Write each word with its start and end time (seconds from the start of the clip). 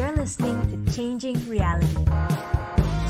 You're 0.00 0.16
listening 0.16 0.86
to 0.86 0.92
Changing 0.94 1.46
Reality. 1.46 2.06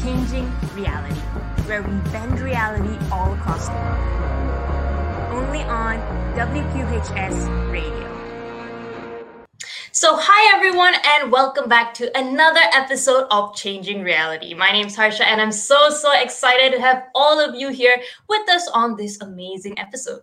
Changing 0.03 0.51
Reality, 0.75 1.21
where 1.69 1.83
we 1.83 1.93
bend 2.11 2.41
reality 2.41 2.99
all 3.13 3.33
across 3.33 3.69
the 3.69 3.75
world. 3.75 5.31
Only 5.31 5.63
on 5.63 6.01
WQHS 6.35 7.71
Radio. 7.71 8.09
So, 9.93 10.17
hi 10.17 10.57
everyone, 10.57 10.95
and 11.05 11.31
welcome 11.31 11.69
back 11.69 11.95
to 11.95 12.11
another 12.19 12.63
episode 12.73 13.29
of 13.31 13.55
Changing 13.55 14.03
Reality. 14.03 14.53
My 14.55 14.73
name 14.73 14.89
is 14.89 14.97
Harsha, 14.97 15.25
and 15.25 15.41
I'm 15.41 15.53
so, 15.53 15.91
so 15.91 16.11
excited 16.21 16.73
to 16.73 16.81
have 16.81 17.05
all 17.15 17.39
of 17.39 17.55
you 17.55 17.69
here 17.69 18.03
with 18.29 18.49
us 18.49 18.69
on 18.75 18.97
this 18.97 19.21
amazing 19.21 19.79
episode. 19.79 20.23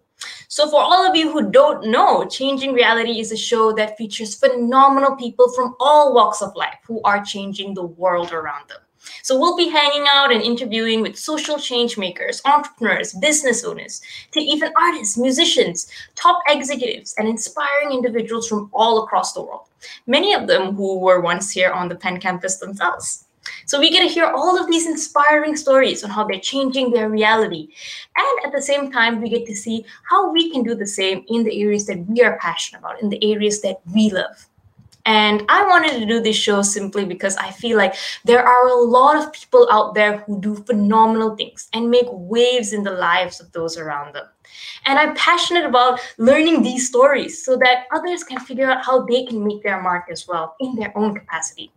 So, 0.50 0.70
for 0.70 0.80
all 0.80 1.06
of 1.06 1.16
you 1.16 1.30
who 1.30 1.52
don't 1.52 1.88
know, 1.88 2.26
Changing 2.26 2.74
Reality 2.74 3.20
is 3.20 3.34
a 3.34 3.38
show 3.38 3.74
that 3.74 3.98
features 3.98 4.34
phenomenal 4.34 5.16
people 5.18 5.52
from 5.52 5.76
all 5.80 6.14
walks 6.14 6.42
of 6.42 6.56
life 6.56 6.80
who 6.86 7.02
are 7.04 7.24
changing 7.24 7.74
the 7.74 7.84
world 7.84 8.32
around 8.32 8.70
them. 8.70 8.80
So 9.24 9.38
we'll 9.38 9.58
be 9.58 9.70
hanging 9.70 10.06
out 10.10 10.32
and 10.32 10.42
interviewing 10.42 11.02
with 11.02 11.18
social 11.18 11.58
change 11.60 11.98
makers, 11.98 12.42
entrepreneurs, 12.46 13.14
business 13.14 13.64
owners, 13.64 14.02
to 14.32 14.40
even 14.40 14.72
artists, 14.80 15.18
musicians, 15.18 15.92
top 16.16 16.42
executives, 16.48 17.14
and 17.18 17.28
inspiring 17.28 17.92
individuals 17.92 18.48
from 18.48 18.70
all 18.74 19.04
across 19.04 19.34
the 19.34 19.42
world. 19.42 19.68
Many 20.08 20.34
of 20.34 20.48
them 20.48 20.76
who 20.76 21.00
were 21.00 21.22
once 21.22 21.52
here 21.52 21.72
on 21.72 21.90
the 21.90 21.96
Penn 21.96 22.20
campus 22.20 22.58
themselves. 22.58 23.27
So 23.66 23.80
we 23.80 23.90
get 23.90 24.02
to 24.02 24.14
hear 24.14 24.26
all 24.26 24.60
of 24.60 24.68
these 24.68 24.88
inspiring 24.88 25.56
stories 25.56 26.04
on 26.04 26.10
how 26.10 26.26
they're 26.26 26.40
changing 26.40 26.92
their 26.92 27.10
reality. 27.10 27.70
And 28.16 28.46
at 28.46 28.52
the 28.52 28.62
same 28.62 28.92
time, 28.92 29.22
we 29.22 29.30
get 29.30 29.46
to 29.48 29.56
see 29.56 29.86
how 30.10 30.32
we 30.32 30.52
can 30.52 30.64
do 30.64 30.76
the 30.76 30.88
same 30.88 31.26
in 31.28 31.44
the 31.44 31.62
areas 31.62 31.86
that 31.88 32.06
we 32.08 32.22
are 32.22 32.38
passionate 32.40 32.80
about, 32.80 33.02
in 33.02 33.10
the 33.10 33.32
areas 33.32 33.62
that 33.62 33.82
we 33.94 34.10
love. 34.10 34.48
And 35.08 35.44
I 35.48 35.66
wanted 35.66 35.98
to 36.00 36.06
do 36.06 36.20
this 36.20 36.36
show 36.36 36.62
simply 36.62 37.06
because 37.06 37.38
I 37.38 37.50
feel 37.52 37.78
like 37.78 37.96
there 38.26 38.46
are 38.46 38.68
a 38.68 38.82
lot 38.82 39.16
of 39.16 39.32
people 39.32 39.66
out 39.72 39.96
there 39.96 40.18
who 40.18 40.42
do 40.42 40.56
phenomenal 40.56 41.38
things 41.38 41.70
and 41.72 41.90
make 41.90 42.08
waves 42.12 42.74
in 42.74 42.84
the 42.84 42.92
lives 42.92 43.40
of 43.40 43.50
those 43.54 43.78
around 43.78 44.16
them. 44.16 44.26
And 44.86 45.00
I'm 45.00 45.16
passionate 45.16 45.64
about 45.64 46.02
learning 46.18 46.62
these 46.62 46.90
stories 46.90 47.44
so 47.44 47.56
that 47.56 47.86
others 47.94 48.26
can 48.26 48.38
figure 48.40 48.70
out 48.70 48.84
how 48.84 49.06
they 49.06 49.26
can 49.26 49.46
make 49.48 49.64
their 49.64 49.82
mark 49.82 50.08
as 50.12 50.28
well 50.28 50.58
in 50.60 50.76
their 50.76 50.92
own 50.98 51.16
capacity. 51.16 51.72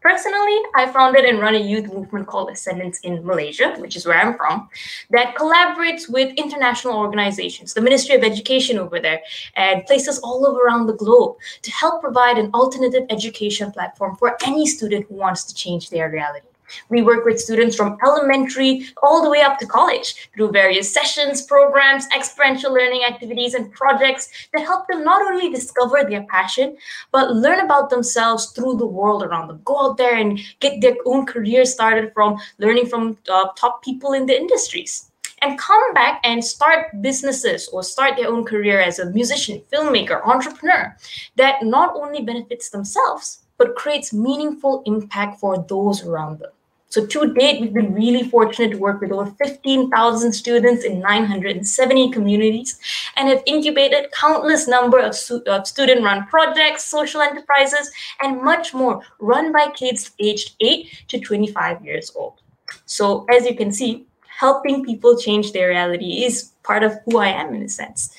Personally, 0.00 0.58
I 0.74 0.90
founded 0.90 1.26
and 1.26 1.40
run 1.40 1.54
a 1.54 1.58
youth 1.58 1.92
movement 1.92 2.26
called 2.26 2.50
Ascendance 2.50 3.00
in 3.00 3.24
Malaysia, 3.24 3.74
which 3.78 3.96
is 3.96 4.06
where 4.06 4.18
I'm 4.18 4.34
from, 4.34 4.70
that 5.10 5.34
collaborates 5.34 6.08
with 6.08 6.32
international 6.38 6.96
organizations, 6.96 7.74
the 7.74 7.82
Ministry 7.82 8.14
of 8.14 8.24
Education 8.24 8.78
over 8.78 8.98
there, 8.98 9.20
and 9.56 9.84
places 9.84 10.18
all 10.20 10.46
over 10.46 10.60
around 10.60 10.86
the 10.86 10.94
globe 10.94 11.36
to 11.60 11.70
help 11.70 12.00
provide 12.00 12.38
an 12.38 12.50
alternative 12.54 13.04
education 13.10 13.70
platform 13.72 14.16
for 14.16 14.38
any 14.46 14.66
student 14.66 15.06
who 15.06 15.16
wants 15.16 15.44
to 15.44 15.54
change 15.54 15.90
their 15.90 16.10
reality. 16.10 16.49
We 16.88 17.02
work 17.02 17.24
with 17.24 17.40
students 17.40 17.76
from 17.76 17.98
elementary 18.04 18.86
all 19.02 19.22
the 19.22 19.30
way 19.30 19.42
up 19.42 19.58
to 19.58 19.66
college 19.66 20.30
through 20.34 20.52
various 20.52 20.92
sessions, 20.92 21.42
programs, 21.42 22.06
experiential 22.16 22.72
learning 22.72 23.04
activities, 23.04 23.54
and 23.54 23.72
projects 23.72 24.28
that 24.52 24.62
help 24.62 24.86
them 24.88 25.04
not 25.04 25.22
only 25.22 25.50
discover 25.50 26.04
their 26.04 26.24
passion, 26.24 26.76
but 27.12 27.32
learn 27.32 27.60
about 27.60 27.90
themselves 27.90 28.52
through 28.52 28.76
the 28.76 28.86
world 28.86 29.22
around 29.22 29.48
them. 29.48 29.60
Go 29.64 29.90
out 29.90 29.96
there 29.96 30.16
and 30.16 30.38
get 30.60 30.80
their 30.80 30.96
own 31.06 31.26
career 31.26 31.64
started 31.64 32.12
from 32.12 32.38
learning 32.58 32.86
from 32.86 33.16
uh, 33.28 33.48
top 33.56 33.82
people 33.82 34.12
in 34.12 34.26
the 34.26 34.36
industries 34.36 35.10
and 35.42 35.58
come 35.58 35.94
back 35.94 36.20
and 36.24 36.44
start 36.44 37.00
businesses 37.00 37.68
or 37.68 37.82
start 37.82 38.16
their 38.16 38.28
own 38.28 38.44
career 38.44 38.80
as 38.80 38.98
a 38.98 39.10
musician, 39.10 39.62
filmmaker, 39.72 40.24
entrepreneur 40.26 40.96
that 41.36 41.62
not 41.62 41.94
only 41.96 42.22
benefits 42.22 42.70
themselves, 42.70 43.44
but 43.58 43.74
creates 43.74 44.12
meaningful 44.12 44.82
impact 44.86 45.40
for 45.40 45.64
those 45.68 46.04
around 46.04 46.38
them. 46.38 46.50
So 46.90 47.06
to 47.06 47.32
date, 47.34 47.60
we've 47.60 47.72
been 47.72 47.94
really 47.94 48.28
fortunate 48.28 48.72
to 48.72 48.78
work 48.78 49.00
with 49.00 49.12
over 49.12 49.30
15,000 49.30 50.32
students 50.32 50.84
in 50.84 50.98
970 50.98 52.10
communities 52.10 52.80
and 53.16 53.28
have 53.28 53.44
incubated 53.46 54.10
countless 54.10 54.66
number 54.66 54.98
of, 54.98 55.16
of 55.46 55.66
student-run 55.68 56.26
projects, 56.26 56.84
social 56.84 57.20
enterprises, 57.20 57.92
and 58.20 58.42
much 58.42 58.74
more 58.74 59.02
run 59.20 59.52
by 59.52 59.70
kids 59.70 60.10
aged 60.18 60.56
8 60.58 61.04
to 61.06 61.20
25 61.20 61.84
years 61.84 62.10
old. 62.16 62.40
So 62.86 63.24
as 63.30 63.46
you 63.46 63.54
can 63.54 63.72
see, 63.72 64.06
helping 64.40 64.84
people 64.84 65.16
change 65.16 65.52
their 65.52 65.68
reality 65.68 66.24
is 66.24 66.52
part 66.62 66.82
of 66.82 66.94
who 67.04 67.18
I 67.18 67.28
am 67.28 67.54
in 67.54 67.62
a 67.62 67.68
sense. 67.68 68.14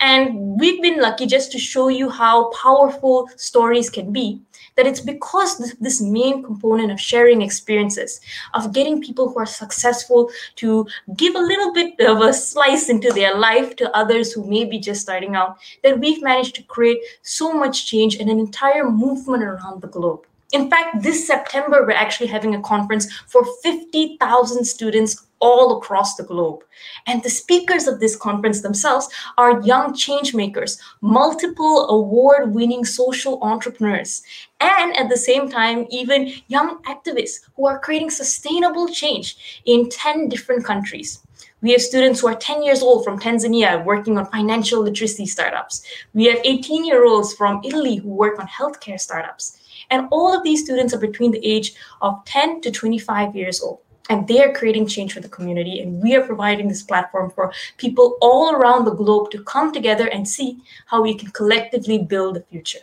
And 0.00 0.58
we've 0.58 0.80
been 0.82 1.00
lucky 1.00 1.26
just 1.26 1.52
to 1.52 1.58
show 1.58 1.88
you 1.88 2.08
how 2.08 2.50
powerful 2.50 3.28
stories 3.36 3.90
can 3.90 4.12
be 4.12 4.40
that 4.76 4.86
it's 4.86 5.00
because 5.00 5.58
this, 5.80 6.00
main 6.00 6.42
component 6.42 6.92
of 6.92 7.00
sharing 7.00 7.42
experiences, 7.42 8.20
of 8.54 8.72
getting 8.72 9.00
people 9.00 9.28
who 9.28 9.38
are 9.38 9.46
successful 9.46 10.30
to 10.56 10.86
give 11.16 11.34
a 11.34 11.38
little 11.38 11.72
bit 11.72 11.98
of 12.00 12.20
a 12.20 12.32
slice 12.32 12.88
into 12.88 13.12
their 13.12 13.36
life 13.36 13.74
to 13.76 13.96
others 13.96 14.32
who 14.32 14.44
may 14.44 14.64
be 14.64 14.78
just 14.78 15.00
starting 15.00 15.34
out, 15.34 15.56
that 15.82 15.98
we've 15.98 16.22
managed 16.22 16.54
to 16.54 16.62
create 16.64 16.98
so 17.22 17.52
much 17.52 17.86
change 17.86 18.16
and 18.16 18.28
an 18.30 18.38
entire 18.38 18.90
movement 18.90 19.42
around 19.42 19.80
the 19.80 19.88
globe. 19.88 20.26
In 20.52 20.70
fact, 20.70 21.02
this 21.02 21.26
September, 21.26 21.84
we're 21.84 21.92
actually 21.92 22.28
having 22.28 22.54
a 22.54 22.62
conference 22.62 23.12
for 23.26 23.44
50,000 23.62 24.64
students 24.64 25.26
all 25.40 25.78
across 25.78 26.16
the 26.16 26.24
globe. 26.24 26.64
And 27.06 27.22
the 27.22 27.30
speakers 27.30 27.86
of 27.86 28.00
this 28.00 28.16
conference 28.16 28.62
themselves 28.62 29.08
are 29.38 29.60
young 29.62 29.94
change 29.94 30.34
makers, 30.34 30.80
multiple 31.00 31.88
award 31.88 32.54
winning 32.54 32.84
social 32.84 33.42
entrepreneurs, 33.42 34.22
and 34.60 34.96
at 34.96 35.08
the 35.08 35.16
same 35.16 35.48
time, 35.48 35.86
even 35.90 36.32
young 36.48 36.82
activists 36.84 37.40
who 37.54 37.66
are 37.66 37.78
creating 37.78 38.10
sustainable 38.10 38.88
change 38.88 39.62
in 39.66 39.88
10 39.88 40.28
different 40.28 40.64
countries. 40.64 41.20
We 41.62 41.72
have 41.72 41.80
students 41.80 42.20
who 42.20 42.28
are 42.28 42.34
10 42.34 42.62
years 42.62 42.82
old 42.82 43.04
from 43.04 43.18
Tanzania 43.18 43.84
working 43.84 44.18
on 44.18 44.26
financial 44.26 44.82
literacy 44.82 45.26
startups. 45.26 45.82
We 46.14 46.26
have 46.26 46.38
18 46.44 46.84
year 46.84 47.04
olds 47.04 47.34
from 47.34 47.60
Italy 47.64 47.96
who 47.96 48.10
work 48.10 48.38
on 48.38 48.46
healthcare 48.46 49.00
startups. 49.00 49.58
And 49.90 50.08
all 50.10 50.36
of 50.36 50.42
these 50.42 50.64
students 50.64 50.92
are 50.94 50.98
between 50.98 51.30
the 51.30 51.44
age 51.44 51.74
of 52.02 52.24
10 52.24 52.60
to 52.62 52.70
25 52.70 53.34
years 53.34 53.62
old 53.62 53.80
and 54.08 54.26
they 54.26 54.42
are 54.42 54.52
creating 54.52 54.86
change 54.86 55.14
for 55.14 55.20
the 55.20 55.28
community. 55.28 55.80
And 55.80 56.02
we 56.02 56.14
are 56.14 56.24
providing 56.24 56.68
this 56.68 56.82
platform 56.82 57.30
for 57.30 57.52
people 57.76 58.18
all 58.20 58.54
around 58.54 58.84
the 58.84 58.94
globe 58.94 59.30
to 59.30 59.42
come 59.42 59.72
together 59.72 60.08
and 60.08 60.28
see 60.28 60.58
how 60.86 61.02
we 61.02 61.14
can 61.14 61.30
collectively 61.30 61.98
build 61.98 62.36
the 62.36 62.42
future. 62.42 62.80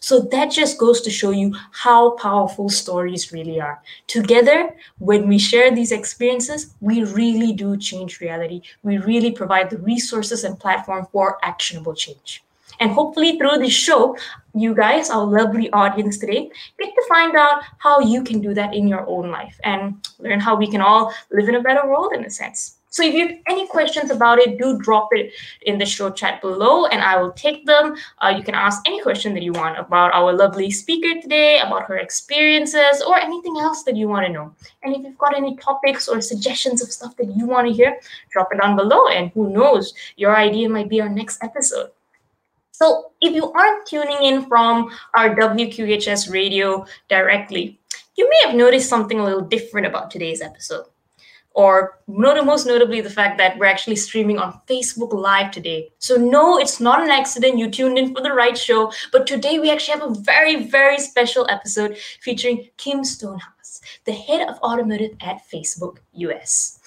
So 0.00 0.20
that 0.20 0.50
just 0.50 0.78
goes 0.78 1.00
to 1.02 1.10
show 1.10 1.30
you 1.30 1.54
how 1.72 2.10
powerful 2.12 2.68
stories 2.68 3.32
really 3.32 3.60
are. 3.60 3.82
Together 4.06 4.74
when 4.98 5.26
we 5.26 5.38
share 5.38 5.74
these 5.74 5.92
experiences 5.92 6.74
we 6.80 7.04
really 7.04 7.52
do 7.52 7.76
change 7.76 8.20
reality. 8.20 8.62
We 8.82 8.98
really 8.98 9.32
provide 9.32 9.70
the 9.70 9.78
resources 9.78 10.44
and 10.44 10.58
platform 10.58 11.08
for 11.12 11.38
actionable 11.42 11.94
change. 11.94 12.44
And 12.80 12.92
hopefully, 12.92 13.36
through 13.38 13.58
this 13.58 13.72
show, 13.72 14.16
you 14.60 14.74
guys, 14.74 15.10
our 15.10 15.24
lovely 15.24 15.70
audience 15.72 16.18
today, 16.18 16.50
get 16.78 16.94
to 16.94 17.04
find 17.08 17.36
out 17.36 17.62
how 17.78 18.00
you 18.00 18.22
can 18.22 18.40
do 18.40 18.54
that 18.54 18.74
in 18.74 18.88
your 18.88 19.06
own 19.06 19.30
life 19.30 19.58
and 19.64 20.06
learn 20.18 20.40
how 20.40 20.56
we 20.56 20.70
can 20.70 20.80
all 20.80 21.12
live 21.30 21.48
in 21.48 21.54
a 21.54 21.62
better 21.62 21.88
world 21.88 22.12
in 22.14 22.24
a 22.24 22.30
sense. 22.30 22.78
So 22.90 23.02
if 23.02 23.14
you 23.14 23.28
have 23.28 23.36
any 23.46 23.66
questions 23.66 24.10
about 24.10 24.38
it, 24.38 24.58
do 24.58 24.78
drop 24.78 25.08
it 25.12 25.32
in 25.62 25.76
the 25.76 25.84
show 25.84 26.10
chat 26.10 26.40
below 26.40 26.86
and 26.86 27.02
I 27.02 27.20
will 27.20 27.32
take 27.32 27.66
them. 27.66 27.94
Uh, 28.18 28.34
you 28.36 28.42
can 28.42 28.54
ask 28.54 28.82
any 28.86 29.02
question 29.02 29.34
that 29.34 29.42
you 29.42 29.52
want 29.52 29.78
about 29.78 30.12
our 30.14 30.32
lovely 30.32 30.70
speaker 30.70 31.20
today, 31.20 31.60
about 31.60 31.84
her 31.84 31.98
experiences, 31.98 33.02
or 33.06 33.18
anything 33.18 33.58
else 33.58 33.82
that 33.82 33.94
you 33.94 34.08
want 34.08 34.26
to 34.26 34.32
know. 34.32 34.54
And 34.82 34.96
if 34.96 35.02
you've 35.02 35.18
got 35.18 35.36
any 35.36 35.56
topics 35.56 36.08
or 36.08 36.20
suggestions 36.22 36.82
of 36.82 36.90
stuff 36.90 37.14
that 37.18 37.36
you 37.36 37.46
want 37.46 37.68
to 37.68 37.74
hear, 37.74 38.00
drop 38.30 38.48
it 38.52 38.60
down 38.60 38.74
below. 38.74 39.08
And 39.08 39.30
who 39.32 39.50
knows, 39.50 39.92
your 40.16 40.34
idea 40.34 40.68
might 40.68 40.88
be 40.88 41.02
our 41.02 41.10
next 41.10 41.44
episode. 41.44 41.90
So 42.78 43.10
if 43.20 43.34
you 43.34 43.50
aren't 43.50 43.88
tuning 43.88 44.22
in 44.22 44.46
from 44.46 44.96
our 45.16 45.34
WQHS 45.34 46.32
radio 46.32 46.86
directly, 47.08 47.80
you 48.16 48.30
may 48.30 48.46
have 48.46 48.54
noticed 48.54 48.88
something 48.88 49.18
a 49.18 49.24
little 49.24 49.40
different 49.40 49.88
about 49.88 50.12
today's 50.12 50.40
episode. 50.40 50.84
Or 51.54 51.98
most 52.06 52.66
notably, 52.66 53.00
the 53.00 53.10
fact 53.10 53.36
that 53.38 53.58
we're 53.58 53.66
actually 53.66 53.96
streaming 53.96 54.38
on 54.38 54.60
Facebook 54.68 55.12
Live 55.12 55.50
today. 55.50 55.90
So, 55.98 56.14
no, 56.14 56.56
it's 56.56 56.78
not 56.78 57.02
an 57.02 57.10
accident. 57.10 57.58
You 57.58 57.68
tuned 57.68 57.98
in 57.98 58.14
for 58.14 58.22
the 58.22 58.32
right 58.32 58.56
show. 58.56 58.92
But 59.10 59.26
today, 59.26 59.58
we 59.58 59.72
actually 59.72 59.98
have 59.98 60.08
a 60.08 60.20
very, 60.20 60.66
very 60.66 61.00
special 61.00 61.50
episode 61.50 61.98
featuring 62.20 62.68
Kim 62.76 63.02
Stonehouse, 63.02 63.80
the 64.04 64.12
head 64.12 64.48
of 64.48 64.58
automotive 64.58 65.16
at 65.20 65.42
Facebook 65.52 65.96
US. 66.12 66.77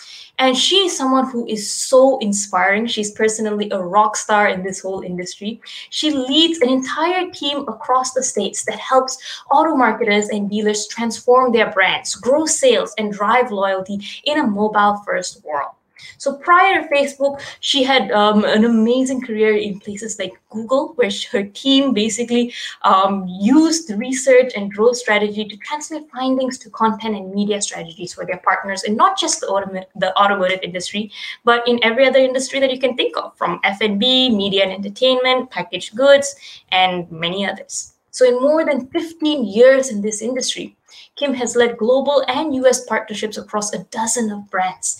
And 0.41 0.57
she 0.57 0.77
is 0.87 0.97
someone 0.97 1.29
who 1.29 1.45
is 1.45 1.71
so 1.71 2.17
inspiring. 2.17 2.87
She's 2.87 3.11
personally 3.11 3.69
a 3.69 3.77
rock 3.77 4.17
star 4.17 4.47
in 4.47 4.63
this 4.63 4.79
whole 4.79 5.01
industry. 5.01 5.61
She 5.91 6.09
leads 6.09 6.57
an 6.61 6.69
entire 6.69 7.29
team 7.29 7.59
across 7.67 8.13
the 8.13 8.23
states 8.23 8.65
that 8.65 8.79
helps 8.79 9.19
auto 9.51 9.75
marketers 9.75 10.29
and 10.29 10.49
dealers 10.49 10.87
transform 10.87 11.51
their 11.51 11.69
brands, 11.69 12.15
grow 12.15 12.47
sales, 12.47 12.95
and 12.97 13.13
drive 13.13 13.51
loyalty 13.51 13.99
in 14.23 14.39
a 14.39 14.47
mobile 14.47 15.03
first 15.05 15.45
world. 15.45 15.75
So 16.17 16.35
prior 16.35 16.81
to 16.81 16.87
Facebook, 16.89 17.41
she 17.59 17.83
had 17.83 18.11
um, 18.11 18.45
an 18.45 18.65
amazing 18.65 19.21
career 19.21 19.55
in 19.55 19.79
places 19.79 20.19
like 20.19 20.33
Google, 20.49 20.93
where 20.95 21.09
her 21.31 21.43
team 21.43 21.93
basically 21.93 22.53
um, 22.83 23.25
used 23.27 23.89
research 23.91 24.53
and 24.55 24.71
growth 24.71 24.97
strategy 24.97 25.45
to 25.45 25.57
translate 25.57 26.09
findings 26.11 26.57
to 26.59 26.69
content 26.69 27.15
and 27.15 27.33
media 27.33 27.61
strategies 27.61 28.13
for 28.13 28.25
their 28.25 28.37
partners, 28.37 28.83
and 28.83 28.95
not 28.97 29.17
just 29.17 29.41
the, 29.41 29.47
autom- 29.47 29.85
the 29.95 30.15
automotive 30.17 30.59
industry, 30.63 31.11
but 31.43 31.67
in 31.67 31.79
every 31.83 32.05
other 32.07 32.19
industry 32.19 32.59
that 32.59 32.71
you 32.71 32.79
can 32.79 32.95
think 32.95 33.17
of, 33.17 33.37
from 33.37 33.59
F&B, 33.63 34.29
media 34.29 34.63
and 34.63 34.71
entertainment, 34.71 35.49
packaged 35.49 35.95
goods, 35.95 36.35
and 36.71 37.11
many 37.11 37.45
others. 37.45 37.93
So 38.11 38.27
in 38.27 38.41
more 38.41 38.65
than 38.65 38.87
15 38.87 39.45
years 39.45 39.89
in 39.89 40.01
this 40.01 40.21
industry, 40.21 40.75
Kim 41.21 41.35
has 41.35 41.55
led 41.55 41.77
global 41.77 42.23
and 42.27 42.55
US 42.55 42.83
partnerships 42.83 43.37
across 43.37 43.71
a 43.71 43.83
dozen 43.91 44.31
of 44.31 44.49
brands. 44.49 44.99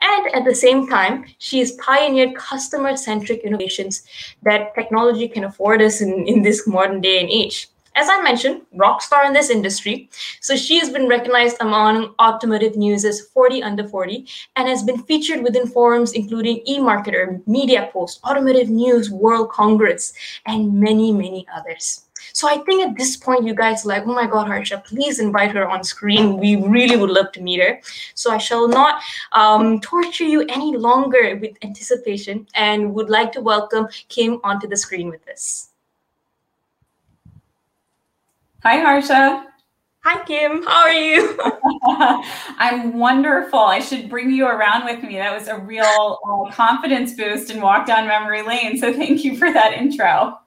And 0.00 0.34
at 0.34 0.46
the 0.46 0.54
same 0.54 0.88
time, 0.88 1.26
she 1.36 1.58
has 1.58 1.72
pioneered 1.72 2.34
customer 2.36 2.96
centric 2.96 3.40
innovations 3.40 4.02
that 4.44 4.74
technology 4.74 5.28
can 5.28 5.44
afford 5.44 5.82
us 5.82 6.00
in, 6.00 6.26
in 6.26 6.40
this 6.40 6.66
modern 6.66 7.02
day 7.02 7.20
and 7.20 7.28
age. 7.28 7.68
As 7.94 8.08
I 8.08 8.22
mentioned, 8.22 8.62
rock 8.72 9.02
star 9.02 9.26
in 9.26 9.34
this 9.34 9.50
industry. 9.50 10.08
So 10.40 10.56
she 10.56 10.78
has 10.78 10.88
been 10.88 11.06
recognized 11.06 11.58
among 11.60 12.14
automotive 12.18 12.76
news 12.76 13.04
as 13.04 13.20
40 13.20 13.62
under 13.62 13.86
40 13.86 14.26
and 14.56 14.68
has 14.68 14.82
been 14.82 15.02
featured 15.02 15.42
within 15.42 15.66
forums 15.66 16.12
including 16.12 16.64
eMarketer, 16.66 17.46
Media 17.46 17.90
Post, 17.92 18.20
Automotive 18.24 18.70
News, 18.70 19.10
World 19.10 19.50
Congress, 19.50 20.14
and 20.46 20.80
many, 20.80 21.12
many 21.12 21.46
others. 21.54 22.07
So 22.38 22.48
I 22.48 22.58
think 22.58 22.86
at 22.86 22.96
this 22.96 23.16
point, 23.16 23.44
you 23.44 23.52
guys 23.52 23.84
like, 23.84 24.04
oh 24.06 24.14
my 24.14 24.24
God, 24.24 24.46
Harsha, 24.46 24.80
please 24.86 25.18
invite 25.18 25.50
her 25.56 25.68
on 25.68 25.82
screen. 25.82 26.38
We 26.38 26.54
really 26.54 26.96
would 26.96 27.10
love 27.10 27.32
to 27.32 27.40
meet 27.40 27.58
her. 27.58 27.80
So 28.14 28.30
I 28.30 28.38
shall 28.38 28.68
not 28.68 29.02
um, 29.32 29.80
torture 29.80 30.22
you 30.22 30.42
any 30.42 30.76
longer 30.76 31.36
with 31.42 31.56
anticipation 31.62 32.46
and 32.54 32.94
would 32.94 33.10
like 33.10 33.32
to 33.32 33.40
welcome 33.40 33.88
Kim 34.08 34.38
onto 34.44 34.68
the 34.68 34.76
screen 34.76 35.08
with 35.08 35.28
us. 35.28 35.70
Hi, 38.62 38.76
Harsha. 38.76 39.44
Hi, 40.04 40.22
Kim. 40.22 40.62
How 40.62 40.82
are 40.82 40.92
you? 40.92 41.36
I'm 42.60 43.00
wonderful. 43.00 43.58
I 43.58 43.80
should 43.80 44.08
bring 44.08 44.30
you 44.30 44.46
around 44.46 44.84
with 44.84 45.02
me. 45.02 45.16
That 45.16 45.36
was 45.36 45.48
a 45.48 45.58
real 45.58 46.20
uh, 46.24 46.52
confidence 46.52 47.14
boost 47.14 47.50
and 47.50 47.60
walk 47.60 47.84
down 47.84 48.06
memory 48.06 48.42
lane. 48.42 48.78
So 48.78 48.92
thank 48.92 49.24
you 49.24 49.36
for 49.36 49.52
that 49.52 49.72
intro. 49.72 50.38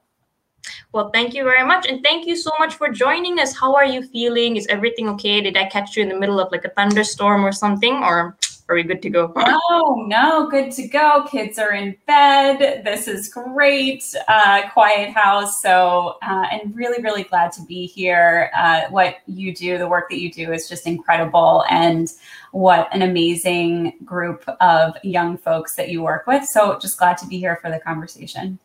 Well, 0.93 1.09
thank 1.09 1.33
you 1.33 1.45
very 1.45 1.65
much. 1.65 1.87
And 1.87 2.03
thank 2.03 2.27
you 2.27 2.35
so 2.35 2.51
much 2.59 2.75
for 2.75 2.89
joining 2.89 3.39
us. 3.39 3.55
How 3.55 3.73
are 3.75 3.85
you 3.85 4.03
feeling? 4.03 4.57
Is 4.57 4.67
everything 4.67 5.07
okay? 5.09 5.39
Did 5.39 5.55
I 5.55 5.65
catch 5.65 5.95
you 5.95 6.03
in 6.03 6.09
the 6.09 6.19
middle 6.19 6.39
of 6.39 6.51
like 6.51 6.65
a 6.65 6.69
thunderstorm 6.69 7.45
or 7.45 7.53
something? 7.53 7.95
Or 8.03 8.35
are 8.67 8.75
we 8.75 8.83
good 8.83 9.01
to 9.03 9.09
go? 9.09 9.33
no, 9.37 10.05
no, 10.07 10.49
good 10.49 10.69
to 10.73 10.87
go. 10.89 11.25
Kids 11.29 11.57
are 11.59 11.71
in 11.71 11.95
bed. 12.07 12.83
This 12.83 13.07
is 13.07 13.29
great. 13.29 14.03
Uh, 14.27 14.69
quiet 14.69 15.11
house. 15.11 15.61
So, 15.61 16.17
uh, 16.21 16.47
and 16.51 16.75
really, 16.75 17.01
really 17.01 17.23
glad 17.23 17.53
to 17.53 17.61
be 17.63 17.85
here. 17.85 18.51
Uh, 18.53 18.83
what 18.89 19.19
you 19.27 19.55
do, 19.55 19.77
the 19.77 19.87
work 19.87 20.09
that 20.09 20.19
you 20.19 20.29
do 20.29 20.51
is 20.51 20.67
just 20.67 20.87
incredible. 20.87 21.63
And 21.69 22.11
what 22.51 22.93
an 22.93 23.01
amazing 23.01 23.93
group 24.03 24.43
of 24.59 24.97
young 25.03 25.37
folks 25.37 25.75
that 25.75 25.87
you 25.87 26.01
work 26.01 26.27
with. 26.27 26.43
So, 26.43 26.77
just 26.79 26.97
glad 26.97 27.17
to 27.19 27.27
be 27.27 27.39
here 27.39 27.57
for 27.61 27.69
the 27.69 27.79
conversation. 27.79 28.59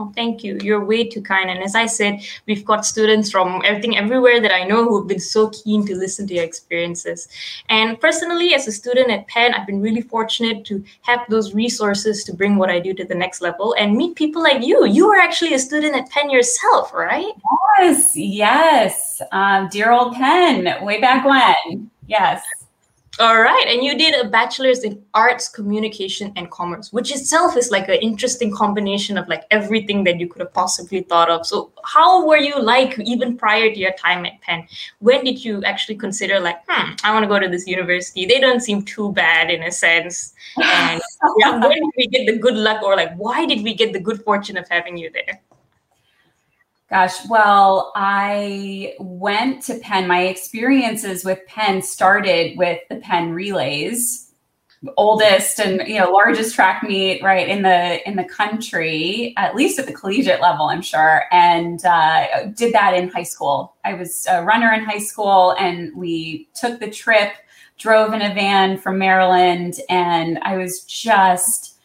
Oh, 0.00 0.12
thank 0.14 0.44
you. 0.44 0.56
You're 0.62 0.84
way 0.84 1.08
too 1.08 1.20
kind. 1.20 1.50
And 1.50 1.60
as 1.60 1.74
I 1.74 1.86
said, 1.86 2.20
we've 2.46 2.64
got 2.64 2.86
students 2.86 3.32
from 3.32 3.60
everything 3.64 3.96
everywhere 3.96 4.40
that 4.40 4.54
I 4.54 4.62
know 4.62 4.84
who've 4.84 5.08
been 5.08 5.18
so 5.18 5.50
keen 5.50 5.84
to 5.86 5.96
listen 5.96 6.24
to 6.28 6.34
your 6.34 6.44
experiences. 6.44 7.28
And 7.68 8.00
personally, 8.00 8.54
as 8.54 8.68
a 8.68 8.72
student 8.72 9.10
at 9.10 9.26
Penn, 9.26 9.54
I've 9.54 9.66
been 9.66 9.82
really 9.82 10.02
fortunate 10.02 10.64
to 10.66 10.84
have 11.02 11.20
those 11.28 11.52
resources 11.52 12.22
to 12.24 12.32
bring 12.32 12.58
what 12.58 12.70
I 12.70 12.78
do 12.78 12.94
to 12.94 13.04
the 13.04 13.14
next 13.16 13.40
level 13.40 13.74
and 13.76 13.96
meet 13.96 14.14
people 14.14 14.40
like 14.40 14.64
you. 14.64 14.86
You 14.86 15.08
are 15.08 15.18
actually 15.18 15.54
a 15.54 15.58
student 15.58 15.96
at 15.96 16.08
Penn 16.10 16.30
yourself, 16.30 16.94
right? 16.94 17.32
Yes, 17.80 18.12
yes. 18.14 19.20
Um, 19.32 19.68
dear 19.68 19.90
old 19.90 20.14
Penn, 20.14 20.84
way 20.84 21.00
back 21.00 21.24
when. 21.24 21.90
Yes. 22.06 22.44
All 23.20 23.40
right. 23.40 23.64
And 23.66 23.82
you 23.82 23.98
did 23.98 24.14
a 24.14 24.28
bachelor's 24.28 24.84
in 24.84 25.02
arts, 25.12 25.48
communication, 25.48 26.32
and 26.36 26.48
commerce, 26.52 26.92
which 26.92 27.10
itself 27.10 27.56
is 27.56 27.72
like 27.72 27.88
an 27.88 27.96
interesting 27.96 28.54
combination 28.54 29.18
of 29.18 29.26
like 29.26 29.42
everything 29.50 30.04
that 30.04 30.20
you 30.20 30.28
could 30.28 30.40
have 30.40 30.54
possibly 30.54 31.00
thought 31.00 31.28
of. 31.28 31.44
So, 31.44 31.72
how 31.84 32.24
were 32.24 32.36
you 32.36 32.60
like 32.62 32.96
even 33.00 33.36
prior 33.36 33.72
to 33.72 33.76
your 33.76 33.92
time 33.94 34.24
at 34.24 34.40
Penn? 34.42 34.68
When 35.00 35.24
did 35.24 35.44
you 35.44 35.64
actually 35.64 35.96
consider, 35.96 36.38
like, 36.38 36.58
hmm, 36.68 36.92
I 37.02 37.12
want 37.12 37.24
to 37.24 37.28
go 37.28 37.40
to 37.40 37.48
this 37.48 37.66
university? 37.66 38.24
They 38.24 38.38
don't 38.38 38.60
seem 38.60 38.82
too 38.82 39.12
bad 39.12 39.50
in 39.50 39.64
a 39.64 39.72
sense. 39.72 40.34
And 40.56 41.00
yeah, 41.38 41.58
when 41.58 41.70
did 41.70 41.92
we 41.96 42.06
get 42.06 42.26
the 42.26 42.38
good 42.38 42.54
luck, 42.54 42.84
or 42.84 42.94
like, 42.94 43.16
why 43.16 43.46
did 43.46 43.64
we 43.64 43.74
get 43.74 43.92
the 43.92 44.00
good 44.00 44.22
fortune 44.22 44.56
of 44.56 44.68
having 44.68 44.96
you 44.96 45.10
there? 45.10 45.40
Gosh, 46.90 47.28
well, 47.28 47.92
I 47.94 48.94
went 48.98 49.62
to 49.64 49.78
Penn. 49.78 50.08
My 50.08 50.22
experiences 50.22 51.22
with 51.22 51.40
Penn 51.46 51.82
started 51.82 52.56
with 52.56 52.80
the 52.88 52.96
Penn 52.96 53.32
Relays, 53.34 54.32
oldest 54.96 55.58
and 55.58 55.86
you 55.86 55.98
know 55.98 56.10
largest 56.10 56.54
track 56.54 56.82
meet 56.82 57.22
right 57.22 57.48
in 57.48 57.62
the 57.62 58.08
in 58.08 58.16
the 58.16 58.24
country, 58.24 59.34
at 59.36 59.54
least 59.54 59.78
at 59.78 59.86
the 59.86 59.92
collegiate 59.92 60.40
level, 60.40 60.66
I'm 60.66 60.80
sure. 60.80 61.24
And 61.30 61.84
uh, 61.84 62.46
did 62.54 62.72
that 62.72 62.94
in 62.94 63.08
high 63.08 63.22
school. 63.24 63.74
I 63.84 63.92
was 63.92 64.26
a 64.30 64.42
runner 64.42 64.72
in 64.72 64.84
high 64.84 64.98
school, 65.00 65.56
and 65.58 65.94
we 65.94 66.48
took 66.54 66.80
the 66.80 66.90
trip, 66.90 67.32
drove 67.76 68.14
in 68.14 68.22
a 68.22 68.32
van 68.32 68.78
from 68.78 68.98
Maryland, 68.98 69.74
and 69.90 70.38
I 70.42 70.56
was 70.56 70.84
just 70.84 71.77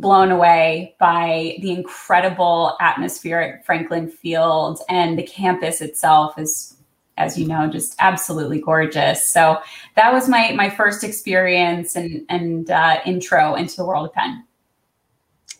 blown 0.00 0.30
away 0.30 0.94
by 0.98 1.58
the 1.60 1.72
incredible 1.72 2.76
atmosphere 2.80 3.40
at 3.40 3.66
Franklin 3.66 4.08
Field 4.08 4.80
and 4.88 5.18
the 5.18 5.22
campus 5.22 5.80
itself 5.80 6.38
is 6.38 6.76
as 7.16 7.36
you 7.36 7.46
know 7.46 7.68
just 7.68 7.96
absolutely 7.98 8.60
gorgeous. 8.60 9.28
So 9.30 9.58
that 9.96 10.12
was 10.12 10.28
my 10.28 10.52
my 10.52 10.70
first 10.70 11.04
experience 11.04 11.96
and 11.96 12.24
and 12.28 12.70
uh, 12.70 13.00
intro 13.04 13.54
into 13.54 13.76
the 13.76 13.84
world 13.84 14.06
of 14.06 14.12
penn 14.12 14.44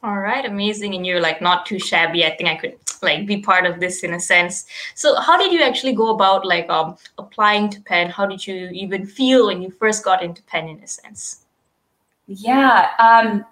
all 0.02 0.18
right 0.18 0.44
amazing. 0.44 0.94
And 0.94 1.06
you're 1.06 1.20
like 1.20 1.40
not 1.40 1.66
too 1.66 1.78
shabby. 1.78 2.24
I 2.24 2.36
think 2.36 2.48
i 2.48 2.56
could 2.56 2.76
like 3.02 3.26
be 3.26 3.40
part 3.40 3.64
of 3.66 3.80
this 3.80 4.02
in 4.02 4.14
a 4.14 4.20
sense. 4.20 4.66
So 4.94 5.16
how 5.20 5.36
did 5.38 5.52
you 5.52 5.62
actually 5.62 5.94
go 5.94 6.14
about 6.14 6.46
like 6.46 6.68
um 6.68 6.96
applying 7.18 7.70
to 7.70 7.80
penn 7.80 8.10
how 8.10 8.26
did 8.26 8.46
you 8.46 8.68
even 8.72 9.06
feel 9.06 9.46
when 9.46 9.62
you 9.62 9.70
first 9.70 10.04
got 10.04 10.22
into 10.22 10.42
penn 10.44 10.68
in 10.68 10.78
a 10.82 10.86
sense? 10.86 11.44
Yeah 12.26 12.90
um 12.98 13.44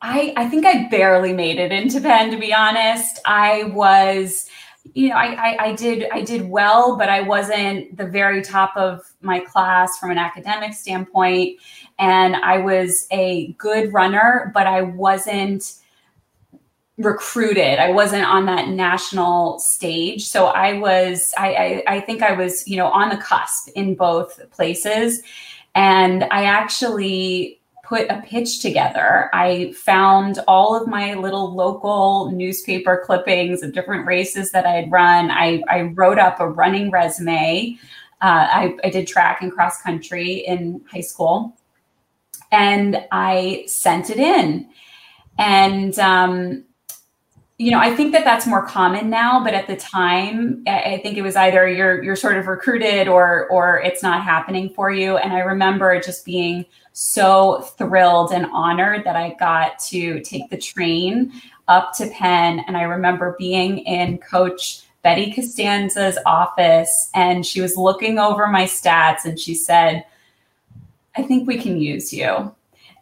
I, 0.00 0.32
I 0.36 0.48
think 0.48 0.64
I 0.64 0.88
barely 0.88 1.32
made 1.32 1.58
it 1.58 1.72
into 1.72 2.00
Penn, 2.00 2.30
to 2.30 2.36
be 2.38 2.54
honest. 2.54 3.20
I 3.24 3.64
was, 3.64 4.48
you 4.94 5.08
know, 5.08 5.16
I, 5.16 5.26
I, 5.34 5.56
I 5.66 5.74
did 5.74 6.08
I 6.12 6.22
did 6.22 6.48
well, 6.48 6.96
but 6.96 7.08
I 7.08 7.22
wasn't 7.22 7.96
the 7.96 8.06
very 8.06 8.42
top 8.42 8.76
of 8.76 9.00
my 9.22 9.40
class 9.40 9.98
from 9.98 10.10
an 10.10 10.18
academic 10.18 10.74
standpoint. 10.74 11.58
And 11.98 12.36
I 12.36 12.58
was 12.58 13.08
a 13.10 13.48
good 13.58 13.92
runner, 13.92 14.52
but 14.54 14.66
I 14.66 14.82
wasn't 14.82 15.74
recruited. 16.96 17.78
I 17.78 17.90
wasn't 17.90 18.24
on 18.24 18.46
that 18.46 18.68
national 18.68 19.58
stage. 19.58 20.26
So 20.26 20.46
I 20.46 20.74
was, 20.74 21.32
I, 21.38 21.82
I, 21.86 21.94
I 21.96 22.00
think 22.00 22.22
I 22.22 22.32
was, 22.32 22.66
you 22.66 22.76
know, 22.76 22.88
on 22.88 23.08
the 23.08 23.16
cusp 23.16 23.68
in 23.74 23.94
both 23.94 24.40
places. 24.50 25.22
And 25.74 26.24
I 26.24 26.44
actually 26.44 27.57
put 27.88 28.10
a 28.10 28.20
pitch 28.20 28.60
together. 28.60 29.30
I 29.32 29.72
found 29.72 30.40
all 30.46 30.78
of 30.78 30.86
my 30.86 31.14
little 31.14 31.54
local 31.54 32.30
newspaper 32.32 33.02
clippings 33.04 33.62
of 33.62 33.72
different 33.72 34.06
races 34.06 34.52
that 34.52 34.66
I 34.66 34.72
had 34.72 34.92
run. 34.92 35.30
I, 35.30 35.62
I 35.68 35.92
wrote 35.94 36.18
up 36.18 36.38
a 36.38 36.48
running 36.48 36.90
resume. 36.90 37.78
Uh, 38.20 38.46
I, 38.50 38.76
I 38.84 38.90
did 38.90 39.06
track 39.06 39.40
and 39.40 39.50
cross 39.50 39.80
country 39.80 40.44
in 40.46 40.84
high 40.90 41.00
school, 41.00 41.56
and 42.52 43.06
I 43.10 43.64
sent 43.66 44.10
it 44.10 44.18
in. 44.18 44.68
And 45.38 45.98
um, 45.98 46.64
you 47.58 47.70
know, 47.70 47.80
I 47.80 47.94
think 47.94 48.12
that 48.12 48.24
that's 48.24 48.46
more 48.46 48.64
common 48.64 49.10
now, 49.10 49.42
but 49.42 49.54
at 49.54 49.66
the 49.66 49.76
time, 49.76 50.62
I 50.68 51.00
think 51.02 51.16
it 51.16 51.22
was 51.22 51.36
either 51.36 51.66
you're 51.68 52.02
you're 52.04 52.16
sort 52.16 52.36
of 52.36 52.46
recruited 52.46 53.08
or 53.08 53.48
or 53.48 53.80
it's 53.80 54.02
not 54.02 54.22
happening 54.22 54.70
for 54.70 54.90
you. 54.90 55.16
And 55.16 55.32
I 55.32 55.40
remember 55.40 56.00
just 56.00 56.24
being 56.24 56.66
so 56.98 57.60
thrilled 57.78 58.32
and 58.32 58.46
honored 58.46 59.04
that 59.04 59.14
I 59.14 59.36
got 59.38 59.78
to 59.90 60.18
take 60.22 60.50
the 60.50 60.56
train 60.56 61.32
up 61.68 61.92
to 61.96 62.08
Penn. 62.10 62.64
And 62.66 62.76
I 62.76 62.82
remember 62.82 63.36
being 63.38 63.78
in 63.78 64.18
Coach 64.18 64.82
Betty 65.02 65.32
Costanza's 65.32 66.18
office, 66.26 67.08
and 67.14 67.46
she 67.46 67.60
was 67.60 67.76
looking 67.76 68.18
over 68.18 68.48
my 68.48 68.64
stats, 68.64 69.24
and 69.24 69.38
she 69.38 69.54
said, 69.54 70.04
"I 71.16 71.22
think 71.22 71.46
we 71.46 71.56
can 71.58 71.80
use 71.80 72.12
you." 72.12 72.52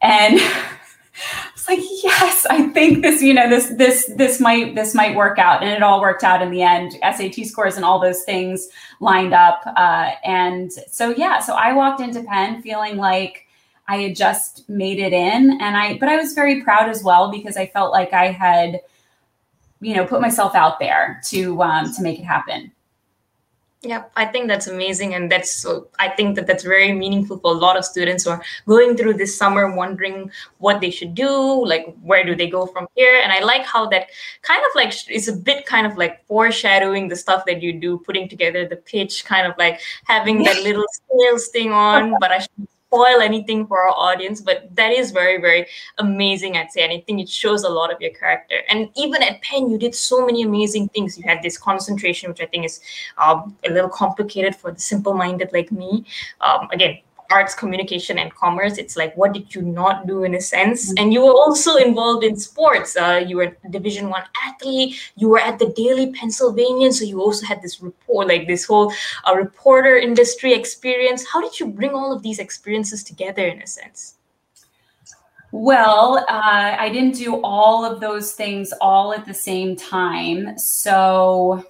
And 0.02 0.34
it's 1.54 1.66
like, 1.66 1.80
yes, 2.04 2.44
I 2.50 2.68
think 2.68 3.00
this, 3.00 3.22
you 3.22 3.32
know, 3.32 3.48
this, 3.48 3.70
this, 3.76 4.12
this 4.14 4.40
might, 4.40 4.74
this 4.74 4.94
might 4.94 5.16
work 5.16 5.38
out. 5.38 5.62
And 5.62 5.72
it 5.72 5.82
all 5.82 6.02
worked 6.02 6.22
out 6.22 6.42
in 6.42 6.50
the 6.50 6.62
end. 6.62 6.92
SAT 7.00 7.46
scores 7.46 7.76
and 7.76 7.84
all 7.84 7.98
those 7.98 8.24
things 8.24 8.68
lined 9.00 9.32
up. 9.32 9.62
Uh, 9.64 10.10
and 10.22 10.70
so, 10.70 11.14
yeah, 11.16 11.40
so 11.40 11.54
I 11.54 11.72
walked 11.72 12.02
into 12.02 12.22
Penn 12.24 12.60
feeling 12.60 12.98
like 12.98 13.45
I 13.88 13.98
had 13.98 14.16
just 14.16 14.68
made 14.68 14.98
it 14.98 15.12
in 15.12 15.58
and 15.60 15.76
I 15.76 15.96
but 15.98 16.08
I 16.08 16.16
was 16.16 16.32
very 16.32 16.62
proud 16.62 16.88
as 16.88 17.02
well 17.02 17.30
because 17.30 17.56
I 17.56 17.66
felt 17.66 17.92
like 17.92 18.12
I 18.12 18.30
had 18.30 18.80
you 19.80 19.94
know 19.94 20.06
put 20.06 20.20
myself 20.20 20.54
out 20.54 20.78
there 20.78 21.20
to 21.26 21.62
um, 21.62 21.92
to 21.94 22.02
make 22.02 22.18
it 22.18 22.24
happen. 22.24 22.72
Yeah, 23.82 24.04
I 24.16 24.24
think 24.24 24.48
that's 24.48 24.66
amazing, 24.66 25.14
and 25.14 25.30
that's 25.30 25.52
so. 25.52 25.88
I 25.98 26.08
think 26.08 26.34
that 26.36 26.46
that's 26.46 26.64
very 26.64 26.92
meaningful 26.92 27.38
for 27.38 27.52
a 27.52 27.56
lot 27.56 27.76
of 27.76 27.84
students 27.84 28.24
who 28.24 28.30
are 28.30 28.42
going 28.66 28.96
through 28.96 29.14
this 29.14 29.36
summer, 29.36 29.70
wondering 29.76 30.30
what 30.58 30.80
they 30.80 30.90
should 30.90 31.14
do, 31.14 31.64
like 31.64 31.94
where 32.02 32.24
do 32.24 32.34
they 32.34 32.48
go 32.48 32.66
from 32.66 32.88
here. 32.96 33.20
And 33.22 33.32
I 33.32 33.40
like 33.40 33.64
how 33.64 33.86
that 33.90 34.08
kind 34.42 34.60
of 34.60 34.74
like 34.74 34.92
is 35.08 35.28
a 35.28 35.36
bit 35.36 35.66
kind 35.66 35.86
of 35.86 35.96
like 35.96 36.26
foreshadowing 36.26 37.08
the 37.08 37.16
stuff 37.16 37.44
that 37.46 37.62
you 37.62 37.74
do, 37.74 37.98
putting 37.98 38.28
together 38.28 38.66
the 38.66 38.76
pitch, 38.76 39.24
kind 39.24 39.46
of 39.46 39.56
like 39.56 39.80
having 40.04 40.42
that 40.42 40.62
little 40.64 40.86
sales 41.12 41.48
thing 41.48 41.70
on. 41.70 42.14
But 42.18 42.32
I 42.32 42.38
should 42.38 42.68
spoil 42.88 43.20
anything 43.20 43.66
for 43.66 43.80
our 43.80 43.94
audience, 43.94 44.40
but 44.40 44.74
that 44.76 44.92
is 44.92 45.10
very, 45.10 45.40
very 45.40 45.66
amazing, 45.98 46.56
I'd 46.56 46.70
say. 46.70 46.82
And 46.82 46.92
I 46.92 47.02
think 47.06 47.20
it 47.20 47.28
shows 47.28 47.64
a 47.64 47.68
lot 47.68 47.92
of 47.92 48.00
your 48.00 48.12
character. 48.12 48.60
And 48.68 48.88
even 48.96 49.22
at 49.22 49.42
Penn, 49.42 49.70
you 49.70 49.78
did 49.78 49.94
so 49.94 50.24
many 50.24 50.42
amazing 50.42 50.88
things. 50.90 51.18
You 51.18 51.24
had 51.24 51.42
this 51.42 51.58
concentration, 51.58 52.30
which 52.30 52.40
I 52.40 52.46
think 52.46 52.64
is 52.64 52.80
um, 53.18 53.56
a 53.64 53.70
little 53.70 53.90
complicated 53.90 54.54
for 54.54 54.70
the 54.70 54.80
simple 54.80 55.14
minded 55.14 55.50
like 55.52 55.72
me. 55.72 56.04
Um, 56.40 56.68
again, 56.72 56.98
arts 57.30 57.54
communication 57.54 58.18
and 58.18 58.34
commerce 58.34 58.78
it's 58.78 58.96
like 58.96 59.16
what 59.16 59.32
did 59.32 59.54
you 59.54 59.62
not 59.62 60.06
do 60.06 60.24
in 60.24 60.34
a 60.34 60.40
sense? 60.40 60.86
Mm-hmm. 60.86 61.02
and 61.02 61.12
you 61.12 61.20
were 61.20 61.32
also 61.32 61.76
involved 61.76 62.24
in 62.24 62.36
sports. 62.36 62.96
Uh, 62.96 63.24
you 63.26 63.36
were 63.36 63.56
a 63.64 63.68
division 63.70 64.08
one 64.08 64.24
athlete. 64.46 64.96
You 65.16 65.28
were 65.28 65.40
at 65.40 65.58
the 65.58 65.68
daily 65.70 66.12
pennsylvanian 66.12 66.92
so 66.92 67.04
you 67.04 67.20
also 67.20 67.46
had 67.46 67.62
this 67.62 67.80
report 67.80 68.28
like 68.28 68.46
this 68.46 68.64
whole 68.64 68.92
uh, 69.26 69.34
reporter 69.34 69.96
industry 69.96 70.52
experience. 70.52 71.26
How 71.26 71.40
did 71.40 71.58
you 71.58 71.66
bring 71.66 71.92
all 71.92 72.12
of 72.12 72.22
these 72.22 72.38
experiences 72.38 73.02
together 73.02 73.46
in 73.46 73.62
a 73.62 73.66
sense? 73.66 74.16
Well, 75.52 76.18
uh, 76.28 76.76
I 76.78 76.90
didn't 76.90 77.14
do 77.14 77.40
all 77.42 77.84
of 77.84 78.00
those 78.00 78.32
things 78.32 78.72
all 78.80 79.14
at 79.14 79.24
the 79.24 79.34
same 79.34 79.76
time. 79.76 80.58
So 80.58 81.64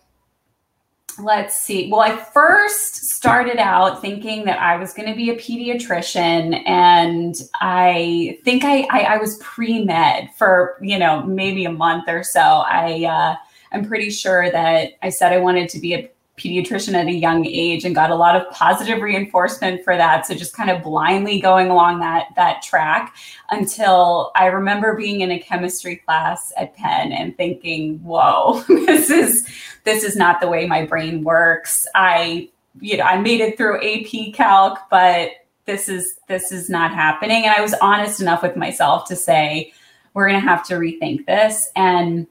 let's 1.18 1.60
see. 1.60 1.90
Well, 1.90 2.00
I 2.00 2.16
first 2.16 2.96
started 2.96 3.58
out 3.58 4.00
thinking 4.00 4.44
that 4.44 4.60
I 4.60 4.76
was 4.76 4.92
going 4.92 5.08
to 5.08 5.14
be 5.14 5.30
a 5.30 5.36
pediatrician, 5.36 6.62
and 6.66 7.34
I 7.60 8.38
think 8.44 8.64
I 8.64 8.86
I, 8.90 9.00
I 9.00 9.16
was 9.18 9.38
pre 9.38 9.84
med 9.84 10.30
for 10.36 10.78
you 10.80 10.98
know 10.98 11.22
maybe 11.22 11.64
a 11.64 11.72
month 11.72 12.08
or 12.08 12.22
so. 12.22 12.40
I 12.40 13.04
uh, 13.04 13.36
I'm 13.72 13.84
pretty 13.84 14.10
sure 14.10 14.50
that 14.50 14.92
I 15.02 15.08
said 15.10 15.32
I 15.32 15.38
wanted 15.38 15.68
to 15.70 15.80
be 15.80 15.94
a 15.94 16.10
pediatrician 16.36 16.94
at 16.94 17.06
a 17.06 17.12
young 17.12 17.46
age 17.46 17.84
and 17.84 17.94
got 17.94 18.10
a 18.10 18.14
lot 18.14 18.36
of 18.36 18.50
positive 18.52 19.00
reinforcement 19.00 19.82
for 19.82 19.96
that. 19.96 20.26
So 20.26 20.34
just 20.34 20.54
kind 20.54 20.68
of 20.68 20.82
blindly 20.82 21.40
going 21.40 21.70
along 21.70 22.00
that 22.00 22.28
that 22.36 22.62
track 22.62 23.14
until 23.50 24.32
i 24.34 24.46
remember 24.46 24.94
being 24.96 25.20
in 25.20 25.30
a 25.30 25.38
chemistry 25.38 25.96
class 25.96 26.52
at 26.56 26.74
penn 26.74 27.12
and 27.12 27.36
thinking 27.36 27.98
whoa 28.02 28.62
this 28.68 29.08
is 29.08 29.48
this 29.84 30.02
is 30.02 30.16
not 30.16 30.40
the 30.40 30.48
way 30.48 30.66
my 30.66 30.84
brain 30.84 31.24
works. 31.24 31.86
I 31.94 32.50
you 32.80 32.96
know 32.98 33.04
i 33.04 33.18
made 33.18 33.40
it 33.40 33.56
through 33.56 33.76
ap 33.76 34.34
calc 34.34 34.78
but 34.90 35.30
this 35.64 35.88
is 35.88 36.18
this 36.28 36.52
is 36.52 36.68
not 36.68 36.92
happening. 36.92 37.44
And 37.44 37.54
i 37.54 37.60
was 37.60 37.74
honest 37.80 38.20
enough 38.20 38.42
with 38.42 38.56
myself 38.56 39.06
to 39.08 39.16
say 39.16 39.72
we're 40.12 40.28
going 40.28 40.40
to 40.40 40.48
have 40.48 40.66
to 40.66 40.74
rethink 40.74 41.26
this. 41.26 41.70
And 41.76 42.26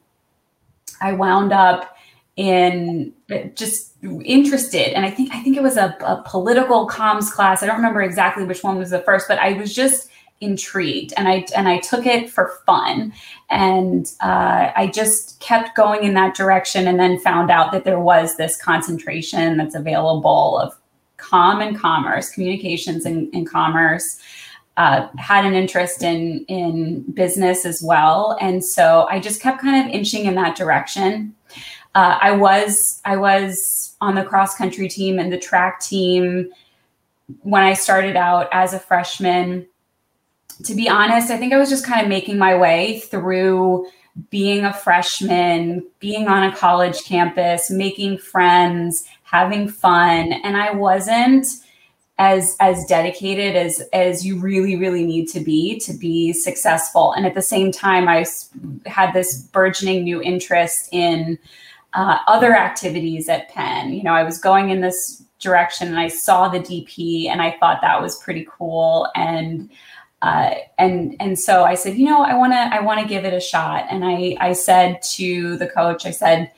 i 1.02 1.14
wound 1.14 1.52
up 1.52 1.95
in 2.36 3.14
just 3.56 3.94
interested. 4.04 4.94
And 4.94 5.06
i 5.06 5.12
think 5.12 5.34
i 5.34 5.42
think 5.42 5.56
it 5.58 5.64
was 5.64 5.78
a, 5.78 5.96
a, 6.02 6.22
political 6.26 6.88
comms 6.88 7.32
class. 7.32 7.64
I 7.64 7.66
don't 7.66 7.78
remember 7.78 8.02
exactly 8.02 8.44
which 8.44 8.64
one 8.64 8.78
was 8.78 8.90
the 8.90 9.00
first 9.00 9.28
but 9.28 9.40
i 9.40 9.54
was 9.54 9.74
just 9.74 10.10
intrigued 10.42 11.14
and 11.16 11.30
i 11.30 11.46
and 11.56 11.68
i 11.70 11.80
took 11.80 12.06
it 12.06 12.30
for 12.30 12.52
fun. 12.66 13.14
And 13.50 14.12
uh, 14.22 14.72
i 14.76 14.92
just 14.94 15.40
kept 15.40 15.76
going 15.78 16.04
in 16.04 16.14
that 16.16 16.36
direction 16.36 16.88
and 16.88 17.00
then 17.00 17.20
found 17.20 17.52
out 17.52 17.72
that 17.72 17.86
there 17.86 18.00
was 18.00 18.36
this 18.36 18.62
concentration 18.62 19.58
that's 19.58 19.76
available 19.76 20.60
of 20.60 20.78
com 21.18 21.62
and 21.62 21.78
commerce 21.80 22.30
communications 22.30 23.06
and, 23.06 23.34
and 23.34 23.50
commerce 23.50 24.20
uh, 24.78 25.08
had 25.18 25.46
an 25.46 25.54
interest 25.54 26.04
in 26.04 26.44
in 26.50 27.10
business 27.14 27.66
as 27.66 27.82
well. 27.82 28.38
And 28.42 28.64
so 28.64 29.08
i 29.10 29.22
just 29.22 29.42
kept 29.42 29.62
kind 29.62 29.88
of 29.88 29.96
inching 29.96 30.26
in 30.26 30.36
that 30.36 30.58
direction 30.58 31.34
uh, 31.96 32.20
I 32.22 32.32
was 32.34 33.02
I 33.06 33.16
was 33.16 33.96
on 34.02 34.16
the 34.16 34.24
cross 34.24 34.56
country 34.56 34.90
team 34.90 35.18
and 35.18 35.32
the 35.32 35.40
track 35.40 35.80
team 35.80 36.50
when 37.42 37.64
I 37.64 37.74
started 37.74 38.18
out 38.18 38.50
as 38.52 38.74
a 38.74 38.80
freshman. 38.80 39.66
To 40.66 40.76
be 40.76 40.88
honest, 40.88 41.32
I 41.32 41.38
think 41.38 41.54
I 41.54 41.58
was 41.58 41.70
just 41.70 41.86
kind 41.86 42.02
of 42.02 42.10
making 42.10 42.38
my 42.38 42.56
way 42.56 43.00
through 43.00 43.88
being 44.30 44.64
a 44.64 44.74
freshman, 44.74 45.86
being 46.00 46.28
on 46.28 46.44
a 46.44 46.56
college 46.56 47.04
campus, 47.04 47.70
making 47.70 48.18
friends, 48.18 49.06
having 49.24 49.68
fun, 49.68 50.34
and 50.34 50.56
I 50.56 50.72
wasn't 50.72 51.48
as 52.18 52.56
as 52.60 52.86
dedicated 52.86 53.56
as 53.56 53.82
as 53.92 54.26
you 54.26 54.38
really 54.40 54.78
really 54.78 55.06
need 55.06 55.28
to 55.28 55.42
be 55.42 55.78
to 55.80 55.92
be 55.92 56.32
successful 56.32 57.12
and 57.12 57.26
at 57.26 57.34
the 57.34 57.42
same 57.42 57.74
time 57.74 58.08
i 58.08 58.26
had 58.86 59.12
this 59.12 59.42
burgeoning 59.52 60.02
new 60.06 60.22
interest 60.22 60.88
in 60.94 61.38
uh, 61.96 62.20
other 62.28 62.54
activities 62.54 63.30
at 63.30 63.50
Penn. 63.50 63.94
You 63.94 64.04
know, 64.04 64.14
I 64.14 64.24
was 64.24 64.38
going 64.38 64.70
in 64.70 64.82
this 64.82 65.24
direction 65.40 65.88
and 65.88 66.00
I 66.00 66.10
saw 66.10 66.50
the 66.50 66.60
DP 66.60 67.28
and 67.28 67.42
I 67.42 67.58
thought 67.60 67.82
that 67.82 68.02
was 68.02 68.18
pretty 68.18 68.48
cool. 68.50 69.10
And 69.16 69.70
uh, 70.22 70.56
and 70.78 71.16
and 71.20 71.40
so 71.40 71.64
I 71.64 71.76
said, 71.76 71.98
you 71.98 72.06
know, 72.06 72.22
I 72.24 72.36
want 72.36 72.54
to 72.54 72.58
I 72.58 72.82
want 72.82 73.00
to 73.02 73.08
give 73.08 73.26
it 73.26 73.34
a 73.34 73.40
shot. 73.40 73.86
And 73.90 74.04
I 74.04 74.36
I 74.40 74.54
said 74.54 75.02
to 75.14 75.56
the 75.58 75.68
coach, 75.68 76.06
I 76.06 76.12
said, 76.12 76.52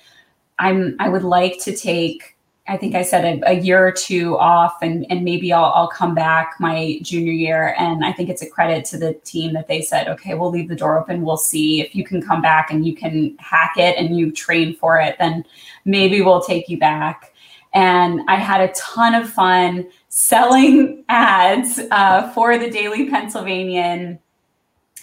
I'm 0.57 0.95
I 0.99 1.09
would 1.09 1.23
like 1.23 1.59
to 1.63 1.75
take 1.75 2.36
I 2.69 2.75
think 2.77 2.95
I 2.95 3.01
said 3.01 3.41
a, 3.41 3.51
a, 3.51 3.53
year 3.53 3.85
or 3.85 3.91
two 3.91 4.37
off, 4.37 4.81
and 4.81 5.05
and 5.09 5.23
maybe 5.23 5.53
I'll 5.53 5.71
I'll 5.73 5.87
come 5.87 6.13
back 6.13 6.55
my 6.59 6.99
junior 7.01 7.31
year. 7.31 7.75
And 7.77 8.03
I 8.03 8.11
think 8.11 8.29
it's 8.29 8.41
a 8.41 8.49
credit 8.49 8.83
to 8.85 8.97
the 8.97 9.13
team 9.23 9.53
that 9.53 9.67
they 9.67 9.81
said, 9.81 10.07
okay, 10.09 10.33
we'll 10.33 10.51
leave 10.51 10.67
the 10.67 10.75
door 10.75 10.99
open. 10.99 11.23
We'll 11.23 11.37
see 11.37 11.81
if 11.81 11.95
you 11.95 12.03
can 12.03 12.21
come 12.21 12.41
back 12.41 12.69
and 12.69 12.85
you 12.85 12.95
can 12.95 13.37
hack 13.39 13.73
it 13.77 13.97
and 13.97 14.17
you 14.17 14.31
train 14.31 14.75
for 14.75 14.99
it. 14.99 15.15
Then 15.17 15.45
maybe 15.85 16.21
we'll 16.21 16.41
take 16.41 16.67
you 16.67 16.77
back. 16.77 17.33
And 17.73 18.21
I 18.27 18.35
had 18.35 18.61
a 18.61 18.73
ton 18.73 19.15
of 19.15 19.29
fun 19.29 19.87
selling 20.09 21.05
ads 21.09 21.79
uh, 21.91 22.31
for 22.33 22.57
the 22.57 22.69
Daily 22.69 23.09
Pennsylvanian. 23.09 24.19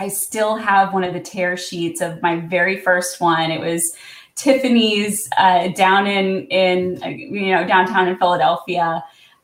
I 0.01 0.09
still 0.09 0.57
have 0.57 0.93
one 0.93 1.05
of 1.05 1.15
the 1.15 1.21
tear 1.21 1.57
sheets 1.57 2.01
of 2.01 2.21
my 2.21 2.41
very 2.41 2.81
first 2.81 3.21
one. 3.21 3.51
It 3.51 3.61
was 3.61 3.95
Tiffany's 4.37 5.29
uh, 5.37 5.69
down 5.69 6.07
in 6.07 6.47
in 6.49 7.01
you 7.33 7.55
know 7.55 7.67
downtown 7.67 8.09
in 8.09 8.17
Philadelphia. 8.19 9.03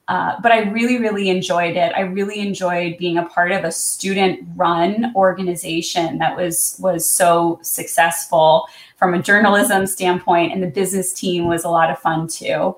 Uh, 0.08 0.34
but 0.42 0.50
I 0.50 0.62
really, 0.70 0.98
really 0.98 1.28
enjoyed 1.28 1.76
it. 1.76 1.92
I 1.94 2.00
really 2.00 2.40
enjoyed 2.40 2.98
being 2.98 3.16
a 3.16 3.26
part 3.26 3.52
of 3.52 3.62
a 3.62 3.70
student-run 3.70 5.12
organization 5.14 6.18
that 6.18 6.36
was 6.36 6.76
was 6.80 7.08
so 7.08 7.60
successful 7.62 8.66
from 8.96 9.14
a 9.14 9.22
journalism 9.22 9.86
standpoint, 9.86 10.52
and 10.52 10.64
the 10.64 10.66
business 10.66 11.12
team 11.12 11.46
was 11.46 11.62
a 11.62 11.68
lot 11.68 11.90
of 11.90 11.98
fun 12.00 12.26
too. 12.26 12.76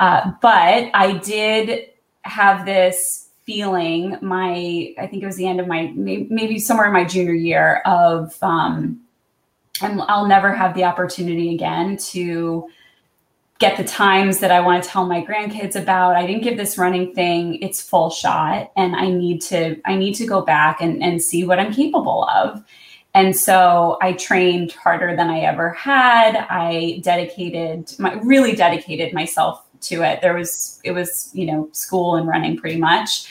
Uh, 0.00 0.32
but 0.42 0.90
I 0.92 1.20
did 1.22 1.90
have 2.22 2.66
this 2.66 3.28
feeling. 3.46 4.16
My, 4.20 4.92
I 4.98 5.06
think 5.06 5.22
it 5.22 5.26
was 5.26 5.36
the 5.36 5.46
end 5.46 5.60
of 5.60 5.68
my 5.68 5.92
maybe 5.94 6.58
somewhere 6.58 6.86
in 6.86 6.92
my 6.92 7.04
junior 7.04 7.32
year 7.32 7.80
of 7.86 8.36
um, 8.42 9.00
and 9.82 10.02
I'll 10.02 10.26
never 10.26 10.52
have 10.52 10.74
the 10.74 10.84
opportunity 10.84 11.54
again 11.54 11.96
to 11.96 12.68
get 13.60 13.76
the 13.76 13.84
times 13.84 14.38
that 14.40 14.50
I 14.50 14.60
want 14.60 14.82
to 14.82 14.88
tell 14.88 15.06
my 15.06 15.22
grandkids 15.22 15.76
about. 15.76 16.16
I 16.16 16.26
didn't 16.26 16.42
give 16.42 16.56
this 16.56 16.78
running 16.78 17.14
thing 17.14 17.62
its 17.62 17.80
full 17.80 18.10
shot 18.10 18.72
and 18.74 18.96
I 18.96 19.10
need 19.10 19.42
to 19.42 19.76
I 19.84 19.96
need 19.96 20.14
to 20.14 20.26
go 20.26 20.40
back 20.40 20.80
and, 20.80 21.02
and 21.02 21.22
see 21.22 21.44
what 21.44 21.60
I'm 21.60 21.72
capable 21.72 22.26
of. 22.34 22.64
And 23.12 23.36
so 23.36 23.98
I 24.00 24.14
trained 24.14 24.72
harder 24.72 25.14
than 25.14 25.28
I 25.28 25.40
ever 25.40 25.70
had. 25.70 26.46
I 26.48 27.00
dedicated 27.04 27.92
my 27.98 28.14
really 28.22 28.56
dedicated 28.56 29.12
myself 29.12 29.62
to 29.82 30.02
it. 30.02 30.20
There 30.22 30.34
was 30.34 30.80
it 30.82 30.92
was, 30.92 31.30
you 31.34 31.44
know, 31.44 31.68
school 31.72 32.16
and 32.16 32.26
running 32.26 32.56
pretty 32.56 32.78
much. 32.78 33.28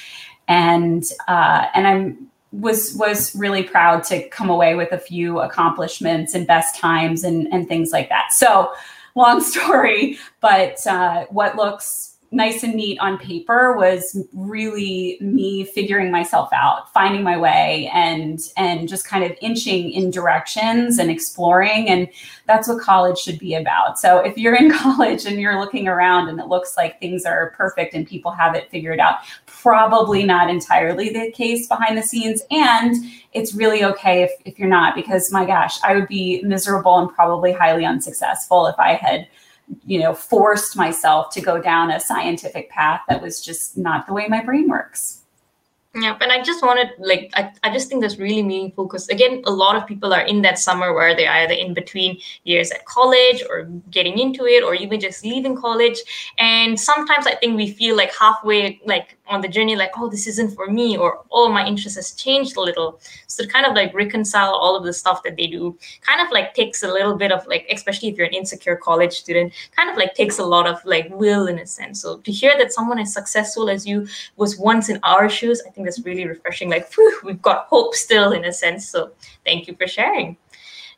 And 0.48 1.04
uh, 1.28 1.68
and 1.74 1.88
I'm 1.88 2.29
was 2.52 2.96
was 2.96 3.36
really 3.36 3.64
proud 3.64 4.04
to 4.06 4.28
come 4.30 4.50
away 4.50 4.76
with 4.76 4.92
a 4.92 4.98
few 4.98 5.40
accomplishments 5.40 6.34
and 6.34 6.48
best 6.48 6.76
times 6.76 7.24
and 7.24 7.48
and 7.54 7.68
things 7.68 7.92
like 7.92 8.10
that. 8.10 8.34
So, 8.34 8.72
long 9.16 9.42
story, 9.54 10.18
but 10.42 10.86
uh, 10.88 11.26
what 11.30 11.56
looks 11.56 12.10
nice 12.32 12.64
and 12.64 12.76
neat 12.76 13.00
on 13.00 13.18
paper 13.18 13.76
was 13.76 14.24
really 14.34 15.18
me 15.20 15.64
figuring 15.64 16.12
myself 16.12 16.50
out 16.54 16.92
finding 16.94 17.24
my 17.24 17.36
way 17.36 17.90
and 17.94 18.40
and 18.56 18.88
just 18.88 19.06
kind 19.08 19.24
of 19.24 19.36
inching 19.42 19.92
in 19.92 20.12
directions 20.12 21.00
and 21.00 21.10
exploring 21.10 21.90
and 21.90 22.08
that's 22.46 22.68
what 22.68 22.80
college 22.80 23.18
should 23.18 23.40
be 23.40 23.56
about 23.56 23.98
so 23.98 24.20
if 24.20 24.38
you're 24.38 24.56
in 24.56 24.72
college 24.78 25.26
and 25.26 25.40
you're 25.40 25.60
looking 25.60 25.88
around 25.88 26.30
and 26.30 26.40
it 26.40 26.48
looks 26.48 26.78
like 26.78 27.00
things 27.00 27.26
are 27.26 27.52
perfect 27.58 27.96
and 27.96 28.06
people 28.08 28.32
have 28.32 28.54
it 28.56 28.70
figured 28.70 29.00
out 29.00 29.16
probably 29.62 30.24
not 30.24 30.50
entirely 30.50 31.10
the 31.10 31.32
case 31.32 31.68
behind 31.68 31.98
the 31.98 32.04
scenes 32.04 32.42
and 32.52 32.96
it's 33.34 33.54
really 33.54 33.84
okay 33.84 34.24
if, 34.24 34.32
if 34.46 34.58
you're 34.58 34.70
not 34.70 34.96
because 34.96 35.32
my 35.32 35.46
gosh 35.46 35.82
i 35.84 35.94
would 35.94 36.08
be 36.08 36.42
miserable 36.44 36.98
and 36.98 37.10
probably 37.14 37.52
highly 37.52 37.86
unsuccessful 37.86 38.68
if 38.68 38.76
i 38.80 38.94
had 38.94 39.28
you 39.86 40.00
know, 40.00 40.14
forced 40.14 40.76
myself 40.76 41.32
to 41.32 41.42
go 41.42 41.62
down 41.62 41.92
a 41.92 42.00
scientific 42.00 42.70
path 42.70 43.02
that 43.08 43.22
was 43.22 43.44
just 43.44 43.78
not 43.78 44.08
the 44.08 44.14
way 44.14 44.28
my 44.28 44.44
brain 44.44 44.68
works. 44.68 45.24
Yeah, 45.96 46.16
and 46.22 46.32
I 46.32 46.44
just 46.44 46.64
wanted 46.64 46.90
like 47.00 47.32
I, 47.34 47.52
I 47.64 47.74
just 47.74 47.90
think 47.90 48.02
that's 48.02 48.20
really 48.20 48.44
meaningful 48.44 48.86
because 48.86 49.10
again, 49.10 49.42
a 49.46 49.52
lot 49.52 49.76
of 49.76 49.88
people 49.88 50.14
are 50.14 50.22
in 50.22 50.44
that 50.44 50.60
summer 50.60 50.94
where 50.94 51.16
they're 51.16 51.32
either 51.32 51.56
in 51.56 51.74
between 51.74 52.20
years 52.44 52.70
at 52.70 52.86
college 52.86 53.44
or 53.50 53.64
getting 53.90 54.20
into 54.20 54.46
it 54.46 54.64
or 54.64 54.76
even 54.76 55.00
just 55.00 55.26
leaving 55.26 55.56
college. 55.56 55.98
And 56.38 56.80
sometimes 56.80 57.26
I 57.26 57.34
think 57.36 57.58
we 57.58 57.72
feel 57.72 57.96
like 57.96 58.14
halfway 58.16 58.80
like 58.86 59.18
on 59.30 59.42
the 59.42 59.48
journey, 59.48 59.76
like, 59.76 59.92
oh, 59.96 60.10
this 60.10 60.28
isn't 60.28 60.56
for 60.56 60.68
me, 60.68 60.98
or 60.98 61.24
oh, 61.32 61.50
my 61.50 61.66
interest 61.66 61.96
has 61.96 62.12
changed 62.12 62.58
a 62.58 62.62
little. 62.62 63.00
So 63.28 63.44
to 63.44 63.50
kind 63.50 63.66
of 63.66 63.74
like 63.74 63.94
reconcile 63.94 64.54
all 64.54 64.76
of 64.76 64.84
the 64.84 64.94
stuff 64.94 65.24
that 65.24 65.36
they 65.36 65.48
do 65.48 65.78
kind 66.02 66.22
of 66.22 66.32
like 66.32 66.54
takes 66.54 66.84
a 66.84 66.88
little 66.88 67.16
bit 67.16 67.32
of 67.32 67.46
like, 67.48 67.68
especially 67.72 68.10
if 68.10 68.18
you're 68.18 68.28
an 68.28 68.34
insecure 68.34 68.76
college 68.76 69.14
student, 69.14 69.54
kind 69.76 69.90
of 69.90 69.98
like 69.98 70.16
takes 70.16 70.40
a 70.40 70.46
lot 70.46 70.68
of 70.68 70.84
like 70.84 71.08
will 71.12 71.48
in 71.48 71.60
a 71.60 71.68
sense. 71.68 72.02
So 72.02 72.18
to 72.18 72.32
hear 72.32 72.58
that 72.58 72.74
someone 72.74 73.00
as 73.00 73.14
successful 73.14 73.70
as 73.70 73.86
you 73.86 74.08
was 74.36 74.58
once 74.58 74.90
in 74.90 75.00
our 75.04 75.30
shoes, 75.30 75.62
I 75.66 75.70
think 75.70 75.86
that's 75.86 76.04
really 76.04 76.28
refreshing. 76.28 76.70
Like, 76.70 76.92
whew, 76.94 77.20
we've 77.24 77.42
got 77.42 77.68
hope 77.68 77.96
still 77.96 78.32
in 78.32 78.46
a 78.46 78.52
sense. 78.52 78.90
So 78.90 79.12
thank 79.46 79.68
you 79.68 79.76
for 79.76 79.88
sharing. 79.88 80.38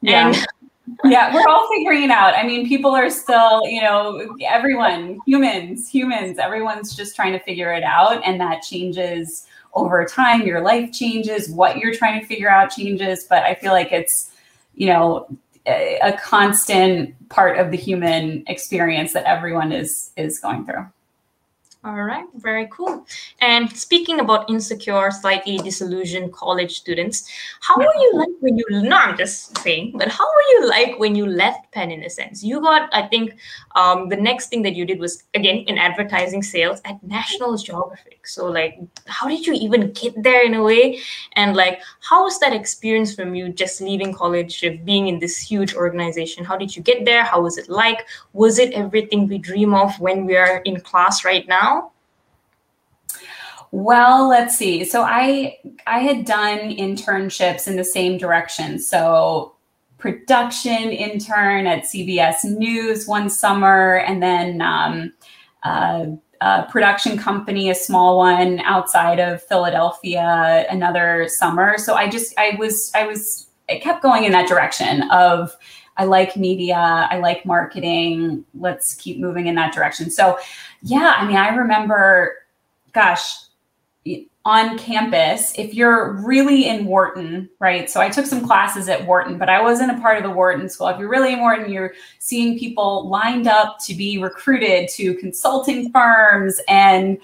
Yeah. 0.02 0.28
And 0.28 0.48
yeah, 1.06 1.34
we're 1.34 1.48
all 1.48 1.68
figuring 1.70 2.04
it 2.04 2.12
out. 2.12 2.34
I 2.34 2.44
mean, 2.44 2.68
people 2.68 2.92
are 2.92 3.10
still, 3.10 3.62
you 3.68 3.82
know, 3.82 4.36
everyone, 4.46 5.20
humans, 5.26 5.88
humans, 5.88 6.38
everyone's 6.38 6.96
just 6.96 7.16
trying 7.16 7.34
to 7.34 7.40
figure 7.40 7.72
it 7.72 7.84
out. 7.84 8.22
And 8.26 8.40
that 8.42 8.62
changes 8.62 9.48
over 9.74 10.06
time. 10.06 10.42
Your 10.42 10.62
life 10.62 10.92
changes, 10.92 11.50
what 11.50 11.78
you're 11.78 11.94
trying 11.94 12.20
to 12.20 12.26
figure 12.26 12.50
out 12.50 12.72
changes. 12.72 13.26
But 13.30 13.44
I 13.44 13.56
feel 13.56 13.72
like 13.72 13.92
it's, 13.92 14.32
you 14.76 14.88
know, 14.88 15.28
a, 15.66 16.00
a 16.02 16.14
constant 16.18 17.16
part 17.30 17.58
of 17.58 17.72
the 17.72 17.78
human 17.78 18.44
experience 18.48 19.14
that 19.14 19.26
everyone 19.26 19.72
is 19.72 20.12
is 20.18 20.40
going 20.40 20.66
through. 20.66 20.88
All 21.84 22.04
right, 22.04 22.26
very 22.36 22.68
cool. 22.72 23.08
And 23.40 23.76
speaking 23.76 24.20
about 24.20 24.48
insecure, 24.52 25.10
slightly 25.10 25.58
disillusioned 25.58 26.32
college 26.32 26.78
students, 26.78 27.28
how 27.60 27.76
were 27.76 27.96
you 28.00 28.12
like 28.14 28.30
when 28.40 28.56
you? 28.56 28.66
No, 28.70 28.96
I'm 28.96 29.18
just 29.18 29.58
saying, 29.58 29.94
but 29.98 30.08
how 30.08 30.24
were 30.24 30.48
you 30.52 30.70
like 30.70 31.00
when 31.00 31.16
you 31.16 31.26
left 31.26 31.72
Penn? 31.72 31.90
In 31.90 32.04
a 32.04 32.10
sense, 32.12 32.44
you 32.44 32.62
got. 32.62 32.88
I 32.94 33.08
think 33.08 33.36
um, 33.76 34.10
the 34.10 34.16
next 34.16 34.50
thing 34.50 34.62
that 34.62 34.76
you 34.76 34.86
did 34.86 35.00
was 35.00 35.24
again 35.34 35.64
in 35.66 35.80
advertising 35.80 36.44
sales 36.44 36.82
at 36.86 37.02
National 37.02 37.58
Geographic. 37.58 38.28
So, 38.28 38.46
like, 38.46 38.78
how 39.08 39.28
did 39.28 39.48
you 39.48 39.54
even 39.54 39.92
get 39.94 40.14
there 40.22 40.46
in 40.46 40.54
a 40.54 40.62
way? 40.62 41.00
And 41.34 41.56
like, 41.56 41.82
how 42.08 42.26
was 42.26 42.38
that 42.42 42.54
experience 42.54 43.16
from 43.16 43.34
you 43.34 43.50
just 43.50 43.82
leaving 43.82 44.14
college, 44.14 44.64
being 44.86 45.08
in 45.08 45.18
this 45.18 45.40
huge 45.40 45.74
organization? 45.74 46.46
How 46.46 46.58
did 46.58 46.76
you 46.76 46.84
get 46.84 47.06
there? 47.06 47.24
How 47.24 47.42
was 47.42 47.58
it 47.58 47.70
like? 47.70 48.06
Was 48.34 48.60
it 48.60 48.72
everything 48.74 49.28
we 49.28 49.40
dream 49.40 49.74
of 49.74 50.00
when 50.00 50.28
we 50.28 50.38
are 50.38 50.58
in 50.60 50.80
class 50.80 51.26
right 51.26 51.48
now? 51.48 51.71
Well, 53.72 54.28
let's 54.28 54.58
see. 54.58 54.84
So 54.84 55.04
I 55.04 55.58
I 55.88 56.00
had 56.00 56.26
done 56.26 56.60
internships 56.76 57.68
in 57.68 57.78
the 57.78 57.86
same 57.86 58.18
direction. 58.18 58.80
So 58.80 59.56
production 59.98 60.90
intern 60.90 61.68
at 61.68 61.84
CBS 61.84 62.44
News 62.44 63.08
one 63.08 63.30
summer, 63.30 64.00
and 64.00 64.22
then 64.22 64.62
um, 64.62 65.14
uh, 65.64 66.08
a 66.42 66.64
production 66.70 67.18
company, 67.18 67.70
a 67.70 67.76
small 67.76 68.18
one 68.18 68.60
outside 68.62 69.20
of 69.20 69.42
Philadelphia, 69.44 70.66
another 70.70 71.28
summer. 71.30 71.78
So 71.78 71.94
I 71.94 72.10
just 72.10 72.34
I 72.38 72.58
was 72.60 72.92
I 72.94 73.06
was 73.06 73.48
I 73.70 73.78
kept 73.78 74.02
going 74.02 74.26
in 74.26 74.34
that 74.34 74.50
direction 74.50 75.10
of 75.12 75.56
I 75.98 76.06
like 76.06 76.36
media, 76.36 77.08
I 77.10 77.20
like 77.20 77.46
marketing. 77.46 78.44
Let's 78.54 78.96
keep 78.96 79.20
moving 79.20 79.48
in 79.48 79.56
that 79.56 79.74
direction. 79.74 80.10
So 80.10 80.40
yeah, 80.82 81.16
I 81.18 81.28
mean, 81.28 81.38
I 81.38 81.50
remember, 81.56 82.34
gosh, 82.92 83.36
on 84.44 84.78
campus, 84.78 85.54
if 85.56 85.74
you're 85.74 86.14
really 86.14 86.68
in 86.68 86.86
Wharton, 86.86 87.48
right? 87.60 87.90
So 87.90 88.02
I 88.02 88.10
took 88.10 88.26
some 88.26 88.46
classes 88.46 88.90
at 88.90 89.06
Wharton, 89.06 89.38
but 89.38 89.50
I 89.50 89.62
wasn't 89.62 89.92
a 89.92 90.02
part 90.02 90.18
of 90.18 90.24
the 90.24 90.32
Wharton 90.32 90.68
school. 90.68 90.88
If 90.88 90.98
you're 91.00 91.10
really 91.10 91.34
in 91.34 91.42
Wharton, 91.42 91.72
you're 91.72 91.94
seeing 92.18 92.58
people 92.58 93.08
lined 93.08 93.48
up 93.48 93.78
to 93.86 93.94
be 93.94 94.18
recruited 94.18 94.90
to 94.90 95.14
consulting 95.16 95.92
firms 95.92 96.60
and 96.68 97.20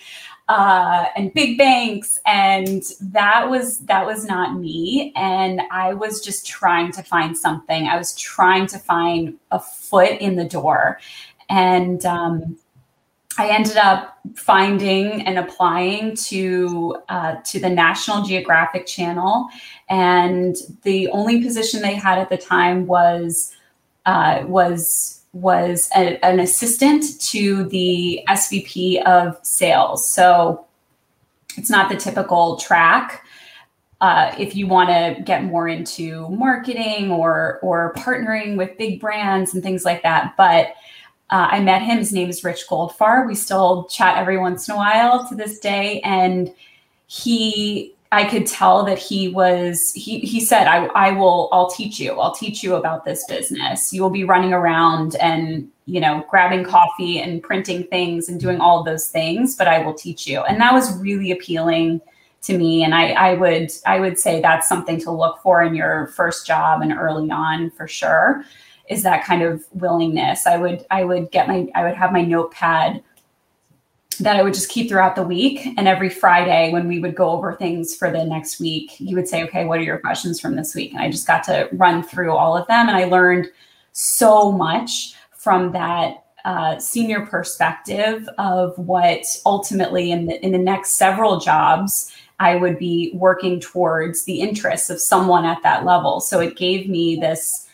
uh, 0.49 1.07
and 1.17 1.33
big 1.33 1.57
banks, 1.57 2.17
and 2.25 2.81
that 3.01 3.49
was 3.49 3.79
that 3.79 4.05
was 4.05 4.23
not 4.25 4.57
me. 4.57 5.11
And 5.15 5.61
I 5.71 5.93
was 5.93 6.21
just 6.21 6.47
trying 6.47 6.93
to 6.93 7.03
find 7.03 7.37
something. 7.37 7.87
I 7.87 7.97
was 7.97 8.15
trying 8.15 8.65
to 8.67 8.79
find 8.79 9.37
a 9.51 9.59
foot 9.59 10.21
in 10.21 10.37
the 10.37 10.45
door, 10.45 10.99
and 11.49 12.05
um, 12.05 12.57
I 13.37 13.49
ended 13.49 13.77
up 13.77 14.17
finding 14.35 15.21
and 15.27 15.37
applying 15.37 16.15
to 16.15 16.97
uh, 17.07 17.35
to 17.45 17.59
the 17.59 17.69
National 17.69 18.23
Geographic 18.23 18.87
Channel, 18.87 19.47
and 19.89 20.55
the 20.83 21.07
only 21.09 21.43
position 21.43 21.81
they 21.81 21.93
had 21.93 22.17
at 22.17 22.29
the 22.29 22.37
time 22.37 22.87
was 22.87 23.55
uh, 24.05 24.43
was 24.47 25.23
was 25.33 25.89
a, 25.95 26.23
an 26.25 26.39
assistant 26.39 27.21
to 27.21 27.65
the 27.65 28.21
SVP 28.27 29.03
of 29.03 29.37
sales. 29.43 30.09
So 30.11 30.65
it's 31.57 31.69
not 31.69 31.89
the 31.89 31.95
typical 31.95 32.57
track. 32.57 33.23
Uh, 33.99 34.33
if 34.37 34.55
you 34.55 34.67
want 34.67 34.89
to 34.89 35.21
get 35.23 35.43
more 35.43 35.67
into 35.67 36.27
marketing 36.29 37.11
or 37.11 37.59
or 37.61 37.93
partnering 37.95 38.57
with 38.57 38.77
big 38.77 38.99
brands 38.99 39.53
and 39.53 39.61
things 39.61 39.85
like 39.85 40.01
that, 40.01 40.33
but 40.37 40.73
uh, 41.29 41.47
I 41.51 41.59
met 41.59 41.81
him. 41.81 41.97
His 41.97 42.13
name 42.13 42.29
is 42.29 42.43
Rich 42.43 42.67
Goldfarb. 42.69 43.27
We 43.27 43.35
still 43.35 43.85
chat 43.85 44.17
every 44.17 44.37
once 44.37 44.67
in 44.67 44.75
a 44.75 44.77
while 44.77 45.27
to 45.27 45.35
this 45.35 45.59
day. 45.59 45.99
And 46.01 46.53
he, 47.07 47.93
I 48.13 48.23
could 48.23 48.47
tell 48.47 48.85
that 48.85 48.97
he 48.97 49.27
was, 49.27 49.91
he, 49.93 50.19
he 50.19 50.39
said, 50.39 50.67
I, 50.67 50.85
I 50.85 51.11
will, 51.11 51.49
I'll 51.51 51.69
teach 51.69 51.99
you. 51.99 52.13
I'll 52.13 52.33
teach 52.33 52.63
you 52.63 52.75
about 52.75 53.03
this 53.03 53.25
business. 53.27 53.91
You 53.91 54.01
will 54.01 54.09
be 54.09 54.23
running 54.23 54.53
around 54.53 55.15
and, 55.15 55.69
you 55.85 55.99
know, 55.99 56.25
grabbing 56.29 56.63
coffee 56.63 57.19
and 57.19 57.43
printing 57.43 57.83
things 57.87 58.29
and 58.29 58.39
doing 58.39 58.61
all 58.61 58.83
those 58.83 59.09
things, 59.09 59.55
but 59.55 59.67
I 59.67 59.83
will 59.83 59.93
teach 59.93 60.27
you. 60.27 60.41
And 60.41 60.61
that 60.61 60.73
was 60.73 60.97
really 60.97 61.31
appealing 61.31 61.99
to 62.43 62.57
me. 62.57 62.85
And 62.85 62.95
I, 62.95 63.09
I 63.11 63.33
would, 63.33 63.71
I 63.85 63.99
would 63.99 64.17
say 64.17 64.39
that's 64.39 64.69
something 64.69 64.97
to 65.01 65.11
look 65.11 65.41
for 65.41 65.61
in 65.61 65.75
your 65.75 66.07
first 66.07 66.47
job 66.47 66.81
and 66.81 66.93
early 66.93 67.29
on 67.29 67.71
for 67.71 67.87
sure 67.87 68.45
is 68.87 69.03
that 69.03 69.25
kind 69.25 69.41
of 69.41 69.63
willingness. 69.73 70.47
I 70.47 70.57
would 70.57 70.85
I 70.89 71.03
would 71.03 71.31
get 71.31 71.47
my 71.47 71.67
I 71.75 71.83
would 71.83 71.95
have 71.95 72.11
my 72.11 72.21
notepad 72.21 73.03
that 74.19 74.35
I 74.35 74.41
would 74.41 74.53
just 74.53 74.69
keep 74.69 74.89
throughout 74.89 75.15
the 75.15 75.23
week. 75.23 75.67
And 75.77 75.87
every 75.87 76.09
Friday, 76.09 76.71
when 76.71 76.87
we 76.87 76.99
would 76.99 77.15
go 77.15 77.29
over 77.29 77.53
things 77.53 77.95
for 77.95 78.09
the 78.09 78.23
next 78.25 78.59
week, 78.59 78.89
he 78.91 79.13
would 79.13 79.27
say, 79.27 79.43
Okay, 79.43 79.65
what 79.65 79.79
are 79.79 79.83
your 79.83 79.99
questions 79.99 80.39
from 80.39 80.55
this 80.55 80.73
week? 80.73 80.93
And 80.93 81.01
I 81.01 81.11
just 81.11 81.27
got 81.27 81.43
to 81.45 81.69
run 81.73 82.03
through 82.03 82.35
all 82.35 82.57
of 82.57 82.67
them. 82.67 82.87
And 82.87 82.97
I 82.97 83.05
learned 83.05 83.47
so 83.91 84.51
much 84.51 85.13
from 85.31 85.71
that 85.73 86.25
uh, 86.45 86.79
senior 86.79 87.25
perspective 87.25 88.27
of 88.37 88.77
what 88.77 89.25
ultimately 89.45 90.11
in 90.11 90.27
the, 90.27 90.43
in 90.45 90.51
the 90.51 90.57
next 90.57 90.93
several 90.93 91.39
jobs 91.39 92.11
I 92.39 92.55
would 92.55 92.77
be 92.77 93.11
working 93.15 93.59
towards 93.59 94.25
the 94.25 94.41
interests 94.41 94.89
of 94.89 95.01
someone 95.01 95.45
at 95.45 95.61
that 95.63 95.85
level. 95.85 96.19
So 96.19 96.39
it 96.39 96.55
gave 96.55 96.87
me 96.87 97.15
this 97.15 97.66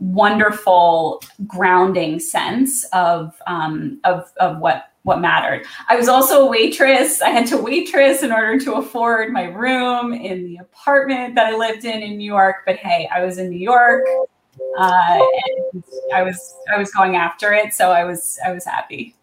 wonderful 0.00 1.22
grounding 1.46 2.18
sense 2.18 2.84
of 2.92 3.34
um, 3.46 4.00
of 4.04 4.32
of 4.40 4.58
what 4.58 4.86
what 5.02 5.20
mattered. 5.20 5.64
I 5.88 5.96
was 5.96 6.08
also 6.08 6.46
a 6.46 6.50
waitress. 6.50 7.22
I 7.22 7.30
had 7.30 7.46
to 7.48 7.56
waitress 7.56 8.22
in 8.22 8.32
order 8.32 8.58
to 8.60 8.74
afford 8.74 9.32
my 9.32 9.44
room 9.44 10.12
in 10.12 10.44
the 10.44 10.56
apartment 10.58 11.34
that 11.36 11.46
I 11.46 11.56
lived 11.56 11.84
in 11.84 12.02
in 12.02 12.16
New 12.16 12.24
York. 12.24 12.56
But 12.66 12.76
hey, 12.76 13.08
I 13.14 13.24
was 13.24 13.38
in 13.38 13.50
New 13.50 13.58
York, 13.58 14.04
uh, 14.78 15.18
and 15.72 15.84
I 16.14 16.22
was 16.22 16.56
I 16.72 16.78
was 16.78 16.90
going 16.92 17.16
after 17.16 17.52
it, 17.52 17.72
so 17.72 17.92
I 17.92 18.04
was 18.04 18.38
I 18.44 18.52
was 18.52 18.64
happy. 18.64 19.14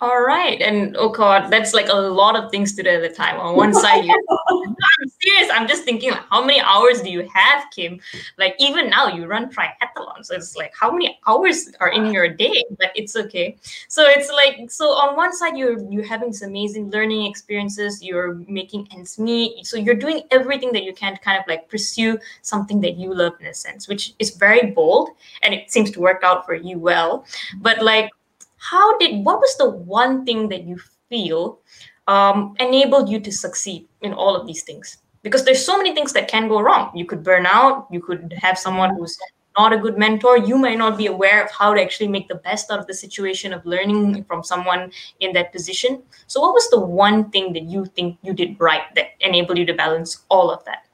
All 0.00 0.22
right. 0.22 0.60
And 0.60 0.96
oh 0.96 1.08
God, 1.08 1.50
that's 1.50 1.74
like 1.74 1.88
a 1.88 1.94
lot 1.94 2.36
of 2.36 2.50
things 2.52 2.74
to 2.76 2.82
do 2.84 2.90
at 2.90 3.02
the 3.02 3.08
time. 3.08 3.38
On 3.40 3.56
one 3.56 3.74
side, 3.84 4.04
I'm 4.48 5.08
serious. 5.20 5.50
I'm 5.52 5.66
just 5.66 5.82
thinking, 5.84 6.12
like, 6.12 6.22
how 6.30 6.44
many 6.44 6.60
hours 6.60 7.02
do 7.02 7.10
you 7.10 7.28
have, 7.34 7.64
Kim? 7.74 7.98
Like 8.38 8.54
even 8.60 8.90
now 8.90 9.08
you 9.08 9.26
run 9.26 9.50
triathlon. 9.50 10.24
So 10.24 10.36
it's 10.36 10.54
like 10.54 10.72
how 10.78 10.92
many 10.92 11.18
hours 11.26 11.70
are 11.80 11.90
in 11.90 12.12
your 12.12 12.28
day? 12.28 12.62
But 12.78 12.92
it's 12.94 13.16
okay. 13.16 13.56
So 13.88 14.04
it's 14.06 14.30
like 14.30 14.70
so 14.70 14.90
on 14.90 15.16
one 15.16 15.34
side 15.34 15.56
you're 15.56 15.78
you're 15.90 16.06
having 16.06 16.30
this 16.30 16.42
amazing 16.42 16.90
learning 16.90 17.26
experiences, 17.26 18.02
you're 18.02 18.34
making 18.46 18.86
ends 18.92 19.18
meet. 19.18 19.66
So 19.66 19.76
you're 19.76 19.96
doing 19.96 20.22
everything 20.30 20.72
that 20.72 20.84
you 20.84 20.92
can 20.92 21.14
to 21.14 21.20
kind 21.20 21.38
of 21.38 21.44
like 21.48 21.68
pursue 21.68 22.18
something 22.42 22.80
that 22.82 22.96
you 22.96 23.12
love 23.12 23.32
in 23.40 23.46
a 23.46 23.54
sense, 23.54 23.88
which 23.88 24.14
is 24.20 24.30
very 24.30 24.70
bold 24.70 25.10
and 25.42 25.52
it 25.52 25.72
seems 25.72 25.90
to 25.90 26.00
work 26.00 26.22
out 26.22 26.46
for 26.46 26.54
you 26.54 26.78
well. 26.78 27.26
But 27.60 27.82
like 27.82 28.10
how 28.58 28.98
did 28.98 29.24
what 29.24 29.38
was 29.38 29.56
the 29.56 29.68
one 29.70 30.24
thing 30.24 30.48
that 30.48 30.64
you 30.64 30.78
feel 31.08 31.60
um, 32.06 32.54
enabled 32.58 33.08
you 33.08 33.20
to 33.20 33.32
succeed 33.32 33.88
in 34.02 34.12
all 34.12 34.36
of 34.36 34.46
these 34.46 34.62
things? 34.62 34.98
Because 35.22 35.44
there's 35.44 35.64
so 35.64 35.76
many 35.76 35.94
things 35.94 36.12
that 36.12 36.28
can 36.28 36.48
go 36.48 36.60
wrong. 36.60 36.90
You 36.94 37.04
could 37.04 37.22
burn 37.22 37.46
out. 37.46 37.88
You 37.90 38.00
could 38.00 38.32
have 38.38 38.58
someone 38.58 38.94
who's 38.94 39.18
not 39.58 39.72
a 39.72 39.78
good 39.78 39.98
mentor. 39.98 40.38
You 40.38 40.56
might 40.56 40.78
not 40.78 40.96
be 40.96 41.06
aware 41.06 41.44
of 41.44 41.50
how 41.50 41.74
to 41.74 41.82
actually 41.82 42.08
make 42.08 42.28
the 42.28 42.36
best 42.36 42.70
out 42.70 42.78
of 42.78 42.86
the 42.86 42.94
situation 42.94 43.52
of 43.52 43.66
learning 43.66 44.24
from 44.24 44.44
someone 44.44 44.92
in 45.20 45.32
that 45.32 45.52
position. 45.52 46.02
So 46.28 46.40
what 46.40 46.54
was 46.54 46.70
the 46.70 46.80
one 46.80 47.30
thing 47.30 47.52
that 47.54 47.64
you 47.64 47.84
think 47.84 48.18
you 48.22 48.32
did 48.32 48.58
right 48.60 48.82
that 48.94 49.08
enabled 49.20 49.58
you 49.58 49.66
to 49.66 49.74
balance 49.74 50.24
all 50.28 50.50
of 50.50 50.64
that? 50.64 50.86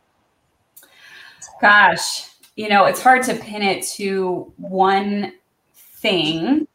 Gosh 1.60 2.34
you 2.56 2.68
know 2.68 2.84
it's 2.84 3.00
hard 3.00 3.22
to 3.24 3.34
pin 3.34 3.62
it 3.62 3.84
to 3.84 4.52
one 4.56 5.32
thing 5.74 6.66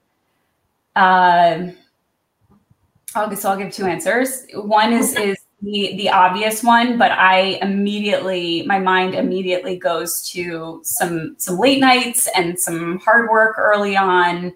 um, 1.00 1.78
I'll, 3.16 3.34
so 3.36 3.50
I'll 3.50 3.58
give 3.58 3.72
two 3.72 3.86
answers. 3.86 4.46
One 4.54 4.92
is 4.92 5.16
is 5.16 5.38
the 5.62 5.96
the 5.96 6.10
obvious 6.10 6.62
one, 6.62 6.98
but 6.98 7.12
I 7.12 7.58
immediately 7.62 8.64
my 8.64 8.80
mind 8.80 9.16
immediately 9.16 9.78
goes 9.78 10.30
to 10.32 10.82
some 10.84 11.36
some 11.38 11.58
late 11.58 11.80
nights 11.80 12.28
and 12.36 12.60
some 12.60 13.00
hard 13.00 13.30
work 13.30 13.58
early 13.58 13.96
on. 13.96 14.48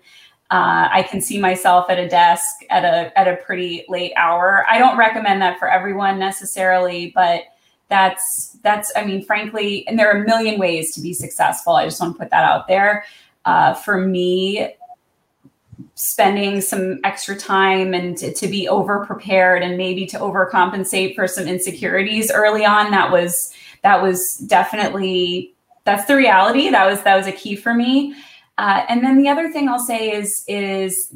Uh, 0.51 0.89
I 0.91 1.08
can 1.10 1.21
see 1.21 1.39
myself 1.39 1.89
at 1.89 1.97
a 1.97 2.10
desk 2.10 2.45
at 2.69 2.84
a 2.84 3.17
at 3.17 3.27
a 3.29 3.38
pretty 3.38 3.86
late 3.88 4.12
hour. 4.17 4.65
I 4.69 4.77
don't 4.79 4.97
recommend 4.97 5.41
that 5.41 5.60
for 5.60 5.69
everyone 5.69 6.19
necessarily, 6.19 7.13
but 7.15 7.43
that's 7.88 8.58
that's 8.63 8.91
I 8.97 9.06
mean, 9.06 9.23
frankly, 9.23 9.88
and 9.88 9.97
there 9.97 10.12
are 10.12 10.21
a 10.21 10.25
million 10.25 10.60
ways 10.60 10.93
to 10.95 11.01
be 11.01 11.13
successful. 11.13 11.73
I 11.73 11.86
just 11.86 12.01
want 12.01 12.15
to 12.15 12.19
put 12.19 12.32
that 12.32 12.43
out 12.43 12.67
there. 12.67 13.06
Uh, 13.45 13.73
for 13.73 13.99
me, 13.99 14.73
spending 15.95 16.60
some 16.60 16.99
extra 17.03 17.36
time 17.36 17.93
and 17.93 18.17
to, 18.17 18.34
to 18.34 18.47
be 18.47 18.67
over 18.67 19.06
prepared 19.06 19.62
and 19.62 19.77
maybe 19.77 20.06
to 20.08 20.17
overcompensate 20.17 21.13
for 21.13 21.27
some 21.27 21.47
insecurities 21.47 22.32
early 22.32 22.65
on 22.65 22.89
that 22.91 23.12
was 23.12 23.53
that 23.84 24.01
was 24.01 24.38
definitely 24.47 25.53
that's 25.84 26.06
the 26.06 26.15
reality. 26.15 26.69
That 26.69 26.86
was 26.86 27.03
that 27.03 27.15
was 27.15 27.27
a 27.27 27.32
key 27.32 27.56
for 27.56 27.73
me. 27.73 28.15
Uh, 28.58 28.86
and 28.88 29.03
then 29.03 29.17
the 29.17 29.27
other 29.29 29.51
thing 29.51 29.67
i'll 29.67 29.79
say 29.79 30.12
is 30.12 30.43
is 30.47 31.13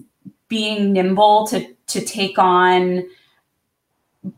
being 0.47 0.91
nimble 0.91 1.47
to 1.47 1.67
to 1.85 2.01
take 2.01 2.39
on 2.39 3.03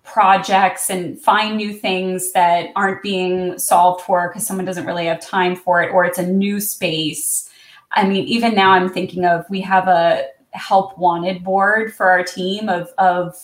projects 0.03 0.89
and 0.89 1.19
find 1.19 1.55
new 1.57 1.73
things 1.73 2.31
that 2.33 2.69
aren't 2.75 3.01
being 3.01 3.57
solved 3.57 4.01
for 4.01 4.27
because 4.27 4.45
someone 4.45 4.65
doesn't 4.65 4.85
really 4.85 5.05
have 5.05 5.21
time 5.21 5.55
for 5.55 5.81
it 5.81 5.91
or 5.91 6.03
it's 6.03 6.17
a 6.17 6.25
new 6.25 6.59
space 6.59 7.48
I 7.91 8.07
mean, 8.07 8.25
even 8.25 8.53
now 8.53 8.71
I'm 8.71 8.89
thinking 8.89 9.25
of 9.25 9.45
we 9.49 9.61
have 9.61 9.87
a 9.87 10.27
help 10.51 10.97
wanted 10.97 11.43
board 11.43 11.93
for 11.93 12.09
our 12.09 12.23
team 12.23 12.69
of, 12.69 12.89
of 12.97 13.35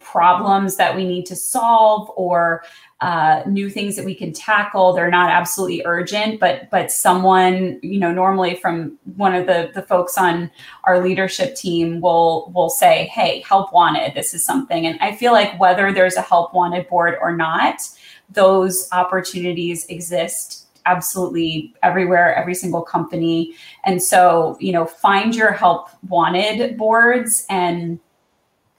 problems 0.00 0.76
that 0.76 0.94
we 0.94 1.04
need 1.04 1.24
to 1.26 1.34
solve 1.36 2.10
or 2.14 2.62
uh, 3.00 3.42
new 3.46 3.70
things 3.70 3.96
that 3.96 4.04
we 4.04 4.14
can 4.14 4.32
tackle. 4.32 4.92
They're 4.92 5.10
not 5.10 5.30
absolutely 5.30 5.82
urgent, 5.84 6.40
but 6.40 6.68
but 6.70 6.90
someone 6.90 7.78
you 7.82 7.98
know 7.98 8.12
normally 8.12 8.56
from 8.56 8.98
one 9.16 9.34
of 9.34 9.46
the 9.46 9.70
the 9.74 9.82
folks 9.82 10.18
on 10.18 10.50
our 10.84 11.00
leadership 11.02 11.54
team 11.54 12.00
will 12.00 12.52
will 12.54 12.68
say, 12.68 13.06
"Hey, 13.06 13.42
help 13.48 13.72
wanted. 13.72 14.14
This 14.14 14.34
is 14.34 14.44
something." 14.44 14.86
And 14.86 14.98
I 15.00 15.14
feel 15.14 15.32
like 15.32 15.58
whether 15.58 15.92
there's 15.92 16.16
a 16.16 16.22
help 16.22 16.52
wanted 16.52 16.88
board 16.88 17.16
or 17.20 17.34
not, 17.34 17.80
those 18.30 18.88
opportunities 18.92 19.86
exist 19.86 20.67
absolutely 20.88 21.74
everywhere, 21.82 22.34
every 22.34 22.54
single 22.54 22.82
company. 22.82 23.54
And 23.84 24.02
so, 24.02 24.56
you 24.58 24.72
know, 24.72 24.86
find 24.86 25.34
your 25.34 25.52
help 25.52 25.90
wanted 26.08 26.76
boards 26.76 27.46
and 27.48 28.00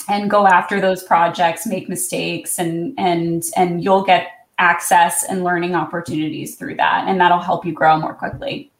and 0.10 0.30
go 0.30 0.48
after 0.48 0.82
those 0.82 1.04
projects, 1.04 1.68
make 1.68 1.88
mistakes 1.88 2.58
and 2.58 2.94
and 2.98 3.44
and 3.56 3.84
you'll 3.84 4.04
get 4.04 4.28
access 4.58 5.24
and 5.24 5.44
learning 5.44 5.74
opportunities 5.76 6.56
through 6.56 6.76
that 6.76 7.08
and 7.08 7.22
that'll 7.22 7.40
help 7.40 7.66
you 7.66 7.72
grow 7.72 7.98
more 7.98 8.14
quickly. 8.14 8.72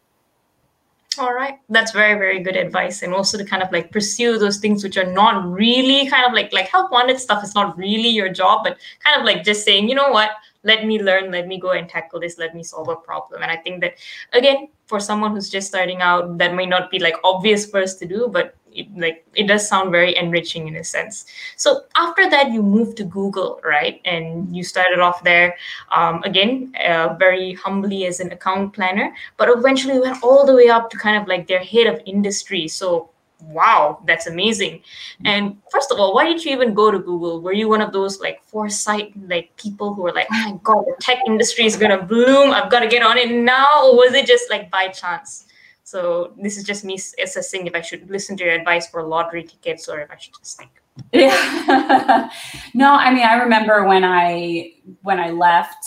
All 1.18 1.34
right, 1.34 1.60
that's 1.70 1.92
very 1.92 2.18
very 2.18 2.42
good 2.42 2.56
advice, 2.56 3.02
and 3.02 3.14
also 3.14 3.38
to 3.38 3.44
kind 3.44 3.62
of 3.62 3.72
like 3.72 3.92
pursue 3.92 4.38
those 4.38 4.58
things 4.58 4.84
which 4.84 4.96
are 4.96 5.12
not 5.12 5.52
really 5.52 6.08
kind 6.10 6.26
of 6.26 6.34
like 6.34 6.54
like 6.54 6.70
help 6.70 6.92
wanted 6.92 7.20
stuff 7.20 7.44
is 7.44 7.56
not 7.56 7.78
really 7.78 8.10
your 8.10 8.30
job, 8.30 8.64
but 8.64 8.78
kind 9.04 9.20
of 9.20 9.26
like 9.26 9.44
just 9.44 9.66
saying, 9.66 9.90
you 9.90 9.96
know 9.96 10.12
what, 10.12 10.32
let 10.64 10.86
me 10.86 11.02
learn 11.02 11.32
let 11.32 11.48
me 11.48 11.60
go 11.60 11.72
and 11.72 11.88
tackle 11.88 12.20
this 12.20 12.38
let 12.38 12.56
me 12.56 12.64
solve 12.64 12.90
a 12.90 12.96
problem. 12.96 13.42
And 13.42 13.52
i 13.52 13.56
think 13.58 13.82
that 13.82 13.94
again 14.34 14.70
for 14.88 15.00
someone 15.00 15.32
who's 15.32 15.50
just 15.50 15.68
starting 15.68 16.02
out 16.02 16.38
that 16.38 16.56
may 16.56 16.66
not 16.66 16.92
be 16.92 17.00
like 17.00 17.16
obvious 17.24 17.74
us 17.74 17.96
to 17.96 18.06
do 18.06 18.28
but 18.32 18.56
it, 18.72 18.88
like 18.98 19.26
it 19.36 19.48
does 19.48 19.68
sound 19.68 19.92
very 19.92 20.16
enriching 20.16 20.68
in 20.68 20.76
a 20.76 20.84
sense. 20.84 21.26
So 21.56 21.86
after 21.96 22.30
that 22.30 22.52
you 22.52 22.62
moved 22.62 22.98
to 22.98 23.04
google 23.04 23.60
right? 23.64 24.02
And 24.06 24.56
you 24.56 24.64
started 24.64 25.00
off 25.00 25.24
there 25.24 25.56
um, 25.92 26.24
again 26.24 26.74
uh, 26.86 27.16
very 27.18 27.54
humbly 27.54 28.06
as 28.06 28.20
an 28.20 28.32
account 28.32 28.74
planner 28.74 29.14
but 29.38 29.50
eventually 29.50 30.00
went 30.00 30.24
all 30.24 30.46
the 30.46 30.56
way 30.56 30.70
up 30.70 30.90
to 30.92 30.98
kind 30.98 31.22
of 31.22 31.28
like 31.28 31.48
their 31.48 31.64
head 31.64 31.88
of 31.88 32.02
industry. 32.06 32.68
So 32.68 33.10
wow, 33.42 34.02
that's 34.06 34.28
amazing. 34.28 34.82
And 35.26 35.58
first 35.72 35.92
of 35.92 36.00
all, 36.00 36.14
why 36.14 36.26
did 36.26 36.44
you 36.44 36.52
even 36.52 36.74
go 36.74 36.92
to 36.92 37.00
Google? 37.00 37.42
Were 37.42 37.54
you 37.54 37.70
one 37.70 37.82
of 37.82 37.94
those 37.94 38.20
like 38.20 38.44
foresight 38.44 39.14
like 39.28 39.56
people 39.58 39.94
who 39.94 40.02
were 40.02 40.12
like, 40.12 40.28
oh 40.32 40.52
my 40.52 40.60
god, 40.64 40.86
the 40.86 40.96
tech 41.00 41.20
industry 41.26 41.66
is 41.66 41.76
gonna 41.76 42.02
bloom. 42.02 42.52
I've 42.52 42.72
got 42.72 42.82
to 42.82 42.88
get 42.88 43.04
on 43.04 43.18
it 43.18 43.32
now, 43.32 43.68
or 43.86 43.96
was 43.96 44.14
it 44.14 44.26
just 44.26 44.50
like 44.50 44.70
by 44.70 44.88
chance? 44.90 45.46
So 45.84 46.34
this 46.38 46.58
is 46.58 46.64
just 46.64 46.86
me 46.86 46.96
assessing 46.96 47.66
if 47.66 47.74
I 47.74 47.82
should 47.82 48.10
listen 48.12 48.38
to 48.38 48.44
your 48.44 48.54
advice 48.54 48.88
for 48.88 49.02
lottery 49.02 49.44
tickets 49.44 49.90
or 49.90 50.00
if 50.00 50.12
I 50.12 50.18
should 50.18 50.36
just 50.38 50.58
think. 50.58 50.70
Yeah. 51.12 52.30
no, 52.76 52.94
I 52.94 53.12
mean, 53.12 53.24
I 53.24 53.42
remember 53.42 53.88
when 53.88 54.04
I 54.04 54.74
when 55.02 55.20
I 55.20 55.32
left, 55.32 55.84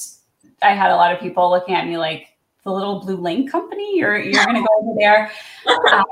I 0.60 0.74
had 0.74 0.90
a 0.90 0.96
lot 0.96 1.12
of 1.12 1.20
people 1.20 1.50
looking 1.50 1.74
at 1.74 1.86
me 1.86 1.98
like 1.98 2.28
the 2.64 2.72
little 2.72 3.00
blue 3.00 3.16
link 3.16 3.50
company. 3.50 3.96
You're 3.96 4.18
you're 4.18 4.44
gonna 4.44 4.60
go 4.60 4.68
over 4.80 4.94
there. 4.98 5.30
Uh, 5.66 6.02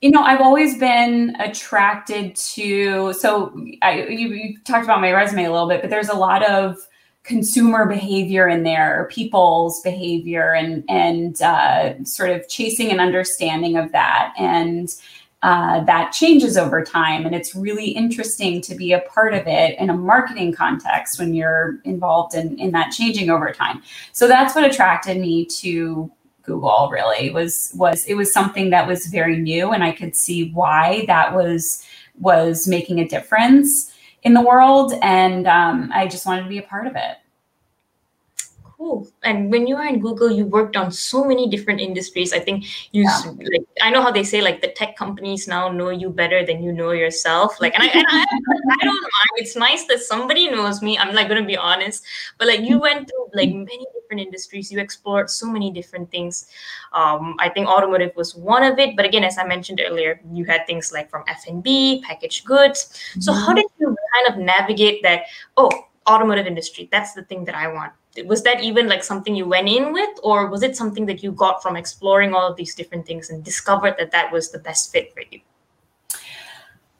you 0.00 0.10
know, 0.10 0.22
I've 0.22 0.40
always 0.40 0.78
been 0.78 1.34
attracted 1.40 2.36
to. 2.36 3.12
So 3.14 3.58
I, 3.82 4.02
you, 4.02 4.28
you 4.28 4.58
talked 4.64 4.84
about 4.84 5.00
my 5.00 5.12
resume 5.12 5.44
a 5.44 5.52
little 5.52 5.68
bit, 5.68 5.80
but 5.80 5.90
there's 5.90 6.08
a 6.08 6.16
lot 6.16 6.44
of 6.44 6.76
consumer 7.22 7.86
behavior 7.86 8.46
in 8.46 8.62
there, 8.62 9.08
people's 9.10 9.80
behavior, 9.82 10.52
and 10.52 10.84
and 10.88 11.40
uh, 11.42 12.04
sort 12.04 12.30
of 12.30 12.46
chasing 12.48 12.90
an 12.90 13.00
understanding 13.00 13.76
of 13.76 13.90
that, 13.92 14.34
and 14.38 14.94
uh, 15.42 15.82
that 15.84 16.12
changes 16.12 16.56
over 16.56 16.84
time. 16.84 17.26
And 17.26 17.34
it's 17.34 17.54
really 17.54 17.88
interesting 17.88 18.60
to 18.62 18.74
be 18.74 18.92
a 18.92 19.00
part 19.00 19.34
of 19.34 19.46
it 19.46 19.78
in 19.78 19.90
a 19.90 19.96
marketing 19.96 20.52
context 20.52 21.18
when 21.18 21.34
you're 21.34 21.80
involved 21.84 22.34
in 22.34 22.58
in 22.58 22.72
that 22.72 22.92
changing 22.92 23.30
over 23.30 23.52
time. 23.52 23.82
So 24.12 24.28
that's 24.28 24.54
what 24.54 24.64
attracted 24.64 25.18
me 25.18 25.46
to 25.60 26.10
Google 26.44 26.88
really 26.92 27.30
was 27.30 27.72
was 27.74 28.04
it 28.06 28.14
was 28.14 28.32
something 28.32 28.70
that 28.70 28.86
was 28.86 29.06
very 29.06 29.38
new 29.38 29.72
and 29.72 29.82
I 29.82 29.92
could 29.92 30.14
see 30.14 30.50
why 30.52 31.04
that 31.06 31.34
was 31.34 31.84
was 32.18 32.68
making 32.68 33.00
a 33.00 33.08
difference 33.08 33.92
in 34.22 34.34
the 34.34 34.40
world 34.40 34.94
and 35.02 35.46
um, 35.46 35.90
I 35.92 36.06
just 36.06 36.26
wanted 36.26 36.44
to 36.44 36.48
be 36.48 36.58
a 36.58 36.62
part 36.62 36.86
of 36.86 36.96
it. 36.96 37.18
Cool. 38.84 39.08
And 39.22 39.50
when 39.50 39.66
you 39.66 39.76
were 39.76 39.86
in 39.86 39.98
Google, 39.98 40.30
you 40.30 40.44
worked 40.44 40.76
on 40.76 40.92
so 40.92 41.24
many 41.24 41.48
different 41.48 41.80
industries. 41.80 42.34
I 42.34 42.38
think 42.38 42.66
you, 42.92 43.04
yeah. 43.04 43.32
like, 43.38 43.66
I 43.80 43.88
know 43.88 44.02
how 44.02 44.10
they 44.10 44.22
say 44.22 44.42
like 44.42 44.60
the 44.60 44.68
tech 44.72 44.94
companies 44.94 45.48
now 45.48 45.70
know 45.72 45.88
you 45.88 46.10
better 46.10 46.44
than 46.44 46.62
you 46.62 46.70
know 46.70 46.90
yourself. 46.90 47.58
Like, 47.62 47.72
and 47.72 47.82
I, 47.82 47.86
and 47.86 48.04
I, 48.06 48.20
I 48.80 48.84
don't 48.84 49.00
mind. 49.00 49.32
It's 49.36 49.56
nice 49.56 49.86
that 49.86 50.00
somebody 50.00 50.50
knows 50.50 50.82
me. 50.82 50.98
I'm 50.98 51.14
like 51.14 51.28
gonna 51.28 51.46
be 51.46 51.56
honest, 51.56 52.04
but 52.36 52.46
like 52.46 52.60
you 52.60 52.78
went 52.78 53.08
through 53.08 53.30
like 53.32 53.48
many 53.48 53.86
different 53.94 54.20
industries. 54.20 54.70
You 54.70 54.80
explored 54.80 55.30
so 55.30 55.46
many 55.46 55.70
different 55.70 56.10
things. 56.10 56.46
Um, 56.92 57.36
I 57.38 57.48
think 57.48 57.66
automotive 57.66 58.12
was 58.16 58.34
one 58.34 58.64
of 58.64 58.78
it. 58.78 58.96
But 58.96 59.06
again, 59.06 59.24
as 59.24 59.38
I 59.38 59.46
mentioned 59.46 59.80
earlier, 59.82 60.20
you 60.30 60.44
had 60.44 60.66
things 60.66 60.92
like 60.92 61.08
from 61.08 61.24
F 61.26 61.48
and 61.48 61.62
B, 61.62 62.02
packaged 62.06 62.44
goods. 62.44 63.00
So 63.18 63.32
mm-hmm. 63.32 63.46
how 63.46 63.54
did 63.54 63.64
you 63.80 63.96
kind 64.14 64.28
of 64.28 64.44
navigate 64.44 65.02
that? 65.04 65.22
Oh, 65.56 65.70
automotive 66.06 66.46
industry. 66.46 66.90
That's 66.92 67.14
the 67.14 67.24
thing 67.24 67.46
that 67.46 67.54
I 67.54 67.72
want 67.72 67.94
was 68.26 68.42
that 68.42 68.62
even 68.62 68.88
like 68.88 69.02
something 69.02 69.34
you 69.34 69.46
went 69.46 69.68
in 69.68 69.92
with 69.92 70.18
or 70.22 70.48
was 70.48 70.62
it 70.62 70.76
something 70.76 71.06
that 71.06 71.22
you 71.22 71.32
got 71.32 71.62
from 71.62 71.76
exploring 71.76 72.34
all 72.34 72.48
of 72.48 72.56
these 72.56 72.74
different 72.74 73.06
things 73.06 73.30
and 73.30 73.44
discovered 73.44 73.94
that 73.98 74.12
that 74.12 74.32
was 74.32 74.50
the 74.50 74.58
best 74.58 74.92
fit 74.92 75.12
for 75.12 75.22
you 75.30 75.40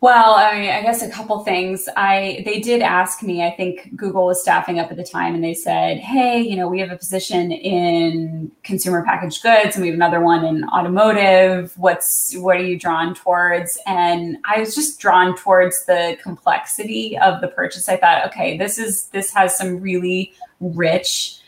Well, 0.05 0.35
I 0.35 0.61
mean, 0.61 0.69
I 0.69 0.83
guess 0.83 1.01
a 1.01 1.09
couple 1.09 1.43
things. 1.45 1.89
I 1.97 2.43
they 2.45 2.61
did 2.61 2.83
ask 2.83 3.23
me. 3.23 3.43
I 3.43 3.51
think 3.51 3.97
Google 3.97 4.27
was 4.27 4.43
staffing 4.43 4.79
up 4.79 4.91
at 4.91 4.99
the 4.99 5.03
time, 5.03 5.35
and 5.35 5.43
they 5.43 5.55
said, 5.55 5.97
"Hey, 5.97 6.43
you 6.43 6.57
know, 6.57 6.69
we 6.69 6.79
have 6.81 6.91
a 6.91 6.97
position 6.99 7.51
in 7.51 8.53
consumer 8.65 9.03
packaged 9.03 9.43
goods, 9.43 9.77
and 9.77 9.83
we 9.83 9.89
have 9.89 9.95
another 9.95 10.21
one 10.21 10.45
in 10.45 10.63
automotive. 10.65 11.73
What's 11.79 12.37
what 12.37 12.59
are 12.59 12.63
you 12.63 12.79
drawn 12.79 13.15
towards?" 13.15 13.79
And 13.87 14.37
I 14.45 14.61
was 14.61 14.75
just 14.75 15.01
drawn 15.01 15.35
towards 15.39 15.87
the 15.87 16.19
complexity 16.23 17.17
of 17.17 17.41
the 17.41 17.49
purchase. 17.49 17.89
I 17.89 17.97
thought, 17.97 18.27
okay, 18.27 18.59
this 18.59 18.77
is 18.77 19.07
this 19.07 19.33
has 19.33 19.57
some 19.57 19.81
really 19.81 20.35
rich 20.61 21.39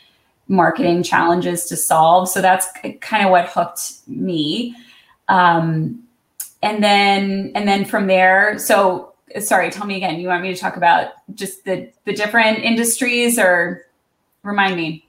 marketing 0.47 1.03
challenges 1.03 1.65
to 1.65 1.77
solve. 1.77 2.27
So 2.27 2.41
that's 2.41 2.65
kind 3.01 3.23
of 3.23 3.29
what 3.29 3.49
hooked 3.49 4.07
me. 4.07 4.75
Um, 5.27 6.06
and 6.61 6.83
then 6.83 7.51
and 7.55 7.67
then 7.67 7.85
from 7.85 8.07
there 8.07 8.57
so 8.57 9.13
sorry 9.39 9.69
tell 9.69 9.85
me 9.85 9.97
again 9.97 10.19
you 10.19 10.27
want 10.27 10.41
me 10.41 10.53
to 10.53 10.59
talk 10.59 10.77
about 10.77 11.11
just 11.33 11.65
the 11.65 11.91
the 12.05 12.13
different 12.13 12.59
industries 12.59 13.37
or 13.37 13.87
remind 14.47 14.75
me? 14.75 15.03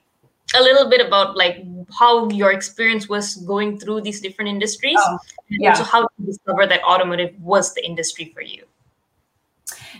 A 0.55 0.63
little 0.63 0.89
bit 0.89 1.07
about 1.07 1.37
like 1.37 1.65
how 1.99 2.29
your 2.31 2.53
experience 2.53 3.09
was 3.09 3.37
going 3.37 3.79
through 3.79 4.01
these 4.01 4.21
different 4.21 4.49
industries 4.49 4.97
oh, 4.99 5.19
yeah. 5.51 5.71
also 5.71 5.85
how 5.85 6.09
you 6.19 6.27
discover 6.27 6.67
that 6.67 6.83
automotive 6.83 7.39
was 7.41 7.75
the 7.75 7.85
industry 7.85 8.33
for 8.35 8.43
you? 8.43 8.65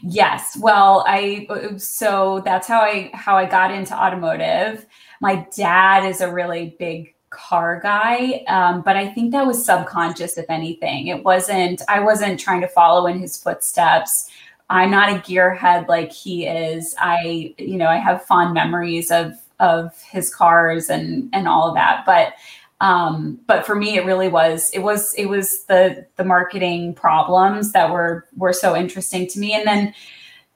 Yes 0.03 0.57
well 0.61 1.05
i 1.07 1.47
so 1.77 2.41
that's 2.45 2.67
how 2.67 2.81
i 2.81 3.11
how 3.13 3.37
i 3.37 3.45
got 3.45 3.71
into 3.71 3.95
automotive. 3.95 4.87
My 5.21 5.47
dad 5.55 6.09
is 6.09 6.21
a 6.21 6.33
really 6.33 6.77
big 6.79 7.15
car 7.31 7.81
guy 7.81 8.45
um, 8.49 8.83
but 8.83 8.97
i 8.97 9.07
think 9.07 9.33
that 9.33 9.47
was 9.47 9.65
subconscious 9.65 10.39
if 10.39 10.47
anything. 10.49 11.09
It 11.09 11.25
wasn't 11.25 11.83
i 11.89 12.01
wasn't 12.01 12.41
trying 12.41 12.61
to 12.63 12.69
follow 12.69 13.07
in 13.07 13.19
his 13.19 13.37
footsteps. 13.37 14.31
I'm 14.71 14.91
not 14.91 15.09
a 15.09 15.19
gearhead 15.19 15.89
like 15.89 16.13
he 16.13 16.47
is. 16.47 16.95
I 16.99 17.55
you 17.59 17.77
know 17.77 17.89
i 17.89 17.97
have 17.97 18.25
fond 18.25 18.55
memories 18.55 19.11
of 19.11 19.35
of 19.61 20.01
his 20.03 20.33
cars 20.35 20.89
and 20.89 21.29
and 21.33 21.49
all 21.49 21.69
of 21.69 21.75
that 21.75 22.05
but 22.07 22.35
um, 22.81 23.41
but 23.47 23.67
for 23.67 23.75
me 23.75 23.97
it 23.97 24.05
really 24.05 24.29
was 24.29 24.71
it 24.71 24.81
was 24.81 25.13
it 25.15 25.27
was 25.27 25.65
the 25.65 26.07
the 26.17 26.25
marketing 26.25 26.95
problems 26.95 27.73
that 27.73 27.91
were 27.91 28.27
were 28.37 28.53
so 28.53 28.77
interesting 28.77 29.27
to 29.29 29.41
me. 29.41 29.53
And 29.53 29.67
then 29.67 29.95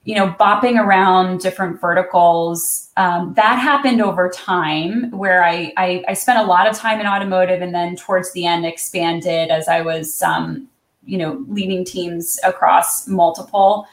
you 0.05 0.15
know, 0.15 0.35
bopping 0.39 0.77
around 0.83 1.39
different 1.39 1.79
verticals. 1.79 2.89
Um, 2.97 3.33
that 3.35 3.55
happened 3.55 4.01
over 4.01 4.29
time 4.29 5.11
where 5.11 5.43
I, 5.43 5.73
I, 5.77 6.03
I, 6.09 6.13
spent 6.13 6.39
a 6.39 6.43
lot 6.43 6.69
of 6.69 6.77
time 6.77 6.99
in 6.99 7.07
automotive 7.07 7.61
and 7.61 7.73
then 7.73 7.95
towards 7.95 8.31
the 8.33 8.45
end 8.45 8.65
expanded 8.65 9.49
as 9.49 9.69
I 9.69 9.81
was, 9.81 10.21
um, 10.21 10.67
you 11.05 11.17
know, 11.17 11.45
leading 11.47 11.85
teams 11.85 12.37
across 12.43 13.07
multiple 13.07 13.87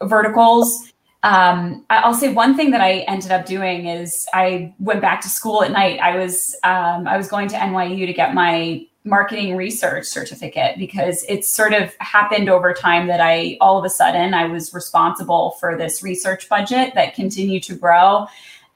verticals. 0.00 0.92
Um, 1.24 1.84
I'll 1.90 2.14
say 2.14 2.32
one 2.32 2.56
thing 2.56 2.70
that 2.70 2.80
I 2.80 3.00
ended 3.00 3.30
up 3.32 3.44
doing 3.44 3.86
is 3.86 4.26
I 4.32 4.72
went 4.78 5.00
back 5.00 5.20
to 5.22 5.28
school 5.28 5.62
at 5.62 5.70
night. 5.70 6.00
I 6.00 6.16
was 6.16 6.56
um, 6.64 7.06
I 7.06 7.16
was 7.16 7.28
going 7.28 7.48
to 7.48 7.56
NYU 7.56 8.06
to 8.06 8.12
get 8.12 8.34
my 8.34 8.84
marketing 9.04 9.56
research 9.56 10.06
certificate 10.06 10.78
because 10.78 11.24
it 11.28 11.44
sort 11.44 11.72
of 11.72 11.94
happened 11.98 12.48
over 12.48 12.72
time 12.72 13.08
that 13.08 13.20
I 13.20 13.56
all 13.60 13.78
of 13.78 13.84
a 13.84 13.90
sudden 13.90 14.32
I 14.32 14.46
was 14.46 14.72
responsible 14.72 15.52
for 15.58 15.76
this 15.76 16.02
research 16.02 16.48
budget 16.48 16.94
that 16.94 17.14
continued 17.14 17.64
to 17.64 17.74
grow. 17.74 18.26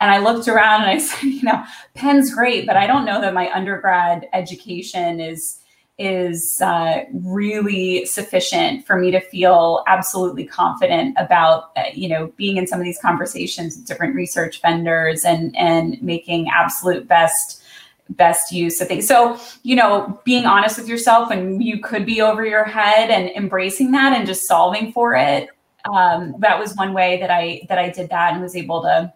And 0.00 0.10
I 0.10 0.18
looked 0.18 0.48
around 0.48 0.82
and 0.82 0.90
I 0.90 0.98
said, 1.04 1.26
you 1.26 1.42
know, 1.42 1.62
Penn's 1.94 2.34
great, 2.34 2.66
but 2.66 2.76
I 2.76 2.86
don't 2.86 3.04
know 3.04 3.20
that 3.20 3.34
my 3.34 3.50
undergrad 3.52 4.28
education 4.32 5.20
is 5.20 5.60
is 5.98 6.60
uh, 6.60 7.04
really 7.10 8.04
sufficient 8.04 8.86
for 8.86 8.98
me 8.98 9.10
to 9.10 9.18
feel 9.18 9.82
absolutely 9.86 10.44
confident 10.44 11.16
about 11.18 11.70
uh, 11.76 11.84
you 11.94 12.08
know 12.08 12.30
being 12.36 12.58
in 12.58 12.66
some 12.66 12.78
of 12.78 12.84
these 12.84 12.98
conversations 13.00 13.76
with 13.76 13.86
different 13.86 14.14
research 14.14 14.60
vendors 14.60 15.24
and 15.24 15.56
and 15.56 16.02
making 16.02 16.48
absolute 16.50 17.08
best 17.08 17.62
best 18.10 18.52
use 18.52 18.80
of 18.80 18.88
things. 18.88 19.06
So, 19.06 19.38
you 19.62 19.76
know, 19.76 20.20
being 20.24 20.46
honest 20.46 20.78
with 20.78 20.88
yourself 20.88 21.30
and 21.30 21.62
you 21.62 21.80
could 21.80 22.06
be 22.06 22.20
over 22.20 22.44
your 22.44 22.64
head 22.64 23.10
and 23.10 23.30
embracing 23.30 23.90
that 23.92 24.12
and 24.12 24.26
just 24.26 24.46
solving 24.46 24.92
for 24.92 25.14
it. 25.14 25.48
Um, 25.92 26.34
that 26.40 26.58
was 26.58 26.74
one 26.74 26.92
way 26.92 27.20
that 27.20 27.30
I 27.30 27.62
that 27.68 27.78
I 27.78 27.90
did 27.90 28.10
that 28.10 28.32
and 28.32 28.42
was 28.42 28.56
able 28.56 28.82
to. 28.82 29.12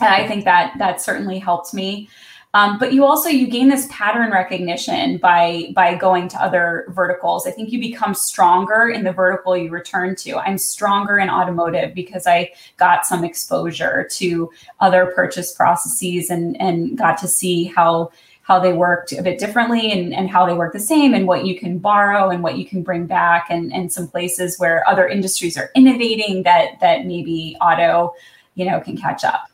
I 0.00 0.26
think 0.26 0.44
that 0.44 0.74
that 0.78 1.00
certainly 1.00 1.38
helped 1.38 1.74
me. 1.74 2.08
Um, 2.52 2.78
but 2.78 2.92
you 2.92 3.04
also 3.04 3.28
you 3.28 3.46
gain 3.46 3.68
this 3.68 3.86
pattern 3.90 4.32
recognition 4.32 5.18
by 5.18 5.72
by 5.72 5.94
going 5.94 6.26
to 6.28 6.42
other 6.42 6.86
verticals. 6.88 7.46
I 7.46 7.52
think 7.52 7.70
you 7.70 7.78
become 7.78 8.12
stronger 8.12 8.88
in 8.88 9.04
the 9.04 9.12
vertical 9.12 9.56
you 9.56 9.70
return 9.70 10.16
to. 10.16 10.36
I'm 10.36 10.58
stronger 10.58 11.18
in 11.18 11.30
automotive 11.30 11.94
because 11.94 12.26
I 12.26 12.50
got 12.76 13.06
some 13.06 13.24
exposure 13.24 14.08
to 14.12 14.50
other 14.80 15.06
purchase 15.14 15.54
processes 15.54 16.28
and 16.28 16.60
and 16.60 16.98
got 16.98 17.18
to 17.18 17.28
see 17.28 17.64
how 17.64 18.10
how 18.42 18.58
they 18.58 18.72
worked 18.72 19.12
a 19.12 19.22
bit 19.22 19.38
differently 19.38 19.92
and, 19.92 20.12
and 20.12 20.28
how 20.28 20.44
they 20.44 20.54
work 20.54 20.72
the 20.72 20.80
same 20.80 21.14
and 21.14 21.28
what 21.28 21.46
you 21.46 21.56
can 21.56 21.78
borrow 21.78 22.30
and 22.30 22.42
what 22.42 22.58
you 22.58 22.66
can 22.66 22.82
bring 22.82 23.06
back 23.06 23.46
and, 23.48 23.72
and 23.72 23.92
some 23.92 24.08
places 24.08 24.58
where 24.58 24.82
other 24.88 25.06
industries 25.06 25.56
are 25.56 25.70
innovating 25.76 26.42
that 26.42 26.80
that 26.80 27.06
maybe 27.06 27.56
auto 27.60 28.12
you 28.56 28.64
know 28.64 28.80
can 28.80 28.96
catch 28.96 29.22
up 29.22 29.48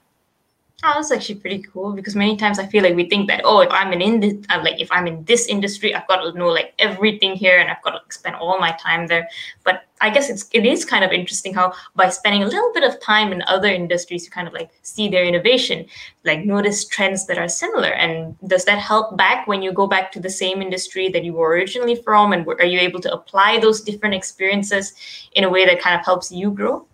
That's 0.94 1.10
actually 1.10 1.36
pretty 1.36 1.62
cool 1.62 1.92
because 1.92 2.14
many 2.14 2.36
times 2.36 2.58
I 2.58 2.66
feel 2.66 2.82
like 2.82 2.94
we 2.94 3.08
think 3.08 3.28
that 3.28 3.42
oh, 3.44 3.60
if 3.60 3.70
I'm 3.70 3.92
in 3.92 4.20
this, 4.20 4.34
uh, 4.34 4.54
I'm 4.54 4.64
like 4.64 4.80
if 4.80 4.90
I'm 4.92 5.06
in 5.06 5.24
this 5.24 5.46
industry, 5.46 5.94
I've 5.94 6.06
got 6.06 6.22
to 6.22 6.38
know 6.38 6.48
like 6.48 6.74
everything 6.78 7.34
here 7.34 7.58
and 7.58 7.70
I've 7.70 7.82
got 7.82 7.90
to 7.90 8.00
spend 8.14 8.36
all 8.36 8.58
my 8.58 8.72
time 8.72 9.06
there. 9.06 9.28
But 9.64 9.84
I 10.00 10.10
guess 10.10 10.30
it's 10.30 10.48
it 10.52 10.64
is 10.64 10.84
kind 10.84 11.04
of 11.04 11.12
interesting 11.12 11.54
how 11.54 11.72
by 11.94 12.08
spending 12.10 12.42
a 12.42 12.46
little 12.46 12.72
bit 12.72 12.84
of 12.84 13.00
time 13.00 13.32
in 13.32 13.42
other 13.42 13.68
industries, 13.68 14.24
you 14.24 14.30
kind 14.30 14.46
of 14.46 14.54
like 14.54 14.70
see 14.82 15.08
their 15.08 15.24
innovation, 15.24 15.86
like 16.24 16.44
notice 16.44 16.84
trends 16.84 17.26
that 17.26 17.38
are 17.38 17.48
similar. 17.48 17.92
And 17.92 18.36
does 18.46 18.64
that 18.66 18.78
help 18.78 19.16
back 19.16 19.46
when 19.46 19.62
you 19.62 19.72
go 19.72 19.86
back 19.86 20.12
to 20.12 20.20
the 20.20 20.30
same 20.30 20.62
industry 20.62 21.08
that 21.08 21.24
you 21.24 21.32
were 21.32 21.50
originally 21.50 21.96
from? 21.96 22.32
And 22.32 22.46
are 22.46 22.64
you 22.64 22.78
able 22.78 23.00
to 23.00 23.12
apply 23.12 23.58
those 23.58 23.80
different 23.80 24.14
experiences 24.14 24.94
in 25.32 25.44
a 25.44 25.50
way 25.50 25.66
that 25.66 25.80
kind 25.80 25.98
of 25.98 26.04
helps 26.04 26.30
you 26.30 26.50
grow? 26.50 26.86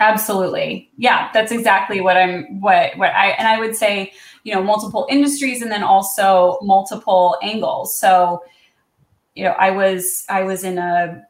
Absolutely. 0.00 0.90
Yeah, 0.96 1.30
that's 1.32 1.52
exactly 1.52 2.00
what 2.00 2.16
I'm 2.16 2.60
what 2.60 2.96
what 2.96 3.10
I 3.14 3.28
and 3.30 3.46
I 3.46 3.58
would 3.60 3.76
say, 3.76 4.12
you 4.42 4.52
know, 4.54 4.62
multiple 4.62 5.06
industries 5.10 5.62
and 5.62 5.70
then 5.70 5.82
also 5.84 6.58
multiple 6.62 7.36
angles. 7.42 7.96
So, 7.96 8.42
you 9.34 9.44
know, 9.44 9.52
I 9.52 9.70
was 9.70 10.24
I 10.28 10.42
was 10.42 10.64
in 10.64 10.78
a 10.78 11.22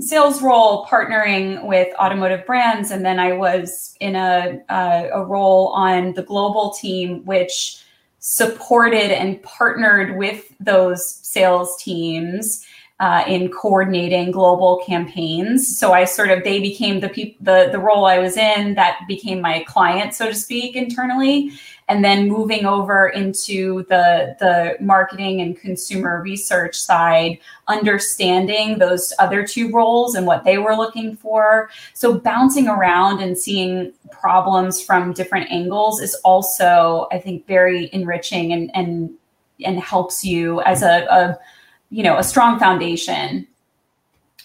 sales 0.00 0.42
role 0.42 0.86
partnering 0.86 1.66
with 1.66 1.94
automotive 1.98 2.46
brands 2.46 2.90
and 2.90 3.04
then 3.04 3.18
I 3.18 3.32
was 3.32 3.96
in 4.00 4.14
a 4.16 4.60
a, 4.68 5.08
a 5.12 5.24
role 5.24 5.68
on 5.68 6.14
the 6.14 6.22
global 6.22 6.70
team 6.72 7.24
which 7.24 7.82
supported 8.20 9.10
and 9.10 9.42
partnered 9.42 10.16
with 10.16 10.54
those 10.60 11.16
sales 11.26 11.82
teams 11.82 12.64
uh, 13.00 13.24
in 13.26 13.48
coordinating 13.50 14.30
global 14.30 14.82
campaigns. 14.86 15.78
So 15.78 15.94
I 15.94 16.04
sort 16.04 16.30
of 16.30 16.44
they 16.44 16.60
became 16.60 17.00
the 17.00 17.08
people 17.08 17.42
the 17.42 17.70
the 17.72 17.78
role 17.78 18.04
I 18.04 18.18
was 18.18 18.36
in 18.36 18.74
that 18.74 19.00
became 19.08 19.40
my 19.40 19.64
client, 19.66 20.14
so 20.14 20.26
to 20.26 20.34
speak, 20.34 20.76
internally, 20.76 21.50
and 21.88 22.04
then 22.04 22.28
moving 22.28 22.66
over 22.66 23.08
into 23.08 23.86
the 23.88 24.36
the 24.38 24.76
marketing 24.84 25.40
and 25.40 25.58
consumer 25.58 26.20
research 26.20 26.76
side, 26.76 27.38
understanding 27.68 28.76
those 28.76 29.14
other 29.18 29.46
two 29.46 29.72
roles 29.72 30.14
and 30.14 30.26
what 30.26 30.44
they 30.44 30.58
were 30.58 30.76
looking 30.76 31.16
for. 31.16 31.70
So 31.94 32.18
bouncing 32.18 32.68
around 32.68 33.22
and 33.22 33.36
seeing 33.36 33.94
problems 34.10 34.82
from 34.82 35.14
different 35.14 35.50
angles 35.50 36.02
is 36.02 36.14
also, 36.16 37.08
I 37.10 37.18
think, 37.18 37.46
very 37.46 37.88
enriching 37.94 38.52
and 38.52 38.70
and 38.74 39.10
and 39.64 39.80
helps 39.80 40.22
you 40.22 40.60
as 40.62 40.82
a, 40.82 41.06
a 41.10 41.38
you 41.90 42.02
know 42.02 42.18
a 42.18 42.24
strong 42.24 42.58
foundation 42.58 43.46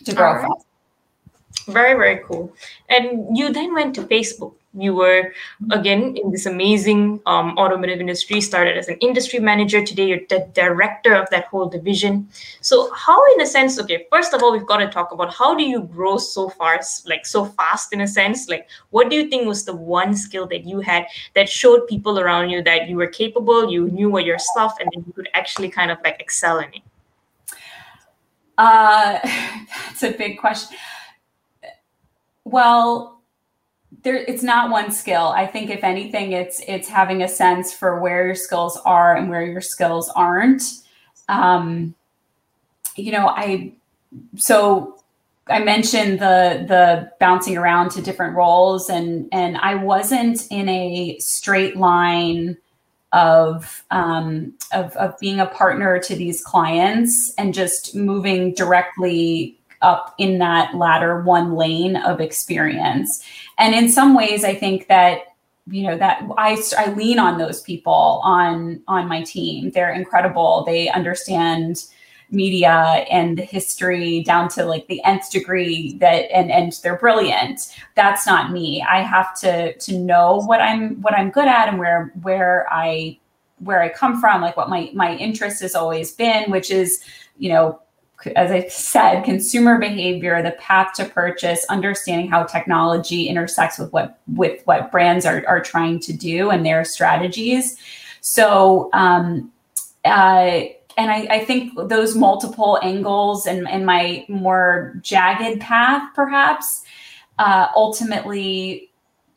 to 0.03 0.13
grow 0.13 0.34
right. 0.34 0.41
from. 0.41 1.73
very 1.73 1.93
very 1.93 2.21
cool. 2.27 2.53
And 2.89 3.38
you 3.38 3.53
then 3.53 3.73
went 3.73 3.95
to 3.95 4.03
facebook. 4.03 4.53
You 4.77 4.93
were 4.93 5.31
again 5.71 6.17
in 6.17 6.31
this 6.31 6.45
amazing 6.45 7.21
um, 7.25 7.58
automotive 7.58 8.01
industry 8.01 8.41
started 8.41 8.77
as 8.77 8.89
an 8.89 8.97
industry 8.99 9.39
manager. 9.39 9.86
Today 9.86 10.08
you're 10.10 10.19
the 10.27 10.49
director 10.53 11.13
of 11.13 11.29
that 11.29 11.45
whole 11.45 11.69
division. 11.69 12.27
So 12.60 12.93
how 12.93 13.23
in 13.34 13.41
a 13.41 13.45
sense 13.45 13.79
okay 13.79 14.05
first 14.12 14.34
of 14.34 14.43
all 14.43 14.51
we've 14.51 14.65
got 14.65 14.79
to 14.79 14.89
talk 14.89 15.13
about 15.13 15.34
how 15.34 15.55
do 15.55 15.63
you 15.63 15.84
grow 15.84 16.17
so 16.17 16.49
far 16.49 16.81
like 17.05 17.25
so 17.25 17.45
fast 17.45 17.93
in 17.93 18.01
a 18.01 18.08
sense? 18.08 18.49
Like 18.49 18.67
what 18.89 19.10
do 19.10 19.15
you 19.15 19.29
think 19.29 19.47
was 19.47 19.63
the 19.63 19.75
one 19.75 20.13
skill 20.13 20.45
that 20.47 20.65
you 20.65 20.81
had 20.81 21.05
that 21.36 21.47
showed 21.47 21.88
people 21.88 22.19
around 22.19 22.49
you 22.49 22.62
that 22.63 22.89
you 22.89 22.97
were 22.97 23.08
capable 23.08 23.71
you 23.71 23.89
knew 23.91 24.10
what 24.10 24.25
your 24.25 24.39
stuff 24.39 24.75
and 24.79 24.89
then 24.93 25.05
you 25.08 25.13
could 25.13 25.29
actually 25.34 25.69
kind 25.69 25.89
of 25.89 25.97
like 26.03 26.19
excel 26.19 26.60
in 26.60 26.73
it 26.73 26.81
uh, 28.58 29.20
that's 29.88 30.04
a 30.04 30.12
big 30.12 30.39
question. 30.39 30.78
Well, 32.44 33.22
there, 34.04 34.18
it's 34.18 34.44
not 34.44 34.70
one 34.70 34.91
skill. 34.91 35.28
I 35.36 35.48
think 35.48 35.70
if 35.70 35.84
anything, 35.84 36.32
it's 36.32 36.62
it's 36.68 36.88
having 36.88 37.24
a 37.24 37.28
sense 37.28 37.74
for 37.74 38.00
where 38.00 38.26
your 38.26 38.36
skills 38.36 38.80
are 38.86 39.15
and 39.15 39.30
where 39.30 39.44
your 39.44 39.62
skills 39.62 40.12
aren't. 40.15 40.63
Um, 41.28 41.96
you 42.96 43.12
know, 43.12 43.28
I 43.28 43.74
so 44.38 45.00
I 45.48 45.60
mentioned 45.60 46.20
the 46.20 46.65
the 46.68 47.12
bouncing 47.20 47.58
around 47.58 47.91
to 47.91 48.02
different 48.02 48.36
roles 48.36 48.89
and 48.89 49.28
and 49.32 49.58
I 49.58 49.76
wasn't 49.76 50.48
in 50.52 50.70
a 50.70 51.18
straight 51.20 51.76
line 51.76 52.58
of 53.15 53.84
um, 53.91 54.54
of 54.73 54.95
of 54.97 55.17
being 55.19 55.39
a 55.39 55.47
partner 55.47 55.99
to 55.99 56.15
these 56.15 56.43
clients 56.43 57.34
and 57.38 57.54
just 57.54 57.95
moving 57.95 58.54
directly 58.54 59.58
up 59.82 60.13
in 60.17 60.38
that 60.39 60.75
ladder 60.75 61.21
one 61.21 61.56
lane 61.56 61.95
of 61.95 62.19
experience. 62.19 63.23
And 63.58 63.73
in 63.73 63.89
some 63.89 64.15
ways 64.15 64.43
I 64.43 64.54
think 64.54 64.88
that 64.88 65.21
you 65.67 65.84
know 65.84 65.97
that 65.97 66.23
I 66.38 66.62
I 66.78 66.93
lean 66.93 67.17
on 67.17 67.38
those 67.38 67.62
people 67.62 68.21
on 68.23 68.82
on 68.88 69.08
my 69.08 69.23
team. 69.23 69.71
They're 69.71 69.93
incredible. 69.93 70.63
They 70.65 70.89
understand 70.89 71.86
media 72.36 73.06
and 73.10 73.38
the 73.38 73.43
history 73.43 74.21
down 74.24 74.50
to 74.50 74.65
like 74.65 74.88
the 74.88 75.04
nth 75.04 75.32
degree 75.32 75.98
that 76.00 76.32
and 76.32 76.52
and 76.52 76.74
they're 76.84 76.98
brilliant. 76.98 77.76
That's 77.95 78.28
not 78.28 78.52
me. 78.52 78.86
I 78.88 79.02
have 79.02 79.39
to 79.39 79.76
to 79.78 79.98
know 79.98 80.41
what 80.45 80.62
i'm 80.62 81.02
what 81.02 81.13
i'm 81.13 81.30
good 81.30 81.48
at 81.48 81.67
and 81.67 81.80
where 81.80 82.12
where 82.21 82.67
i 82.71 83.17
where 83.60 83.82
i 83.82 83.89
come 83.89 84.19
from 84.19 84.41
like 84.41 84.58
what 84.58 84.69
my 84.69 84.91
my 84.93 85.15
interest 85.15 85.62
has 85.62 85.76
always 85.76 86.12
been 86.12 86.52
which 86.52 86.69
is 86.69 87.04
you 87.38 87.50
know 87.50 87.80
as 88.36 88.52
i 88.52 88.67
said 88.67 89.24
consumer 89.24 89.78
behavior 89.80 90.41
the 90.41 90.52
path 90.52 90.93
to 90.93 91.06
purchase 91.06 91.65
understanding 91.69 92.28
how 92.28 92.43
technology 92.43 93.28
intersects 93.28 93.78
with 93.78 93.91
what 93.93 94.19
with 94.36 94.62
what 94.65 94.91
brands 94.91 95.26
are, 95.26 95.43
are 95.48 95.62
trying 95.62 96.00
to 96.00 96.13
do 96.13 96.50
and 96.50 96.65
their 96.65 96.84
strategies. 96.84 97.78
So 98.21 98.89
um 98.93 99.52
uh 100.04 100.62
and 100.97 101.12
I, 101.12 101.27
I, 101.29 101.45
think 101.45 101.73
those 101.89 102.15
multiple 102.15 102.79
angles 102.81 103.45
and, 103.45 103.67
and 103.67 103.86
my 103.86 104.25
more 104.29 104.97
jagged 105.01 105.62
path 105.62 106.10
perhaps 106.13 106.84
uh, 107.39 107.67
ultimately 107.75 108.91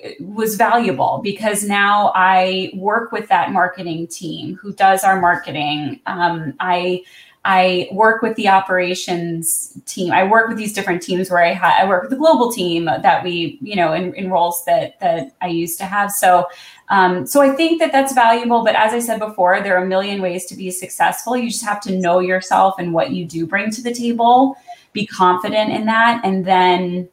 uh, 0.05 0.11
was 0.21 0.57
valuable 0.57 1.21
because 1.23 1.65
now 1.65 2.13
I 2.15 2.71
work 2.75 3.13
with 3.13 3.29
that 3.29 3.53
marketing 3.53 4.07
team 4.07 4.57
who 4.57 4.73
does 4.73 5.05
our 5.05 5.21
marketing. 5.21 6.01
Um, 6.07 6.55
I 6.61 7.03
I 7.45 7.89
work 7.93 8.21
with 8.21 8.37
the 8.37 8.49
operations 8.49 9.81
team. 9.87 10.13
I 10.13 10.25
work 10.25 10.49
with 10.49 10.59
these 10.59 10.73
different 10.75 11.03
teams 11.03 11.31
where 11.31 11.43
I, 11.43 11.55
ha- 11.55 11.79
I 11.79 11.89
work 11.89 12.03
with 12.03 12.11
the 12.11 12.17
global 12.17 12.53
team 12.53 12.87
that 12.87 13.25
we, 13.25 13.59
you 13.63 13.75
know, 13.75 13.95
in, 13.95 14.13
in 14.15 14.31
roles 14.31 14.65
that 14.67 15.01
that 15.01 15.35
I 15.41 15.47
used 15.47 15.79
to 15.79 15.87
have. 15.87 16.11
So 16.11 16.47
um, 16.91 17.27
so 17.27 17.43
I 17.43 17.51
think 17.51 17.81
that 17.81 17.93
that's 17.93 18.15
valuable. 18.15 18.65
But 18.65 18.75
as 18.75 18.93
I 18.93 18.99
said 18.99 19.19
before, 19.19 19.61
there 19.61 19.77
are 19.77 19.85
a 19.85 19.87
million 19.87 20.23
ways 20.23 20.47
to 20.47 20.57
be 20.57 20.71
successful. 20.71 21.37
You 21.37 21.51
just 21.51 21.65
have 21.65 21.81
to 21.83 21.99
know 21.99 22.21
yourself 22.21 22.77
and 22.79 22.95
what 22.95 23.11
you 23.11 23.27
do 23.27 23.47
bring 23.47 23.71
to 23.73 23.83
the 23.83 23.93
table, 23.93 24.57
be 24.93 25.07
confident 25.07 25.71
in 25.71 25.87
that, 25.87 26.23
and 26.25 26.45
then 26.45 27.09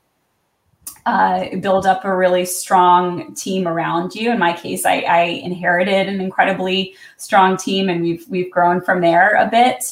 uh, 1.06 1.56
build 1.58 1.86
up 1.86 2.04
a 2.04 2.16
really 2.16 2.46
strong 2.46 3.36
team 3.36 3.68
around 3.68 4.16
you. 4.16 4.32
In 4.32 4.40
my 4.40 4.54
case, 4.54 4.86
I, 4.86 5.02
I, 5.02 5.22
inherited 5.22 6.08
an 6.08 6.20
incredibly 6.20 6.96
strong 7.18 7.58
team, 7.58 7.90
and 7.90 8.02
we've 8.02 8.26
we've 8.28 8.50
grown 8.50 8.82
from 8.82 9.02
there 9.02 9.36
a 9.36 9.48
bit. 9.48 9.84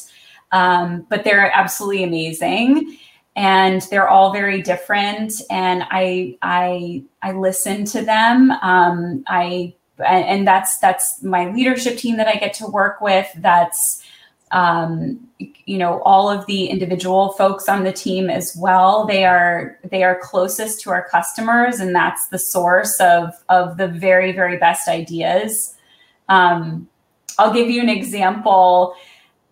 Um, 0.50 1.06
but 1.08 1.24
they're 1.24 1.50
absolutely 1.52 2.04
amazing 2.04 2.96
and 3.36 3.82
they're 3.90 4.08
all 4.08 4.32
very 4.32 4.62
different 4.62 5.32
and 5.50 5.84
i 5.90 6.36
i 6.42 7.02
i 7.22 7.32
listen 7.32 7.84
to 7.84 8.02
them. 8.02 8.52
Um, 8.62 9.24
i 9.26 9.74
and 10.04 10.46
that's 10.46 10.78
that's 10.78 11.22
my 11.22 11.52
leadership 11.52 11.96
team 11.96 12.16
that 12.16 12.28
i 12.28 12.34
get 12.34 12.54
to 12.54 12.66
work 12.66 13.00
with. 13.00 13.28
That's 13.36 14.02
um, 14.50 15.28
you 15.38 15.78
know 15.78 16.00
all 16.02 16.30
of 16.30 16.46
the 16.46 16.66
individual 16.66 17.30
folks 17.32 17.68
on 17.68 17.84
the 17.84 17.92
team 17.92 18.30
as 18.30 18.56
well. 18.56 19.06
They 19.06 19.24
are 19.24 19.78
they 19.90 20.04
are 20.04 20.18
closest 20.20 20.80
to 20.82 20.90
our 20.90 21.08
customers 21.08 21.80
and 21.80 21.94
that's 21.94 22.28
the 22.28 22.38
source 22.38 23.00
of 23.00 23.32
of 23.48 23.76
the 23.76 23.88
very 23.88 24.32
very 24.32 24.58
best 24.58 24.88
ideas. 24.88 25.74
Um, 26.28 26.88
i'll 27.38 27.52
give 27.52 27.68
you 27.68 27.82
an 27.82 27.88
example 27.88 28.94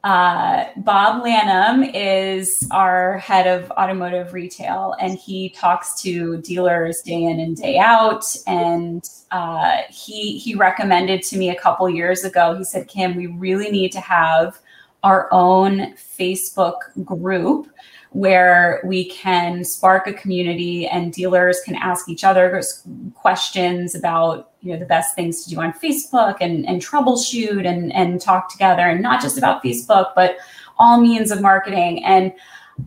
uh, 0.05 0.65
Bob 0.79 1.23
Lanham 1.23 1.85
is 1.85 2.67
our 2.73 3.19
head 3.19 3.47
of 3.47 3.71
automotive 3.73 4.33
retail, 4.33 4.97
and 5.01 5.17
he 5.17 5.51
talks 5.51 6.01
to 6.03 6.39
dealers 6.39 7.03
day 7.03 7.23
in 7.23 7.39
and 7.39 7.57
day 7.57 7.79
out. 7.79 8.25
And 8.47 9.09
uh, 9.31 9.79
he 9.89 10.39
he 10.39 10.55
recommended 10.57 11.23
to 11.25 11.39
me 11.39 11.51
a 11.51 11.55
couple 11.55 11.89
years 11.89 12.25
ago. 12.25 12.57
He 12.57 12.65
said, 12.65 12.89
"Kim, 12.89 13.15
we 13.15 13.29
really 13.29 13.71
need 13.71 13.93
to 13.93 14.01
have 14.01 14.59
our 15.05 15.29
own 15.33 15.95
Facebook 15.95 16.79
group 17.05 17.69
where 18.11 18.81
we 18.85 19.09
can 19.09 19.65
spark 19.65 20.07
a 20.07 20.13
community 20.13 20.87
and 20.87 21.13
dealers 21.13 21.61
can 21.65 21.75
ask 21.75 22.09
each 22.09 22.25
other 22.25 22.63
questions 23.15 23.95
about 23.95 24.52
you 24.63 24.73
know 24.73 24.79
the 24.79 24.87
best 24.87 25.15
things 25.15 25.45
to 25.45 25.51
do 25.51 25.61
on 25.61 25.73
facebook 25.73 26.37
and, 26.41 26.67
and 26.67 26.81
troubleshoot 26.81 27.67
and, 27.67 27.93
and 27.93 28.21
talk 28.21 28.51
together 28.51 28.83
and 28.83 29.03
not 29.03 29.21
just 29.21 29.37
about 29.37 29.63
facebook 29.63 30.13
but 30.15 30.37
all 30.79 31.01
means 31.01 31.31
of 31.31 31.41
marketing. 31.41 32.05
And 32.05 32.33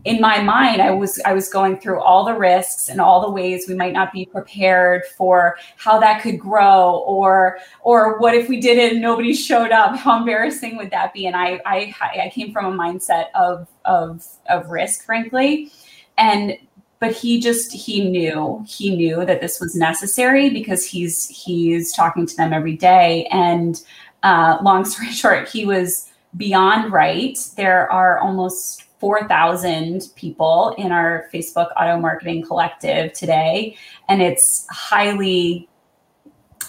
in 0.04 0.20
my 0.20 0.42
mind 0.42 0.82
i 0.82 0.90
was 0.90 1.20
i 1.24 1.32
was 1.32 1.48
going 1.48 1.78
through 1.78 2.00
all 2.00 2.24
the 2.24 2.34
risks 2.34 2.88
and 2.88 3.00
all 3.00 3.20
the 3.20 3.30
ways 3.30 3.66
we 3.68 3.74
might 3.74 3.92
not 3.92 4.12
be 4.12 4.26
prepared 4.26 5.02
for 5.16 5.56
how 5.76 5.98
that 5.98 6.20
could 6.20 6.38
grow 6.40 7.04
or 7.06 7.58
or 7.82 8.18
what 8.18 8.34
if 8.34 8.48
we 8.48 8.60
did 8.60 8.78
it 8.78 8.92
and 8.94 9.00
nobody 9.00 9.32
showed 9.32 9.70
up. 9.70 9.96
How 9.96 10.18
embarrassing 10.18 10.76
would 10.76 10.90
that 10.90 11.14
be? 11.14 11.26
And 11.26 11.36
i 11.36 11.60
i, 11.64 11.94
I 12.24 12.30
came 12.34 12.52
from 12.52 12.66
a 12.66 12.76
mindset 12.76 13.26
of 13.34 13.68
of 13.84 14.26
of 14.50 14.68
risk 14.70 15.04
frankly. 15.04 15.70
And 16.18 16.58
but 16.98 17.12
he 17.12 17.40
just 17.40 17.72
he 17.72 18.08
knew 18.08 18.64
he 18.66 18.96
knew 18.96 19.24
that 19.24 19.40
this 19.40 19.60
was 19.60 19.74
necessary 19.74 20.50
because 20.50 20.84
he's 20.84 21.28
he's 21.28 21.92
talking 21.92 22.26
to 22.26 22.36
them 22.36 22.52
every 22.52 22.76
day 22.76 23.26
and 23.30 23.82
uh, 24.22 24.58
long 24.62 24.84
story 24.92 25.10
short 25.10 25.48
he 25.48 25.64
was 25.64 26.10
beyond 26.36 26.92
right 26.92 27.38
there 27.56 27.90
are 27.90 28.18
almost 28.18 28.86
4,000 28.98 30.08
people 30.16 30.74
in 30.78 30.90
our 30.90 31.28
Facebook 31.32 31.68
Auto 31.76 31.98
Marketing 31.98 32.42
Collective 32.42 33.12
today, 33.12 33.76
and 34.08 34.22
it's 34.22 34.66
highly 34.70 35.68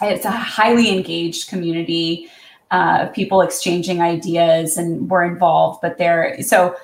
it's 0.02 0.26
a 0.26 0.32
highly 0.32 0.96
engaged 0.96 1.50
community 1.50 2.30
uh, 2.70 3.08
people 3.08 3.42
exchanging 3.42 4.02
ideas, 4.02 4.78
and 4.78 5.10
we're 5.10 5.24
involved. 5.24 5.80
But 5.82 5.98
they're 5.98 6.42
so 6.42 6.76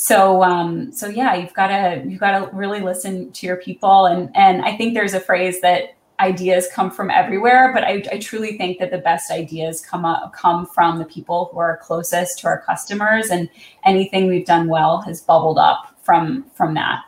so 0.00 0.42
um, 0.42 0.90
so 0.92 1.08
yeah, 1.08 1.34
you've 1.34 1.52
got 1.52 1.66
to 1.66 2.02
you've 2.08 2.20
got 2.20 2.38
to 2.38 2.56
really 2.56 2.80
listen 2.80 3.30
to 3.32 3.46
your 3.46 3.56
people, 3.56 4.06
and 4.06 4.34
and 4.34 4.62
I 4.62 4.74
think 4.74 4.94
there's 4.94 5.12
a 5.12 5.20
phrase 5.20 5.60
that 5.60 5.94
ideas 6.18 6.70
come 6.72 6.90
from 6.90 7.10
everywhere, 7.10 7.70
but 7.74 7.84
I, 7.84 8.02
I, 8.10 8.18
truly 8.18 8.56
think 8.56 8.78
that 8.78 8.90
the 8.90 8.98
best 8.98 9.30
ideas 9.30 9.80
come 9.80 10.06
up, 10.06 10.34
come 10.34 10.66
from 10.66 10.98
the 10.98 11.04
people 11.04 11.50
who 11.52 11.58
are 11.58 11.78
closest 11.82 12.38
to 12.38 12.46
our 12.46 12.62
customers, 12.62 13.28
and 13.28 13.50
anything 13.84 14.26
we've 14.26 14.46
done 14.46 14.68
well 14.68 15.02
has 15.02 15.20
bubbled 15.20 15.58
up 15.58 15.94
from 16.02 16.46
from 16.54 16.72
that. 16.74 17.02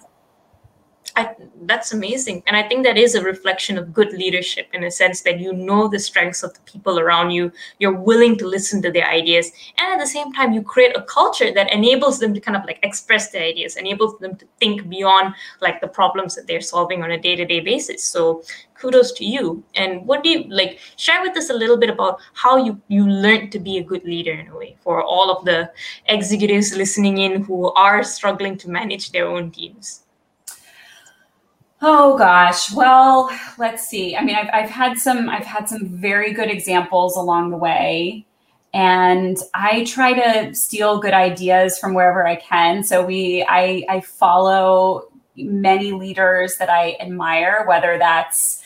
I, 1.15 1.35
that's 1.63 1.93
amazing. 1.93 2.43
And 2.47 2.57
I 2.57 2.67
think 2.67 2.85
that 2.85 2.97
is 2.97 3.15
a 3.15 3.23
reflection 3.23 3.77
of 3.77 3.93
good 3.93 4.13
leadership 4.13 4.69
in 4.73 4.85
a 4.85 4.91
sense 4.91 5.21
that 5.23 5.41
you 5.41 5.53
know 5.53 5.89
the 5.89 5.99
strengths 5.99 6.43
of 6.43 6.55
the 6.55 6.61
people 6.61 6.99
around 6.99 7.33
you, 7.33 7.53
you're 7.79 7.99
willing 7.99 8.39
to 8.39 8.47
listen 8.47 8.81
to 8.83 8.91
their 8.91 9.07
ideas, 9.07 9.51
and 9.79 9.93
at 9.93 9.99
the 9.99 10.07
same 10.07 10.33
time, 10.33 10.53
you 10.53 10.63
create 10.63 10.97
a 10.97 11.03
culture 11.03 11.53
that 11.53 11.73
enables 11.73 12.19
them 12.19 12.33
to 12.33 12.41
kind 12.41 12.57
of 12.57 12.65
like 12.65 12.79
express 12.83 13.31
their 13.31 13.43
ideas, 13.43 13.77
enables 13.77 14.19
them 14.21 14.37
to 14.37 14.47
think 14.59 14.89
beyond 14.89 15.35
like 15.61 15.81
the 15.81 15.89
problems 15.89 16.35
that 16.35 16.47
they're 16.47 16.61
solving 16.61 17.03
on 17.03 17.11
a 17.11 17.21
day 17.21 17.37
to 17.37 17.45
day 17.45 17.61
basis. 17.61 18.03
So 18.05 18.43
kudos 18.75 19.13
to 19.13 19.25
you. 19.25 19.63
And 19.75 20.07
what 20.07 20.25
do 20.25 20.31
you 20.31 20.45
like? 20.49 20.79
Share 20.97 21.23
with 21.23 21.37
us 21.37 21.51
a 21.51 21.55
little 21.55 21.77
bit 21.77 21.91
about 21.91 22.21
how 22.33 22.57
you 22.57 22.81
you 22.89 23.09
learned 23.09 23.53
to 23.53 23.59
be 23.59 23.79
a 23.79 23.85
good 23.85 24.05
leader 24.05 24.33
in 24.33 24.49
a 24.49 24.57
way 24.57 24.77
for 24.81 25.03
all 25.03 25.31
of 25.31 25.45
the 25.45 25.71
executives 26.07 26.75
listening 26.75 27.19
in 27.19 27.45
who 27.45 27.73
are 27.73 28.03
struggling 28.03 28.57
to 28.59 28.71
manage 28.71 29.13
their 29.13 29.27
own 29.27 29.51
teams. 29.51 30.03
Oh 31.85 32.17
gosh. 32.17 32.73
Well, 32.73 33.29
let's 33.59 33.89
see. 33.89 34.15
I 34.17 34.23
mean, 34.25 34.37
I've, 34.37 34.49
I've 34.53 34.71
had 34.71 34.99
some, 34.99 35.29
I've 35.29 35.45
had 35.45 35.69
some 35.69 35.89
very 35.89 36.33
good 36.33 36.49
examples 36.49 37.17
along 37.17 37.51
the 37.51 37.57
way 37.57 38.25
and 38.73 39.37
I 39.53 39.83
try 39.85 40.13
to 40.13 40.55
steal 40.55 41.01
good 41.01 41.13
ideas 41.13 41.79
from 41.79 41.93
wherever 41.93 42.25
I 42.25 42.37
can. 42.37 42.85
So 42.85 43.05
we, 43.05 43.45
I, 43.49 43.85
I 43.89 44.01
follow 44.01 45.09
many 45.37 45.91
leaders 45.91 46.57
that 46.59 46.71
I 46.71 46.97
admire, 47.01 47.65
whether 47.67 47.99
that's, 47.99 48.63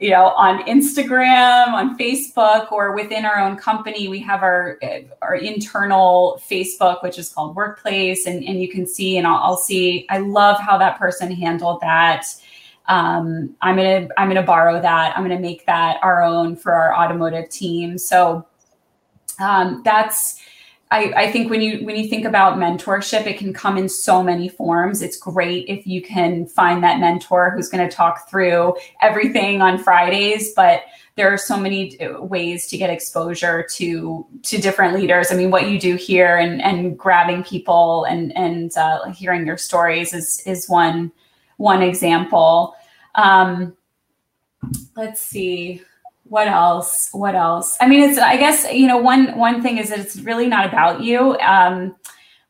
you 0.00 0.10
know, 0.10 0.30
on 0.30 0.64
Instagram, 0.64 1.68
on 1.68 1.96
Facebook, 1.96 2.72
or 2.72 2.92
within 2.92 3.24
our 3.24 3.38
own 3.38 3.56
company. 3.56 4.08
We 4.08 4.20
have 4.20 4.42
our 4.42 4.78
our 5.22 5.34
internal 5.34 6.40
Facebook, 6.48 7.02
which 7.02 7.18
is 7.18 7.30
called 7.30 7.56
Workplace, 7.56 8.26
and, 8.26 8.44
and 8.44 8.60
you 8.60 8.68
can 8.68 8.86
see, 8.86 9.16
and 9.16 9.26
I'll, 9.26 9.42
I'll 9.42 9.56
see. 9.56 10.06
I 10.08 10.18
love 10.18 10.60
how 10.60 10.78
that 10.78 10.98
person 10.98 11.32
handled 11.32 11.80
that 11.80 12.26
um, 12.88 13.54
I'm 13.60 13.76
gonna 13.76 14.08
I'm 14.16 14.28
gonna 14.28 14.42
borrow 14.42 14.80
that. 14.80 15.16
I'm 15.16 15.22
gonna 15.22 15.38
make 15.38 15.66
that 15.66 15.98
our 16.02 16.22
own 16.22 16.56
for 16.56 16.72
our 16.72 16.94
automotive 16.94 17.48
team. 17.50 17.98
So 17.98 18.46
um, 19.38 19.82
that's 19.84 20.40
I, 20.90 21.12
I 21.16 21.32
think 21.32 21.50
when 21.50 21.60
you 21.60 21.84
when 21.84 21.96
you 21.96 22.08
think 22.08 22.24
about 22.24 22.56
mentorship, 22.56 23.26
it 23.26 23.38
can 23.38 23.52
come 23.52 23.76
in 23.76 23.88
so 23.88 24.22
many 24.22 24.48
forms. 24.48 25.02
It's 25.02 25.18
great 25.18 25.68
if 25.68 25.86
you 25.86 26.00
can 26.00 26.46
find 26.46 26.82
that 26.82 26.98
mentor 26.98 27.50
who's 27.50 27.68
going 27.68 27.86
to 27.86 27.94
talk 27.94 28.28
through 28.30 28.74
everything 29.02 29.60
on 29.60 29.76
Fridays, 29.76 30.54
but 30.54 30.84
there 31.16 31.30
are 31.32 31.36
so 31.36 31.58
many 31.58 32.00
uh, 32.00 32.22
ways 32.22 32.68
to 32.68 32.78
get 32.78 32.88
exposure 32.88 33.66
to 33.72 34.26
to 34.44 34.58
different 34.58 34.94
leaders. 34.94 35.30
I 35.30 35.34
mean, 35.34 35.50
what 35.50 35.68
you 35.68 35.78
do 35.78 35.96
here 35.96 36.38
and 36.38 36.62
and 36.62 36.98
grabbing 36.98 37.44
people 37.44 38.04
and 38.04 38.34
and 38.34 38.74
uh, 38.78 39.10
hearing 39.10 39.46
your 39.46 39.58
stories 39.58 40.14
is 40.14 40.42
is 40.46 40.70
one 40.70 41.12
one 41.58 41.82
example. 41.82 42.74
Um, 43.18 43.76
let's 44.96 45.20
see 45.20 45.82
what 46.24 46.46
else 46.46 47.08
what 47.12 47.34
else? 47.34 47.76
I 47.80 47.88
mean 47.88 48.08
it's 48.08 48.18
i 48.18 48.36
guess 48.36 48.70
you 48.72 48.86
know 48.86 48.98
one 48.98 49.36
one 49.38 49.62
thing 49.62 49.78
is 49.78 49.88
that 49.90 49.98
it's 49.98 50.16
really 50.20 50.46
not 50.46 50.66
about 50.66 51.02
you. 51.02 51.36
Um 51.38 51.96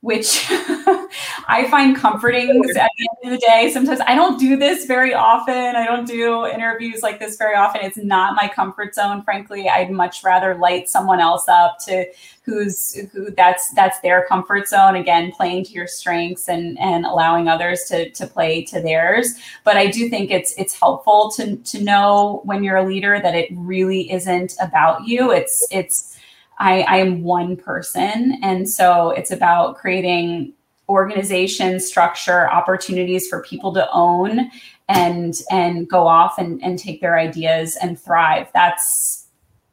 which 0.01 0.47
I 0.51 1.67
find 1.71 1.97
comforting 1.97 2.51
at 2.51 2.91
the 2.97 3.09
end 3.25 3.35
of 3.35 3.41
the 3.41 3.47
day. 3.47 3.71
Sometimes 3.73 4.01
I 4.07 4.15
don't 4.15 4.39
do 4.39 4.57
this 4.57 4.87
very 4.87 5.13
often. 5.13 5.75
I 5.75 5.85
don't 5.85 6.07
do 6.07 6.47
interviews 6.47 7.03
like 7.03 7.19
this 7.19 7.37
very 7.37 7.57
often. 7.57 7.81
It's 7.83 7.97
not 7.97 8.37
my 8.37 8.47
comfort 8.47 8.95
zone, 8.95 9.23
frankly. 9.23 9.69
I'd 9.69 9.91
much 9.91 10.23
rather 10.23 10.55
light 10.55 10.89
someone 10.89 11.19
else 11.19 11.49
up 11.49 11.79
to 11.87 12.07
who's 12.43 12.95
who 13.13 13.33
that's 13.33 13.71
that's 13.75 13.99
their 14.01 14.25
comfort 14.29 14.69
zone. 14.69 14.95
Again, 14.95 15.33
playing 15.33 15.65
to 15.65 15.73
your 15.73 15.89
strengths 15.89 16.49
and 16.49 16.79
and 16.79 17.05
allowing 17.05 17.49
others 17.49 17.85
to 17.89 18.09
to 18.11 18.27
play 18.27 18.63
to 18.67 18.81
theirs. 18.81 19.35
But 19.65 19.77
I 19.77 19.89
do 19.89 20.09
think 20.09 20.31
it's 20.31 20.55
it's 20.57 20.79
helpful 20.79 21.33
to 21.33 21.57
to 21.57 21.83
know 21.83 22.41
when 22.45 22.63
you're 22.63 22.77
a 22.77 22.87
leader 22.87 23.19
that 23.21 23.35
it 23.35 23.49
really 23.53 24.13
isn't 24.13 24.55
about 24.61 25.09
you. 25.09 25.33
It's 25.33 25.67
it's 25.73 26.18
I, 26.59 26.83
I 26.83 26.97
am 26.99 27.23
one 27.23 27.57
person. 27.57 28.39
And 28.43 28.69
so 28.69 29.11
it's 29.11 29.31
about 29.31 29.77
creating 29.77 30.53
organization 30.89 31.79
structure 31.81 32.51
opportunities 32.51 33.29
for 33.29 33.43
people 33.43 33.75
to 33.75 33.89
own 33.93 34.51
and 34.89 35.35
and 35.51 35.89
go 35.89 36.07
off 36.07 36.39
and, 36.39 36.63
and 36.63 36.79
take 36.79 37.01
their 37.01 37.19
ideas 37.19 37.77
and 37.81 38.01
thrive. 38.01 38.49
That's 38.55 39.27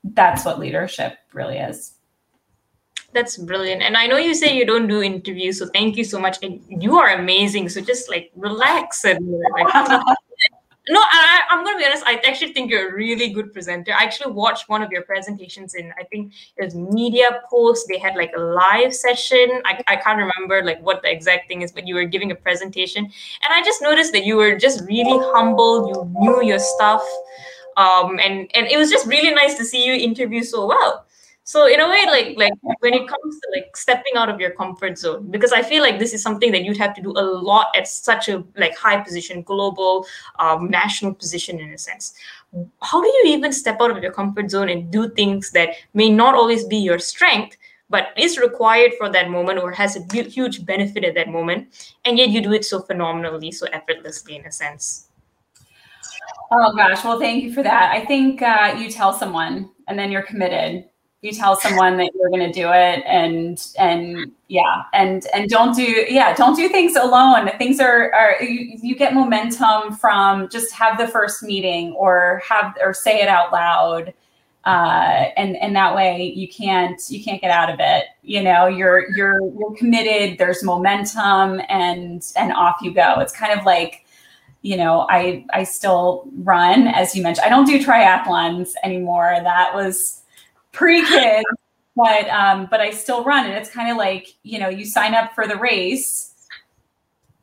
that's 0.03 0.45
what 0.45 0.59
leadership 0.59 1.17
really 1.33 1.57
is. 1.57 1.93
That's 3.13 3.37
brilliant. 3.37 3.81
And 3.81 3.95
i 3.95 4.07
know 4.07 4.17
you 4.17 4.35
say 4.35 4.55
you 4.55 4.65
don't 4.65 4.87
do 4.87 5.01
interviews 5.01 5.59
so 5.59 5.67
thank 5.67 5.95
you 5.95 6.03
so 6.03 6.19
much. 6.19 6.37
And 6.43 6.61
you 6.69 6.97
are 6.97 7.09
amazing. 7.17 7.69
So 7.69 7.79
just 7.79 8.09
like 8.09 8.31
relax 8.35 9.05
and 9.05 9.41
like 9.53 9.73
no 10.89 10.99
I, 10.99 11.41
i'm 11.49 11.63
going 11.63 11.75
to 11.75 11.79
be 11.79 11.85
honest 11.85 12.03
i 12.05 12.15
actually 12.27 12.53
think 12.53 12.69
you're 12.69 12.91
a 12.91 12.93
really 12.93 13.29
good 13.29 13.53
presenter. 13.53 13.91
I 13.93 14.03
actually 14.03 14.33
watched 14.33 14.69
one 14.69 14.81
of 14.81 14.91
your 14.91 15.03
presentations 15.03 15.73
in 15.73 15.93
i 15.99 16.03
think 16.03 16.33
it 16.57 16.63
was 16.63 16.75
MediaPost. 16.75 17.87
They 17.87 17.97
had 17.97 18.15
like 18.15 18.31
a 18.35 18.39
live 18.39 18.93
session. 18.93 19.61
I, 19.65 19.81
I 19.87 19.95
can't 19.95 20.17
remember 20.17 20.63
like 20.63 20.81
what 20.81 21.01
the 21.01 21.11
exact 21.11 21.47
thing 21.47 21.61
is 21.61 21.71
but 21.71 21.87
you 21.87 21.95
were 21.95 22.05
giving 22.05 22.31
a 22.31 22.35
presentation. 22.35 23.03
And 23.03 23.49
i 23.49 23.63
just 23.63 23.81
noticed 23.81 24.11
that 24.13 24.25
you 24.25 24.35
were 24.37 24.57
just 24.57 24.81
really 24.85 25.19
humble. 25.33 25.87
You 25.89 26.11
knew 26.19 26.43
your 26.43 26.59
stuff. 26.59 27.03
Um, 27.77 28.19
and 28.19 28.49
and 28.53 28.67
it 28.67 28.77
was 28.77 28.89
just 28.89 29.05
really 29.05 29.33
nice 29.33 29.55
to 29.55 29.65
see 29.65 29.85
you 29.85 29.93
interview 29.93 30.43
so 30.43 30.65
well 30.65 31.04
so 31.47 31.67
in 31.67 31.79
a 31.79 31.87
way 31.87 32.05
like 32.07 32.35
like 32.37 32.53
when 32.79 32.93
it 32.93 33.07
comes 33.07 33.39
to 33.39 33.47
like 33.53 33.77
stepping 33.77 34.15
out 34.15 34.29
of 34.29 34.39
your 34.39 34.49
comfort 34.49 34.97
zone 34.97 35.29
because 35.29 35.53
i 35.53 35.61
feel 35.61 35.83
like 35.83 35.99
this 35.99 36.11
is 36.11 36.21
something 36.21 36.51
that 36.51 36.63
you'd 36.63 36.75
have 36.75 36.93
to 36.93 37.01
do 37.03 37.11
a 37.11 37.21
lot 37.21 37.67
at 37.75 37.87
such 37.87 38.27
a 38.29 38.43
like 38.57 38.75
high 38.75 38.99
position 38.99 39.43
global 39.43 40.05
um, 40.39 40.69
national 40.69 41.13
position 41.13 41.59
in 41.59 41.73
a 41.73 41.77
sense. 41.77 42.13
How 42.81 43.01
do 43.01 43.07
you 43.07 43.23
even 43.27 43.51
step 43.51 43.81
out 43.81 43.91
of 43.91 44.01
your 44.01 44.11
comfort 44.11 44.49
zone 44.49 44.69
and 44.69 44.91
do 44.91 45.09
things 45.09 45.51
that 45.51 45.69
may 45.93 46.09
not 46.09 46.35
always 46.35 46.65
be 46.65 46.77
your 46.77 46.99
strength 46.99 47.57
but 47.89 48.07
is 48.17 48.39
required 48.39 48.93
for 48.97 49.11
that 49.11 49.29
moment 49.29 49.59
or 49.59 49.71
has 49.71 49.95
a 49.95 50.23
huge 50.23 50.65
benefit 50.65 51.03
at 51.03 51.13
that 51.13 51.29
moment 51.29 51.93
and 52.05 52.17
yet 52.17 52.29
you 52.29 52.41
do 52.41 52.53
it 52.53 52.65
so 52.65 52.79
phenomenally 52.81 53.51
so 53.51 53.67
effortlessly 53.73 54.37
in 54.37 54.45
a 54.45 54.51
sense? 54.51 55.09
Oh 56.51 56.73
gosh 56.75 57.03
well 57.03 57.19
thank 57.19 57.43
you 57.43 57.53
for 57.53 57.63
that. 57.63 57.91
I 57.91 58.05
think 58.05 58.41
uh, 58.41 58.75
you 58.77 58.89
tell 58.89 59.13
someone 59.13 59.69
and 59.87 59.99
then 59.99 60.11
you're 60.11 60.23
committed 60.23 60.85
you 61.25 61.31
tell 61.31 61.55
someone 61.55 61.97
that 61.97 62.11
you're 62.13 62.29
going 62.29 62.51
to 62.51 62.51
do 62.51 62.69
it 62.71 63.03
and 63.07 63.67
and 63.79 64.31
yeah 64.47 64.83
and 64.93 65.25
and 65.33 65.49
don't 65.49 65.75
do 65.75 66.05
yeah 66.07 66.35
don't 66.35 66.55
do 66.55 66.69
things 66.69 66.95
alone. 66.95 67.49
Things 67.57 67.79
are 67.79 68.13
are 68.13 68.43
you, 68.43 68.77
you 68.81 68.95
get 68.95 69.13
momentum 69.13 69.95
from 69.95 70.47
just 70.49 70.71
have 70.73 70.99
the 70.99 71.07
first 71.07 71.41
meeting 71.41 71.93
or 71.93 72.43
have 72.47 72.75
or 72.79 72.93
say 72.93 73.21
it 73.21 73.27
out 73.27 73.51
loud 73.51 74.13
uh, 74.65 75.29
and 75.37 75.55
and 75.57 75.75
that 75.75 75.95
way 75.95 76.31
you 76.35 76.47
can't 76.47 77.01
you 77.09 77.23
can't 77.23 77.41
get 77.41 77.49
out 77.49 77.71
of 77.71 77.77
it. 77.79 78.05
You 78.21 78.43
know 78.43 78.67
you're 78.67 79.09
you're 79.15 79.39
you're 79.57 79.75
committed 79.75 80.37
there's 80.37 80.63
momentum 80.63 81.59
and 81.69 82.23
and 82.35 82.53
off 82.53 82.77
you 82.83 82.93
go. 82.93 83.19
It's 83.19 83.35
kind 83.35 83.57
of 83.57 83.65
like 83.65 84.03
you 84.61 84.75
know 84.75 85.05
i 85.11 85.45
i 85.51 85.63
still 85.63 86.27
run 86.37 86.87
as 86.87 87.15
you 87.15 87.21
mentioned 87.21 87.45
i 87.45 87.49
don't 87.49 87.65
do 87.65 87.83
triathlons 87.83 88.71
anymore. 88.83 89.37
That 89.43 89.75
was 89.75 90.23
pre-kids, 90.75 91.45
but 91.95 92.27
um, 92.29 92.67
but 92.69 92.81
I 92.81 92.91
still 92.91 93.23
run, 93.23 93.45
and 93.45 93.53
it's 93.55 93.69
kind 93.69 93.89
of 93.89 93.97
like 93.97 94.27
you 94.43 94.59
know 94.59 94.69
you 94.69 94.85
sign 94.85 95.13
up 95.13 95.33
for 95.33 95.47
the 95.47 95.55
race, 95.55 96.33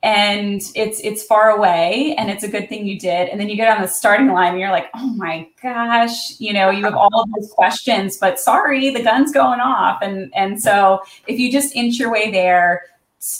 and 0.03 0.61
it's 0.75 1.01
it's 1.01 1.25
far 1.25 1.51
away, 1.51 2.15
and 2.19 2.31
it's 2.31 2.45
a 2.45 2.49
good 2.49 2.69
thing 2.69 2.87
you 2.87 2.99
did, 2.99 3.29
and 3.29 3.41
then 3.41 3.49
you 3.49 3.57
get 3.57 3.75
on 3.75 3.83
the 3.83 3.89
starting 3.89 4.29
line, 4.29 4.53
and 4.53 4.61
you're 4.61 4.71
like, 4.71 4.89
oh 4.95 5.15
my 5.17 5.49
gosh, 5.63 6.39
you 6.41 6.53
know, 6.53 6.71
you 6.71 6.85
have 6.85 6.95
all 6.95 7.11
of 7.15 7.29
those 7.35 7.51
questions, 7.53 8.17
but 8.17 8.39
sorry, 8.39 8.91
the 8.91 9.03
gun's 9.03 9.33
going 9.33 9.61
off, 9.61 10.01
and 10.03 10.33
and 10.35 10.61
so 10.61 11.01
if 11.27 11.39
you 11.39 11.51
just 11.51 11.75
inch 11.75 11.99
your 11.99 12.13
way 12.13 12.31
there 12.31 12.83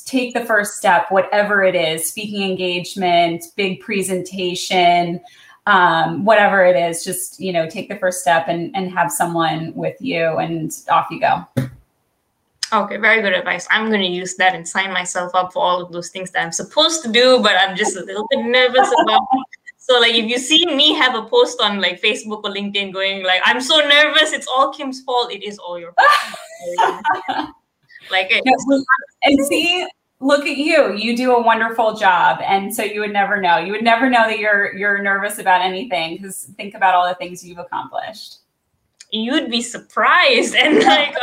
take 0.05 0.33
the 0.33 0.45
first 0.45 0.75
step, 0.75 1.07
whatever 1.11 1.63
it 1.65 1.75
is 1.75 2.09
speaking 2.09 2.49
engagement, 2.49 3.45
big 3.57 3.81
presentation, 3.81 5.21
um, 5.67 6.25
whatever 6.25 6.65
it 6.65 6.77
is, 6.77 7.05
just 7.05 7.41
you 7.41 7.53
know, 7.53 7.69
take 7.69 7.89
the 7.89 7.97
first 7.97 8.21
step 8.21 8.47
and 8.49 8.75
and 8.75 8.91
have 8.91 9.11
someone 9.11 9.73
with 9.75 10.01
you, 10.01 10.39
and 10.39 10.73
off 10.91 11.09
you 11.11 11.21
go. 11.21 11.47
Okay, 12.73 12.97
very 12.97 13.21
good 13.21 13.35
advice. 13.35 13.67
I'm 13.71 13.89
going 13.89 14.01
to 14.01 14.07
use 14.07 14.35
that 14.37 14.55
and 14.55 14.67
sign 14.67 14.95
myself 14.95 15.35
up 15.35 15.53
for 15.53 15.63
all 15.63 15.83
of 15.83 15.93
those 15.93 16.09
things 16.09 16.31
that 16.31 16.43
I'm 16.43 16.53
supposed 16.53 17.03
to 17.03 17.13
do, 17.13 17.39
but 17.43 17.53
I'm 17.59 17.77
just 17.77 17.97
a 17.97 18.01
little 18.01 18.27
bit 18.31 18.47
nervous 18.47 18.91
about. 19.03 19.21
So, 19.77 19.99
like, 20.01 20.15
if 20.15 20.25
you 20.25 20.39
see 20.39 20.65
me 20.65 20.95
have 20.95 21.15
a 21.15 21.23
post 21.29 21.61
on 21.61 21.81
like 21.81 22.01
Facebook 22.01 22.45
or 22.45 22.51
LinkedIn 22.51 22.93
going 22.93 23.25
like, 23.25 23.43
"I'm 23.45 23.61
so 23.61 23.77
nervous, 23.81 24.33
it's 24.33 24.47
all 24.47 24.73
Kim's 24.73 25.03
fault," 25.03 25.33
it 25.33 25.43
is 25.43 25.59
all 25.59 25.79
your 25.79 25.93
fault. 25.93 27.49
like, 28.11 28.29
it, 28.31 28.43
and 29.25 29.47
see, 29.47 29.87
look 30.23 30.47
at 30.47 30.57
you. 30.57 30.95
You 30.95 31.17
do 31.17 31.35
a 31.35 31.43
wonderful 31.43 31.95
job. 31.95 32.41
And 32.43 32.75
so 32.75 32.83
you 32.83 33.01
would 33.01 33.13
never 33.13 33.41
know. 33.41 33.59
You 33.59 33.73
would 33.73 33.83
never 33.83 34.09
know 34.09 34.27
that 34.27 34.39
you're 34.39 34.75
you're 34.75 35.03
nervous 35.03 35.39
about 35.39 35.61
anything 35.61 36.17
because 36.17 36.45
think 36.57 36.75
about 36.75 36.95
all 36.95 37.07
the 37.07 37.15
things 37.17 37.45
you've 37.45 37.59
accomplished. 37.59 38.39
You'd 39.11 39.51
be 39.51 39.61
surprised. 39.61 40.55
And 40.63 40.79
like 40.85 41.15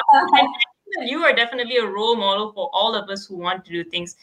you 1.05 1.23
are 1.23 1.33
definitely 1.33 1.77
a 1.77 1.85
role 1.85 2.15
model 2.15 2.51
for 2.51 2.69
all 2.73 2.93
of 2.93 3.09
us 3.09 3.25
who 3.25 3.37
want 3.37 3.65
to 3.65 3.71
do 3.71 3.83
things 3.83 4.15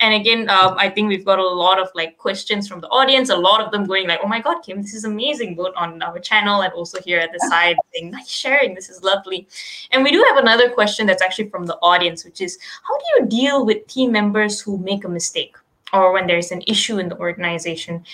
and 0.00 0.14
again 0.14 0.48
uh, 0.48 0.74
i 0.78 0.88
think 0.88 1.08
we've 1.08 1.24
got 1.24 1.38
a 1.38 1.46
lot 1.46 1.78
of 1.78 1.88
like 1.94 2.16
questions 2.18 2.66
from 2.66 2.80
the 2.80 2.88
audience 2.88 3.30
a 3.30 3.36
lot 3.36 3.60
of 3.60 3.70
them 3.70 3.84
going 3.84 4.08
like 4.08 4.20
oh 4.22 4.28
my 4.28 4.40
god 4.40 4.60
kim 4.62 4.82
this 4.82 4.94
is 4.94 5.04
amazing 5.04 5.54
both 5.54 5.74
on 5.76 6.02
our 6.02 6.18
channel 6.18 6.62
and 6.62 6.72
also 6.72 7.00
here 7.02 7.20
at 7.20 7.32
the 7.32 7.38
side 7.50 7.76
saying 7.92 8.10
nice 8.10 8.28
sharing 8.28 8.74
this 8.74 8.88
is 8.88 9.02
lovely. 9.02 9.46
And 9.90 10.02
we 10.02 10.10
do 10.10 10.24
have 10.28 10.38
another 10.38 10.70
question 10.70 11.06
that's 11.06 11.22
actually 11.22 11.48
from 11.50 11.66
the 11.66 11.76
audience 11.76 12.24
which 12.24 12.40
is 12.40 12.58
how 12.86 12.96
do 12.96 13.04
you 13.14 13.26
deal 13.26 13.64
with 13.64 13.86
team 13.86 14.12
members 14.12 14.60
who 14.60 14.78
make 14.78 15.04
a 15.04 15.08
mistake 15.08 15.56
or 15.92 16.12
when 16.12 16.26
there's 16.26 16.52
an 16.52 16.62
issue 16.66 16.98
in 16.98 17.08
the 17.08 17.18
organization? 17.18 18.04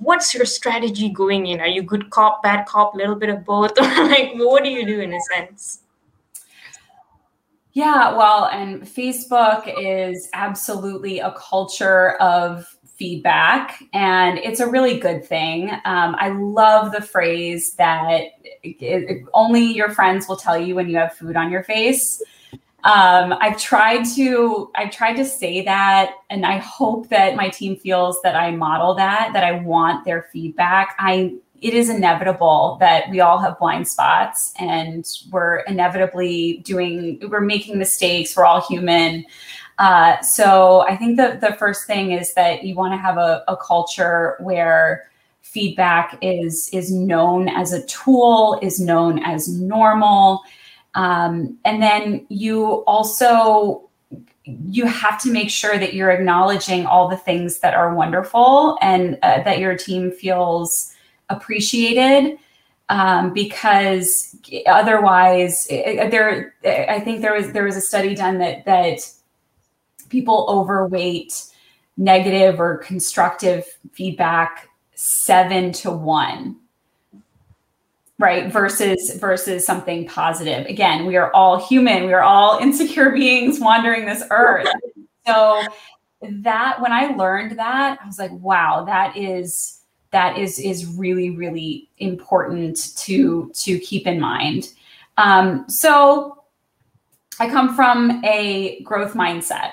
What's 0.00 0.34
your 0.34 0.44
strategy 0.44 1.08
going 1.08 1.46
in? 1.46 1.60
Are 1.60 1.66
you 1.66 1.82
good 1.82 2.10
cop 2.10 2.42
bad 2.42 2.66
cop 2.66 2.94
a 2.94 2.96
little 2.96 3.16
bit 3.16 3.30
of 3.30 3.44
both? 3.44 3.72
Or 3.78 4.04
like 4.04 4.32
what 4.34 4.64
do 4.64 4.70
you 4.70 4.86
do 4.86 5.00
in 5.00 5.12
a 5.12 5.20
sense 5.34 5.80
yeah, 7.78 8.16
well, 8.16 8.46
and 8.46 8.82
Facebook 8.82 9.72
is 9.80 10.28
absolutely 10.32 11.20
a 11.20 11.30
culture 11.38 12.14
of 12.14 12.76
feedback, 12.96 13.80
and 13.92 14.36
it's 14.38 14.58
a 14.58 14.66
really 14.66 14.98
good 14.98 15.24
thing. 15.24 15.70
Um, 15.84 16.16
I 16.18 16.30
love 16.30 16.90
the 16.90 17.00
phrase 17.00 17.74
that 17.74 18.32
it, 18.64 18.82
it, 18.82 19.24
only 19.32 19.62
your 19.62 19.90
friends 19.90 20.26
will 20.26 20.36
tell 20.36 20.58
you 20.58 20.74
when 20.74 20.88
you 20.88 20.96
have 20.96 21.12
food 21.12 21.36
on 21.36 21.52
your 21.52 21.62
face. 21.62 22.20
Um, 22.82 23.34
I've 23.40 23.58
tried 23.60 24.04
to 24.16 24.72
I've 24.74 24.90
tried 24.90 25.14
to 25.14 25.24
say 25.24 25.62
that, 25.62 26.14
and 26.30 26.44
I 26.44 26.58
hope 26.58 27.10
that 27.10 27.36
my 27.36 27.48
team 27.48 27.76
feels 27.76 28.18
that 28.24 28.34
I 28.34 28.50
model 28.50 28.94
that, 28.94 29.30
that 29.34 29.44
I 29.44 29.52
want 29.52 30.04
their 30.04 30.22
feedback. 30.32 30.96
I 30.98 31.36
it 31.60 31.74
is 31.74 31.88
inevitable 31.88 32.76
that 32.80 33.10
we 33.10 33.20
all 33.20 33.38
have 33.38 33.58
blind 33.58 33.88
spots 33.88 34.52
and 34.58 35.06
we're 35.30 35.58
inevitably 35.60 36.58
doing 36.58 37.18
we're 37.28 37.40
making 37.40 37.78
mistakes. 37.78 38.36
We're 38.36 38.44
all 38.44 38.60
human. 38.60 39.24
Uh, 39.78 40.20
so 40.22 40.80
i 40.88 40.96
think 40.96 41.16
the, 41.16 41.38
the 41.40 41.54
first 41.54 41.86
thing 41.86 42.10
is 42.10 42.34
that 42.34 42.64
you 42.64 42.74
want 42.74 42.92
to 42.92 42.98
have 42.98 43.16
a, 43.16 43.44
a 43.46 43.56
culture 43.56 44.36
where 44.40 45.08
feedback 45.48 46.18
is 46.20 46.68
is 46.72 46.92
known 46.92 47.48
as 47.48 47.72
a 47.72 47.84
tool 47.86 48.58
is 48.62 48.78
known 48.78 49.18
as 49.20 49.48
normal. 49.48 50.42
Um, 50.94 51.58
and 51.64 51.82
then 51.82 52.26
you 52.28 52.84
also 52.86 53.88
you 54.44 54.86
have 54.86 55.20
to 55.22 55.30
make 55.30 55.50
sure 55.50 55.78
that 55.78 55.94
you're 55.94 56.10
acknowledging 56.10 56.86
all 56.86 57.08
the 57.08 57.16
things 57.16 57.60
that 57.60 57.74
are 57.74 57.94
wonderful 57.94 58.78
and 58.80 59.18
uh, 59.22 59.42
that 59.42 59.58
your 59.58 59.76
team 59.76 60.10
feels 60.10 60.94
appreciated 61.28 62.38
um, 62.88 63.32
because 63.32 64.36
otherwise 64.66 65.66
there 65.66 66.54
i 66.64 67.00
think 67.00 67.20
there 67.20 67.34
was 67.34 67.52
there 67.52 67.64
was 67.64 67.76
a 67.76 67.80
study 67.80 68.14
done 68.14 68.38
that 68.38 68.64
that 68.64 69.00
people 70.08 70.46
overweight 70.48 71.44
negative 71.96 72.60
or 72.60 72.78
constructive 72.78 73.64
feedback 73.92 74.68
seven 74.94 75.72
to 75.72 75.90
one 75.90 76.56
right 78.18 78.52
versus 78.52 79.16
versus 79.20 79.64
something 79.64 80.06
positive. 80.06 80.66
Again 80.66 81.06
we 81.06 81.16
are 81.16 81.32
all 81.34 81.64
human. 81.68 82.06
We 82.06 82.12
are 82.12 82.22
all 82.22 82.58
insecure 82.62 83.10
beings 83.10 83.60
wandering 83.60 84.06
this 84.06 84.24
earth. 84.30 84.66
So 85.26 85.62
that 86.20 86.80
when 86.80 86.92
i 86.92 87.06
learned 87.14 87.58
that 87.58 87.98
i 88.02 88.06
was 88.06 88.18
like 88.18 88.32
wow 88.32 88.84
that 88.84 89.16
is 89.16 89.77
that 90.10 90.38
is 90.38 90.58
is 90.58 90.86
really 90.86 91.30
really 91.30 91.88
important 91.98 92.96
to 92.96 93.50
to 93.54 93.78
keep 93.80 94.06
in 94.06 94.20
mind 94.20 94.70
um, 95.16 95.68
so 95.68 96.42
i 97.40 97.48
come 97.48 97.74
from 97.74 98.22
a 98.24 98.80
growth 98.82 99.14
mindset 99.14 99.72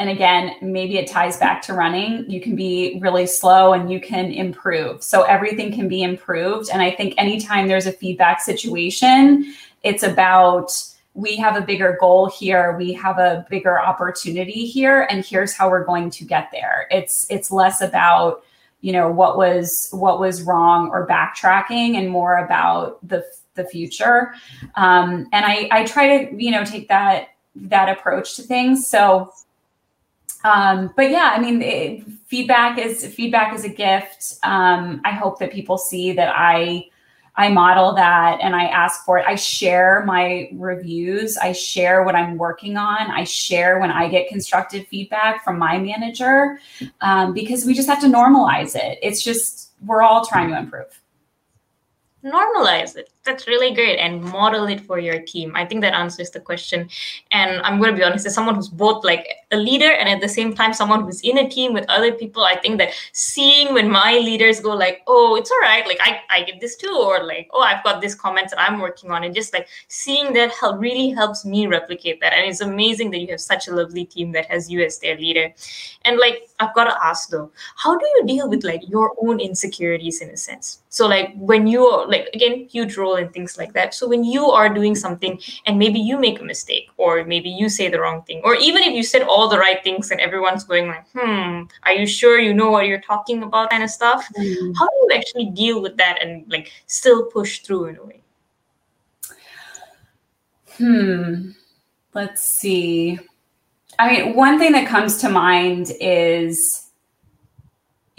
and 0.00 0.08
again, 0.08 0.56
maybe 0.62 0.96
it 0.96 1.08
ties 1.08 1.36
back 1.36 1.60
to 1.64 1.74
running. 1.74 2.24
You 2.26 2.40
can 2.40 2.56
be 2.56 2.98
really 3.02 3.26
slow 3.26 3.74
and 3.74 3.92
you 3.92 4.00
can 4.00 4.32
improve. 4.32 5.02
So 5.02 5.24
everything 5.24 5.74
can 5.74 5.88
be 5.88 6.02
improved. 6.02 6.70
And 6.72 6.80
I 6.80 6.90
think 6.90 7.12
anytime 7.18 7.68
there's 7.68 7.86
a 7.86 7.92
feedback 7.92 8.40
situation, 8.40 9.54
it's 9.82 10.02
about 10.02 10.72
we 11.14 11.36
have 11.36 11.56
a 11.56 11.60
bigger 11.60 11.96
goal 12.00 12.28
here 12.28 12.76
we 12.76 12.92
have 12.92 13.18
a 13.18 13.44
bigger 13.50 13.80
opportunity 13.80 14.64
here 14.64 15.08
and 15.10 15.24
here's 15.24 15.52
how 15.52 15.68
we're 15.68 15.84
going 15.84 16.08
to 16.08 16.24
get 16.24 16.48
there 16.52 16.86
it's 16.92 17.26
it's 17.30 17.50
less 17.50 17.80
about 17.80 18.44
you 18.80 18.92
know 18.92 19.10
what 19.10 19.36
was 19.36 19.88
what 19.92 20.18
was 20.20 20.42
wrong 20.42 20.88
or 20.90 21.06
backtracking 21.06 21.96
and 21.96 22.08
more 22.08 22.38
about 22.38 23.06
the 23.06 23.24
the 23.54 23.64
future 23.64 24.32
um, 24.76 25.26
and 25.32 25.44
i 25.44 25.68
i 25.70 25.84
try 25.84 26.24
to 26.24 26.42
you 26.42 26.50
know 26.50 26.64
take 26.64 26.88
that 26.88 27.28
that 27.54 27.88
approach 27.88 28.36
to 28.36 28.42
things 28.42 28.86
so 28.86 29.32
um, 30.44 30.92
but 30.96 31.10
yeah, 31.10 31.34
I 31.36 31.40
mean, 31.40 31.60
it, 31.62 32.04
feedback 32.26 32.78
is 32.78 33.04
feedback 33.14 33.54
is 33.54 33.64
a 33.64 33.68
gift. 33.68 34.38
Um, 34.42 35.00
I 35.04 35.12
hope 35.12 35.38
that 35.38 35.52
people 35.52 35.76
see 35.76 36.12
that 36.12 36.32
I 36.34 36.86
I 37.36 37.48
model 37.48 37.94
that 37.94 38.38
and 38.42 38.54
I 38.54 38.64
ask 38.64 39.04
for 39.04 39.18
it. 39.18 39.24
I 39.26 39.34
share 39.34 40.04
my 40.04 40.48
reviews. 40.52 41.36
I 41.36 41.52
share 41.52 42.02
what 42.02 42.14
I'm 42.14 42.36
working 42.36 42.76
on. 42.76 43.10
I 43.10 43.24
share 43.24 43.78
when 43.78 43.90
I 43.90 44.08
get 44.08 44.28
constructive 44.28 44.86
feedback 44.88 45.44
from 45.44 45.58
my 45.58 45.78
manager 45.78 46.58
um, 47.00 47.32
because 47.32 47.64
we 47.64 47.74
just 47.74 47.88
have 47.88 48.00
to 48.00 48.08
normalize 48.08 48.74
it. 48.74 48.98
It's 49.02 49.22
just 49.22 49.72
we're 49.84 50.02
all 50.02 50.26
trying 50.26 50.50
to 50.50 50.58
improve 50.58 51.00
normalize 52.24 52.96
it 52.96 53.10
that's 53.30 53.46
really 53.46 53.74
great 53.74 53.98
and 53.98 54.22
model 54.22 54.66
it 54.66 54.80
for 54.80 54.98
your 54.98 55.20
team. 55.20 55.52
I 55.54 55.64
think 55.64 55.80
that 55.82 55.94
answers 55.94 56.30
the 56.30 56.40
question. 56.40 56.88
And 57.30 57.60
i'm 57.62 57.78
going 57.78 57.90
to 57.90 57.96
be 57.96 58.02
honest 58.02 58.26
as 58.26 58.34
someone 58.34 58.54
who's 58.54 58.68
both 58.68 59.04
like 59.04 59.26
a 59.52 59.56
leader 59.56 59.90
and 59.90 60.08
at 60.08 60.20
the 60.20 60.28
same 60.28 60.54
time 60.54 60.72
someone 60.72 61.04
who's 61.04 61.20
in 61.20 61.38
a 61.38 61.48
team 61.48 61.72
with 61.72 61.84
other 61.88 62.12
people 62.12 62.44
i 62.44 62.56
think 62.56 62.78
that 62.78 62.90
seeing 63.12 63.74
when 63.74 63.90
my 63.90 64.12
leaders 64.18 64.60
go 64.60 64.74
like 64.74 65.02
oh 65.06 65.36
it's 65.36 65.50
all 65.50 65.60
right 65.60 65.86
like 65.86 65.98
i, 66.02 66.20
I 66.30 66.42
get 66.42 66.60
this 66.60 66.76
too 66.76 66.96
or 67.02 67.22
like 67.24 67.48
oh 67.52 67.62
i've 67.62 67.82
got 67.84 68.00
this 68.00 68.14
comments 68.14 68.52
that 68.52 68.60
i'm 68.60 68.80
working 68.80 69.10
on 69.10 69.24
and 69.24 69.34
just 69.34 69.52
like 69.52 69.68
seeing 69.88 70.32
that 70.34 70.52
help 70.52 70.80
really 70.80 71.10
helps 71.10 71.44
me 71.44 71.66
replicate 71.66 72.20
that. 72.20 72.32
And 72.32 72.48
it's 72.48 72.60
amazing 72.60 73.10
that 73.12 73.18
you 73.18 73.28
have 73.28 73.40
such 73.40 73.68
a 73.68 73.74
lovely 73.74 74.04
team 74.04 74.32
that 74.32 74.46
has 74.46 74.70
you 74.70 74.82
as 74.82 74.98
their 74.98 75.16
leader. 75.16 75.52
And 76.04 76.18
like 76.18 76.48
i've 76.58 76.74
got 76.74 76.84
to 76.84 77.04
ask 77.04 77.30
though 77.30 77.50
how 77.76 77.96
do 77.96 78.06
you 78.06 78.26
deal 78.26 78.48
with 78.48 78.64
like 78.64 78.82
your 78.88 79.14
own 79.22 79.40
insecurities 79.40 80.20
in 80.20 80.30
a 80.30 80.36
sense? 80.36 80.82
So 80.88 81.06
like 81.06 81.32
when 81.36 81.66
you 81.66 81.84
are 81.84 82.06
like 82.08 82.28
again 82.34 82.66
huge 82.68 82.96
role 82.96 83.16
and 83.20 83.32
things 83.32 83.56
like 83.56 83.72
that. 83.74 83.94
So 83.94 84.08
when 84.08 84.24
you 84.24 84.46
are 84.46 84.68
doing 84.68 84.94
something 84.94 85.40
and 85.66 85.78
maybe 85.78 85.98
you 86.00 86.18
make 86.18 86.40
a 86.40 86.44
mistake 86.44 86.88
or 86.96 87.24
maybe 87.24 87.50
you 87.50 87.68
say 87.68 87.88
the 87.88 88.00
wrong 88.00 88.22
thing 88.22 88.40
or 88.44 88.54
even 88.56 88.82
if 88.82 88.92
you 88.92 89.02
said 89.02 89.22
all 89.22 89.48
the 89.48 89.58
right 89.58 89.82
things 89.84 90.10
and 90.10 90.20
everyone's 90.20 90.64
going 90.64 90.88
like 90.88 91.06
hmm 91.12 91.62
are 91.84 91.92
you 91.92 92.06
sure 92.06 92.38
you 92.38 92.54
know 92.54 92.70
what 92.70 92.86
you're 92.86 93.00
talking 93.00 93.42
about? 93.42 93.70
kind 93.70 93.82
of 93.82 93.90
stuff 93.90 94.26
mm. 94.38 94.74
how 94.76 94.86
do 94.86 94.96
you 95.02 95.10
actually 95.14 95.46
deal 95.50 95.80
with 95.80 95.96
that 95.96 96.22
and 96.22 96.50
like 96.50 96.72
still 96.86 97.26
push 97.26 97.60
through 97.60 97.86
in 97.86 97.96
a 97.96 98.04
way? 98.04 98.22
Hmm. 100.78 101.50
Let's 102.14 102.42
see. 102.42 103.18
I 103.98 104.10
mean 104.10 104.34
one 104.34 104.58
thing 104.58 104.72
that 104.72 104.88
comes 104.88 105.18
to 105.18 105.28
mind 105.28 105.92
is 106.00 106.89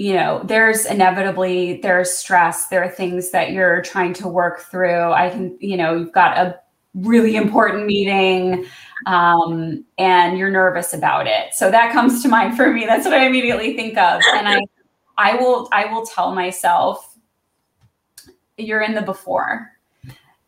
you 0.02 0.14
know 0.14 0.42
there's 0.46 0.88
inevitably 0.88 1.80
there's 1.82 2.12
stress 2.12 2.70
there 2.70 2.84
are 2.84 2.90
things 2.90 3.30
that 3.30 3.52
you're 3.52 3.84
trying 3.84 4.14
to 4.14 4.28
work 4.28 4.62
through. 4.62 5.12
I 5.12 5.30
can 5.30 5.56
you 5.60 5.78
know 5.78 5.96
you've 5.96 6.12
got 6.12 6.38
a 6.40 6.60
really 6.96 7.36
important 7.36 7.86
meeting 7.86 8.66
um, 9.06 9.86
and 10.00 10.38
you're 10.40 10.50
nervous 10.50 10.94
about 10.94 11.28
it. 11.28 11.54
So 11.54 11.70
that 11.70 11.94
comes 11.94 12.24
to 12.24 12.30
mind 12.30 12.58
for 12.58 12.74
me. 12.74 12.86
That's 12.88 13.06
what 13.06 13.14
i 13.14 13.28
immediately 13.28 13.76
think 13.76 13.96
of. 14.00 14.22
And 14.34 14.48
i 14.48 14.60
i 15.20 15.36
will 15.36 15.70
i 15.72 15.86
will 15.86 16.04
tell 16.04 16.34
myself 16.34 17.16
you're 18.58 18.82
in 18.82 18.96
the 18.96 19.04
before 19.04 19.70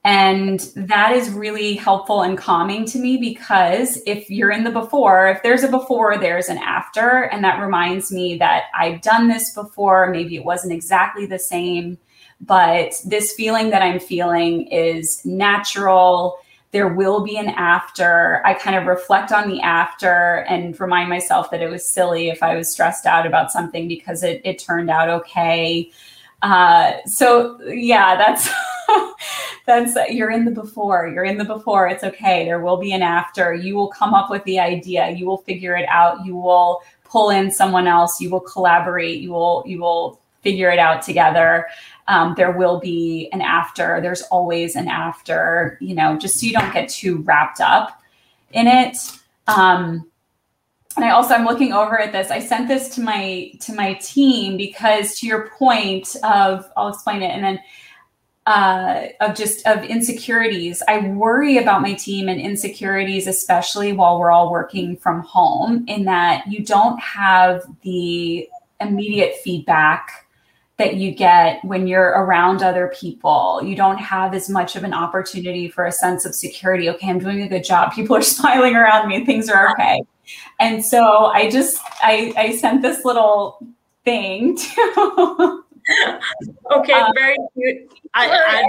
and 0.05 0.59
that 0.75 1.13
is 1.13 1.29
really 1.29 1.75
helpful 1.75 2.23
and 2.23 2.37
calming 2.37 2.83
to 2.85 2.99
me 2.99 3.15
because 3.15 4.01
if 4.05 4.29
you're 4.29 4.51
in 4.51 4.65
the 4.65 4.69
before, 4.69 5.29
if 5.29 5.41
there's 5.43 5.63
a 5.63 5.69
before, 5.69 6.17
there's 6.17 6.49
an 6.49 6.57
after. 6.57 7.23
And 7.31 7.41
that 7.45 7.61
reminds 7.61 8.11
me 8.11 8.37
that 8.37 8.65
I've 8.77 9.01
done 9.01 9.29
this 9.29 9.53
before. 9.53 10.09
Maybe 10.09 10.35
it 10.35 10.43
wasn't 10.43 10.73
exactly 10.73 11.25
the 11.25 11.39
same, 11.39 11.97
but 12.41 12.95
this 13.05 13.33
feeling 13.33 13.69
that 13.69 13.81
I'm 13.81 13.99
feeling 13.99 14.67
is 14.67 15.23
natural. 15.23 16.37
There 16.71 16.93
will 16.93 17.23
be 17.23 17.37
an 17.37 17.49
after. 17.49 18.45
I 18.45 18.55
kind 18.55 18.75
of 18.75 18.87
reflect 18.87 19.31
on 19.31 19.47
the 19.47 19.61
after 19.61 20.43
and 20.49 20.77
remind 20.81 21.07
myself 21.07 21.49
that 21.51 21.61
it 21.61 21.69
was 21.69 21.87
silly 21.87 22.27
if 22.27 22.43
I 22.43 22.57
was 22.57 22.69
stressed 22.69 23.05
out 23.05 23.25
about 23.25 23.53
something 23.53 23.87
because 23.87 24.21
it, 24.21 24.41
it 24.43 24.59
turned 24.59 24.89
out 24.89 25.07
okay. 25.07 25.89
Uh, 26.41 26.95
so, 27.05 27.57
yeah, 27.69 28.17
that's. 28.17 28.49
that's 29.65 29.95
you're 30.09 30.31
in 30.31 30.45
the 30.45 30.51
before 30.51 31.07
you're 31.07 31.23
in 31.23 31.37
the 31.37 31.45
before 31.45 31.87
it's 31.87 32.03
okay 32.03 32.45
there 32.45 32.59
will 32.59 32.77
be 32.77 32.93
an 32.93 33.01
after 33.01 33.53
you 33.53 33.75
will 33.75 33.87
come 33.87 34.13
up 34.13 34.29
with 34.29 34.43
the 34.43 34.59
idea 34.59 35.11
you 35.11 35.25
will 35.25 35.37
figure 35.37 35.75
it 35.75 35.87
out 35.89 36.25
you 36.25 36.35
will 36.35 36.81
pull 37.03 37.29
in 37.29 37.51
someone 37.51 37.87
else 37.87 38.19
you 38.19 38.29
will 38.29 38.39
collaborate 38.39 39.19
you 39.19 39.31
will 39.31 39.63
you 39.65 39.79
will 39.79 40.19
figure 40.41 40.69
it 40.69 40.79
out 40.79 41.01
together 41.01 41.67
um, 42.07 42.33
there 42.35 42.51
will 42.51 42.79
be 42.79 43.29
an 43.31 43.41
after 43.41 44.01
there's 44.01 44.23
always 44.23 44.75
an 44.75 44.87
after 44.87 45.77
you 45.79 45.95
know 45.95 46.17
just 46.17 46.39
so 46.39 46.45
you 46.45 46.53
don't 46.53 46.73
get 46.73 46.89
too 46.89 47.17
wrapped 47.19 47.61
up 47.61 48.01
in 48.51 48.67
it 48.67 48.97
um, 49.47 50.05
and 50.95 51.05
I 51.05 51.09
also 51.11 51.33
I'm 51.33 51.45
looking 51.45 51.73
over 51.73 51.99
at 51.99 52.11
this. 52.11 52.29
I 52.29 52.39
sent 52.39 52.67
this 52.67 52.89
to 52.95 53.01
my 53.01 53.51
to 53.61 53.73
my 53.73 53.95
team 53.95 54.57
because 54.57 55.17
to 55.19 55.27
your 55.27 55.49
point 55.49 56.15
of 56.23 56.69
I'll 56.77 56.89
explain 56.89 57.23
it 57.23 57.31
and 57.31 57.43
then 57.43 57.59
uh, 58.45 59.07
of 59.21 59.35
just 59.35 59.65
of 59.67 59.83
insecurities. 59.85 60.83
I 60.87 60.99
worry 61.09 61.57
about 61.57 61.81
my 61.81 61.93
team 61.93 62.27
and 62.27 62.39
insecurities, 62.39 63.27
especially 63.27 63.93
while 63.93 64.19
we're 64.19 64.31
all 64.31 64.51
working 64.51 64.97
from 64.97 65.21
home, 65.21 65.85
in 65.87 66.05
that 66.05 66.45
you 66.47 66.63
don't 66.63 66.99
have 66.99 67.63
the 67.81 68.47
immediate 68.81 69.35
feedback 69.43 70.27
that 70.77 70.95
you 70.95 71.11
get 71.11 71.63
when 71.63 71.87
you're 71.87 72.09
around 72.09 72.63
other 72.63 72.91
people. 72.99 73.61
You 73.63 73.75
don't 73.75 73.99
have 73.99 74.33
as 74.33 74.49
much 74.49 74.75
of 74.75 74.83
an 74.83 74.93
opportunity 74.93 75.69
for 75.69 75.85
a 75.85 75.91
sense 75.91 76.25
of 76.25 76.35
security. 76.35 76.89
Okay, 76.89 77.09
I'm 77.09 77.19
doing 77.19 77.41
a 77.41 77.47
good 77.47 77.63
job. 77.63 77.93
People 77.95 78.15
are 78.15 78.21
smiling 78.21 78.75
around 78.75 79.07
me. 79.07 79.25
Things 79.25 79.49
are 79.49 79.71
okay. 79.71 80.01
And 80.59 80.83
so 80.83 81.27
I 81.27 81.49
just 81.49 81.79
I, 82.01 82.33
I 82.35 82.55
sent 82.57 82.81
this 82.81 83.05
little 83.05 83.65
thing 84.03 84.57
to 84.75 85.62
okay, 86.71 86.93
um, 86.93 87.11
very 87.15 87.37
cute. 87.53 87.91
I, 88.13 88.29
I, 88.29 88.63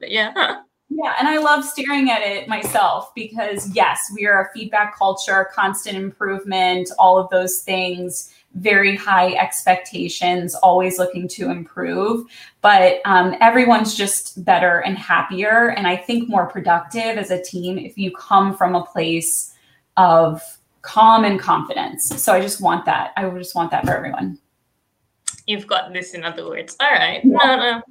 yeah. 0.00 0.62
Yeah, 0.94 1.14
and 1.18 1.26
I 1.26 1.38
love 1.38 1.64
staring 1.64 2.10
at 2.10 2.20
it 2.20 2.48
myself 2.48 3.14
because 3.14 3.74
yes, 3.74 4.12
we 4.14 4.26
are 4.26 4.42
a 4.44 4.52
feedback 4.52 4.96
culture, 4.96 5.48
constant 5.54 5.96
improvement, 5.96 6.90
all 6.98 7.18
of 7.18 7.30
those 7.30 7.60
things, 7.60 8.34
very 8.54 8.94
high 8.94 9.32
expectations, 9.34 10.54
always 10.56 10.98
looking 10.98 11.28
to 11.28 11.50
improve. 11.50 12.26
But 12.60 13.00
um, 13.06 13.34
everyone's 13.40 13.94
just 13.94 14.44
better 14.44 14.80
and 14.80 14.98
happier, 14.98 15.70
and 15.70 15.86
I 15.86 15.96
think 15.96 16.28
more 16.28 16.46
productive 16.46 17.16
as 17.16 17.30
a 17.30 17.42
team 17.42 17.78
if 17.78 17.96
you 17.96 18.10
come 18.10 18.54
from 18.54 18.74
a 18.74 18.84
place 18.84 19.54
of 19.96 20.42
calm 20.82 21.24
and 21.24 21.40
confidence. 21.40 22.08
So 22.22 22.34
I 22.34 22.40
just 22.42 22.60
want 22.60 22.84
that. 22.84 23.12
I 23.16 23.28
just 23.30 23.54
want 23.54 23.70
that 23.70 23.86
for 23.86 23.96
everyone 23.96 24.38
you've 25.46 25.66
got 25.66 25.92
this 25.92 26.14
in 26.14 26.24
other 26.24 26.48
words 26.48 26.76
all 26.80 26.90
right 26.90 27.24
no 27.24 27.56
no 27.56 27.82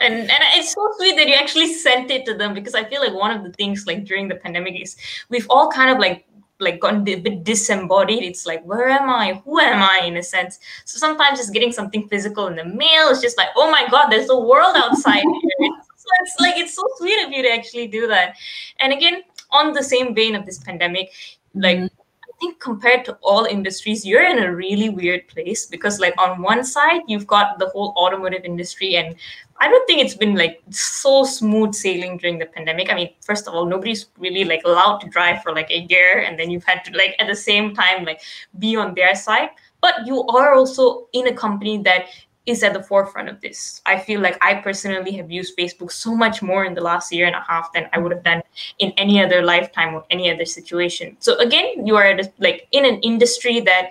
and 0.00 0.14
and 0.14 0.42
it's 0.54 0.72
so 0.72 0.92
sweet 0.96 1.16
that 1.16 1.28
you 1.28 1.34
actually 1.34 1.72
sent 1.72 2.10
it 2.10 2.24
to 2.26 2.34
them 2.34 2.54
because 2.54 2.74
I 2.74 2.84
feel 2.84 3.00
like 3.00 3.14
one 3.14 3.30
of 3.30 3.42
the 3.44 3.52
things 3.52 3.86
like 3.86 4.04
during 4.04 4.28
the 4.28 4.36
pandemic 4.36 4.80
is 4.80 4.96
we've 5.28 5.46
all 5.50 5.70
kind 5.70 5.90
of 5.90 5.98
like 5.98 6.24
like 6.60 6.80
gotten 6.80 7.06
a 7.08 7.14
bit 7.16 7.44
disembodied. 7.44 8.24
It's 8.24 8.44
like, 8.44 8.64
where 8.64 8.88
am 8.88 9.08
I? 9.08 9.40
Who 9.44 9.60
am 9.60 9.80
I 9.80 10.04
in 10.04 10.16
a 10.16 10.22
sense? 10.24 10.58
So 10.84 10.98
sometimes 10.98 11.38
just 11.38 11.52
getting 11.52 11.70
something 11.70 12.08
physical 12.08 12.48
in 12.48 12.56
the 12.56 12.64
mail 12.64 13.10
is 13.10 13.20
just 13.20 13.38
like, 13.38 13.50
oh 13.54 13.70
my 13.70 13.86
God, 13.88 14.08
there's 14.08 14.28
a 14.28 14.36
world 14.36 14.74
outside 14.76 15.22
here. 15.22 15.70
so 15.96 16.08
it's 16.20 16.34
like 16.40 16.56
it's 16.56 16.74
so 16.74 16.82
sweet 16.96 17.24
of 17.24 17.32
you 17.32 17.42
to 17.42 17.52
actually 17.52 17.86
do 17.86 18.06
that. 18.08 18.34
And 18.80 18.92
again, 18.92 19.22
on 19.50 19.72
the 19.72 19.82
same 19.82 20.14
vein 20.14 20.34
of 20.34 20.46
this 20.46 20.58
pandemic, 20.58 21.12
like 21.54 21.78
mm-hmm 21.78 21.97
think 22.40 22.60
compared 22.60 23.04
to 23.06 23.18
all 23.22 23.44
industries, 23.44 24.04
you're 24.04 24.24
in 24.24 24.42
a 24.42 24.54
really 24.54 24.88
weird 24.88 25.28
place 25.28 25.66
because, 25.66 26.00
like, 26.00 26.14
on 26.18 26.42
one 26.42 26.64
side, 26.64 27.02
you've 27.06 27.26
got 27.26 27.58
the 27.58 27.68
whole 27.68 27.92
automotive 27.96 28.44
industry, 28.44 28.96
and 28.96 29.14
I 29.60 29.68
don't 29.68 29.86
think 29.86 30.00
it's 30.00 30.14
been 30.14 30.36
like 30.36 30.62
so 30.70 31.24
smooth 31.24 31.74
sailing 31.74 32.16
during 32.18 32.38
the 32.38 32.46
pandemic. 32.46 32.92
I 32.92 32.94
mean, 32.94 33.10
first 33.20 33.48
of 33.48 33.54
all, 33.54 33.66
nobody's 33.66 34.06
really 34.16 34.44
like 34.44 34.62
allowed 34.64 34.98
to 34.98 35.08
drive 35.08 35.42
for 35.42 35.52
like 35.52 35.70
a 35.70 35.86
year, 35.88 36.20
and 36.20 36.38
then 36.38 36.50
you've 36.50 36.64
had 36.64 36.84
to 36.84 36.96
like 36.96 37.16
at 37.18 37.26
the 37.26 37.34
same 37.34 37.74
time 37.74 38.04
like 38.04 38.20
be 38.58 38.76
on 38.76 38.94
their 38.94 39.14
side. 39.14 39.50
But 39.80 40.06
you 40.06 40.24
are 40.26 40.54
also 40.54 41.08
in 41.12 41.26
a 41.28 41.32
company 41.32 41.78
that 41.82 42.06
is 42.48 42.62
at 42.62 42.72
the 42.72 42.82
forefront 42.82 43.28
of 43.28 43.40
this. 43.42 43.82
I 43.84 43.98
feel 43.98 44.20
like 44.20 44.38
I 44.40 44.54
personally 44.54 45.12
have 45.12 45.30
used 45.30 45.56
Facebook 45.56 45.92
so 45.92 46.16
much 46.16 46.40
more 46.40 46.64
in 46.64 46.74
the 46.74 46.80
last 46.80 47.12
year 47.12 47.26
and 47.26 47.36
a 47.36 47.44
half 47.46 47.72
than 47.74 47.88
I 47.92 47.98
would 47.98 48.10
have 48.10 48.24
done 48.24 48.42
in 48.78 48.92
any 48.92 49.22
other 49.22 49.42
lifetime 49.42 49.94
or 49.94 50.04
any 50.10 50.30
other 50.32 50.46
situation. 50.46 51.16
So 51.20 51.36
again, 51.38 51.86
you 51.86 51.96
are 51.96 52.06
a, 52.06 52.22
like 52.38 52.66
in 52.72 52.86
an 52.86 53.00
industry 53.00 53.60
that 53.60 53.90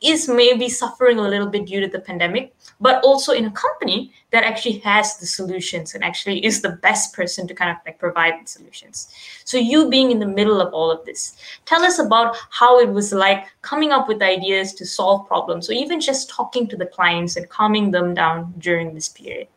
is 0.00 0.28
maybe 0.28 0.68
suffering 0.68 1.18
a 1.18 1.28
little 1.28 1.48
bit 1.48 1.66
due 1.66 1.80
to 1.80 1.88
the 1.88 1.98
pandemic, 1.98 2.54
but 2.80 3.02
also 3.02 3.32
in 3.32 3.46
a 3.46 3.50
company 3.50 4.12
that 4.30 4.44
actually 4.44 4.78
has 4.78 5.16
the 5.16 5.26
solutions 5.26 5.94
and 5.94 6.04
actually 6.04 6.44
is 6.44 6.60
the 6.62 6.78
best 6.82 7.12
person 7.14 7.48
to 7.48 7.54
kind 7.54 7.70
of 7.70 7.76
like 7.84 7.98
provide 7.98 8.34
the 8.42 8.46
solutions. 8.46 9.08
So 9.44 9.58
you 9.58 9.88
being 9.88 10.10
in 10.10 10.18
the 10.18 10.26
middle 10.26 10.60
of 10.60 10.72
all 10.72 10.90
of 10.90 11.04
this, 11.04 11.36
tell 11.64 11.82
us 11.82 11.98
about 11.98 12.36
how 12.50 12.78
it 12.78 12.88
was 12.88 13.12
like 13.12 13.46
coming 13.62 13.90
up 13.90 14.06
with 14.06 14.22
ideas 14.22 14.72
to 14.74 14.86
solve 14.86 15.26
problems, 15.26 15.68
or 15.68 15.72
even 15.72 16.00
just 16.00 16.30
talking 16.30 16.68
to 16.68 16.76
the 16.76 16.86
clients 16.86 17.36
and 17.36 17.48
calming 17.48 17.90
them 17.90 18.14
down 18.14 18.54
during 18.58 18.94
this 18.94 19.08
period. 19.08 19.48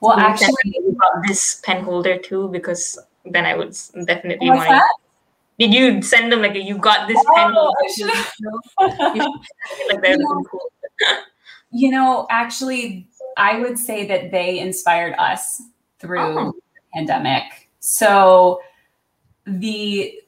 Well, 0.00 0.18
actually, 0.18 0.76
about 0.88 1.26
this 1.26 1.60
pen 1.64 1.84
holder 1.84 2.18
too, 2.18 2.48
because 2.48 2.98
then 3.24 3.44
I 3.46 3.54
would 3.56 3.76
definitely 4.06 4.50
want. 4.50 4.82
Did 5.58 5.72
you 5.72 6.02
send 6.02 6.32
them 6.32 6.42
like 6.42 6.54
a, 6.54 6.62
you 6.62 6.78
got 6.78 7.06
this 7.08 7.22
oh, 7.26 7.34
pen? 7.34 7.54
like 9.88 10.08
you, 10.08 10.18
know, 10.18 10.44
cool. 10.50 10.70
you 11.70 11.90
know, 11.90 12.26
actually, 12.30 13.08
I 13.36 13.60
would 13.60 13.78
say 13.78 14.06
that 14.06 14.30
they 14.30 14.58
inspired 14.58 15.14
us 15.18 15.62
through 15.98 16.20
oh. 16.20 16.52
the 16.52 16.52
pandemic. 16.94 17.68
So 17.80 18.60
the 19.46 20.18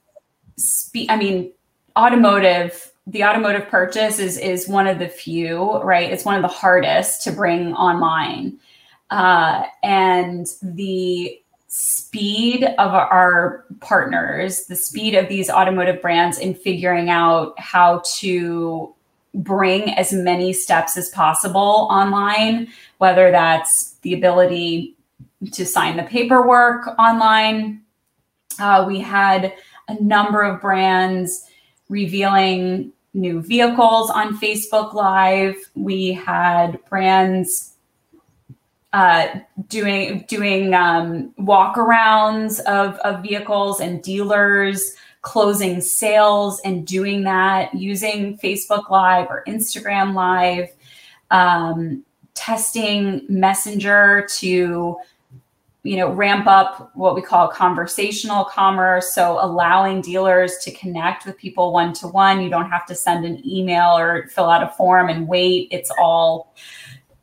spe- 0.56 1.08
I 1.08 1.16
mean, 1.16 1.52
automotive 1.96 2.92
the 3.08 3.24
automotive 3.24 3.68
purchase 3.68 4.18
is 4.18 4.36
is 4.36 4.68
one 4.68 4.86
of 4.86 4.98
the 4.98 5.08
few 5.08 5.80
right 5.82 6.12
it's 6.12 6.24
one 6.24 6.34
of 6.34 6.42
the 6.42 6.48
hardest 6.48 7.22
to 7.22 7.30
bring 7.30 7.72
online 7.74 8.58
uh, 9.10 9.62
and 9.84 10.48
the 10.62 11.40
speed 11.78 12.64
of 12.64 12.94
our 12.94 13.66
partners, 13.80 14.64
the 14.64 14.74
speed 14.74 15.14
of 15.14 15.28
these 15.28 15.50
automotive 15.50 16.00
brands 16.00 16.38
in 16.38 16.54
figuring 16.54 17.10
out 17.10 17.52
how 17.60 18.00
to 18.14 18.94
bring 19.34 19.90
as 19.90 20.10
many 20.10 20.54
steps 20.54 20.96
as 20.96 21.10
possible 21.10 21.86
online, 21.90 22.68
whether 22.96 23.30
that's 23.30 23.96
the 24.00 24.14
ability 24.14 24.96
to 25.52 25.66
sign 25.66 25.98
the 25.98 26.02
paperwork 26.04 26.98
online. 26.98 27.82
Uh, 28.58 28.82
we 28.88 28.98
had 28.98 29.52
a 29.88 30.02
number 30.02 30.40
of 30.40 30.62
brands 30.62 31.46
revealing 31.90 32.90
new 33.12 33.42
vehicles 33.42 34.08
on 34.08 34.38
Facebook 34.38 34.94
Live. 34.94 35.56
We 35.74 36.14
had 36.14 36.82
brands 36.88 37.75
uh, 38.92 39.26
doing 39.68 40.24
doing 40.28 40.74
um, 40.74 41.32
walkarounds 41.38 42.60
of, 42.60 42.98
of 43.00 43.22
vehicles 43.22 43.80
and 43.80 44.02
dealers 44.02 44.94
closing 45.26 45.80
sales 45.80 46.60
and 46.60 46.86
doing 46.86 47.24
that 47.24 47.74
using 47.74 48.38
Facebook 48.38 48.88
Live 48.90 49.26
or 49.28 49.42
Instagram 49.48 50.14
Live, 50.14 50.68
um, 51.32 52.04
testing 52.34 53.26
Messenger 53.28 54.28
to 54.36 54.96
you 55.82 55.96
know 55.96 56.12
ramp 56.12 56.46
up 56.46 56.92
what 56.94 57.16
we 57.16 57.22
call 57.22 57.48
conversational 57.48 58.44
commerce. 58.44 59.14
So 59.14 59.38
allowing 59.40 60.00
dealers 60.00 60.58
to 60.58 60.70
connect 60.70 61.26
with 61.26 61.36
people 61.36 61.72
one 61.72 61.92
to 61.94 62.06
one 62.06 62.40
you 62.40 62.48
don't 62.48 62.70
have 62.70 62.86
to 62.86 62.94
send 62.94 63.24
an 63.24 63.42
email 63.44 63.98
or 63.98 64.28
fill 64.28 64.48
out 64.48 64.62
a 64.62 64.68
form 64.68 65.08
and 65.08 65.26
wait. 65.26 65.66
It's 65.72 65.90
all 65.98 66.54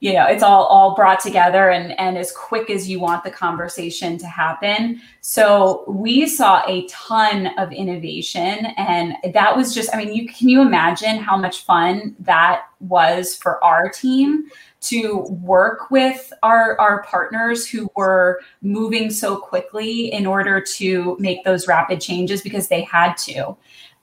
you 0.04 0.12
know 0.12 0.26
it's 0.28 0.44
all 0.44 0.66
all 0.66 0.96
brought 0.96 1.22
together 1.22 1.70
and 1.70 1.98
and 1.98 2.18
as 2.18 2.30
quick 2.34 2.70
as 2.70 2.90
you 2.90 3.00
want 3.00 3.24
the 3.24 3.32
conversation 3.32 4.18
to 4.18 4.28
happen. 4.28 5.02
So 5.22 5.86
we 5.88 6.28
saw 6.28 6.62
a 6.68 6.86
ton 6.88 7.58
of 7.58 7.72
innovation 7.72 8.66
and 8.76 9.16
that 9.34 9.56
was 9.56 9.74
just 9.74 9.96
i 9.96 9.98
mean 9.98 10.14
you 10.14 10.28
can 10.28 10.50
you 10.50 10.62
imagine 10.62 11.20
how 11.20 11.38
much 11.38 11.64
fun 11.64 12.18
that 12.20 12.64
was 12.82 13.34
for 13.34 13.64
our 13.64 13.88
team 13.88 14.50
to 14.82 15.20
work 15.42 15.90
with 15.90 16.34
our 16.44 16.78
our 16.82 17.04
partners 17.04 17.66
who 17.66 17.90
were 17.96 18.42
moving 18.62 19.10
so 19.10 19.38
quickly 19.38 20.12
in 20.12 20.26
order 20.26 20.60
to 20.60 21.16
make 21.18 21.46
those 21.46 21.66
rapid 21.66 22.02
changes 22.02 22.42
because 22.42 22.68
they 22.68 22.82
had 22.82 23.14
to. 23.14 23.56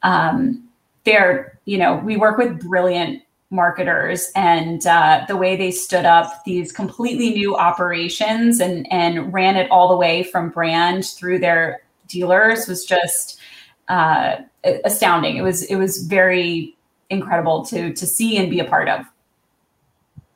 Um, 0.03 0.67
they're 1.05 1.59
you 1.67 1.77
know 1.77 1.97
we 1.97 2.17
work 2.17 2.39
with 2.39 2.59
brilliant 2.59 3.23
marketers 3.51 4.31
and 4.37 4.87
uh, 4.87 5.25
the 5.27 5.37
way 5.37 5.57
they 5.57 5.73
stood 5.73 6.05
up 6.05 6.45
these 6.45 6.71
completely 6.71 7.31
new 7.31 7.57
operations 7.57 8.61
and 8.61 8.91
and 8.93 9.33
ran 9.33 9.57
it 9.57 9.71
all 9.71 9.89
the 9.89 9.97
way 9.97 10.23
from 10.23 10.51
brand 10.51 11.05
through 11.05 11.39
their 11.39 11.83
dealers 12.07 12.69
was 12.69 12.85
just 12.85 13.41
uh, 13.89 14.37
astounding. 14.85 15.37
It 15.37 15.43
was 15.43 15.65
it 15.65 15.77
was 15.77 16.07
very 16.07 16.77
incredible 17.11 17.65
to 17.67 17.93
to 17.93 18.07
see 18.07 18.37
and 18.37 18.49
be 18.51 18.61
a 18.61 18.65
part 18.65 18.89
of. 18.89 19.05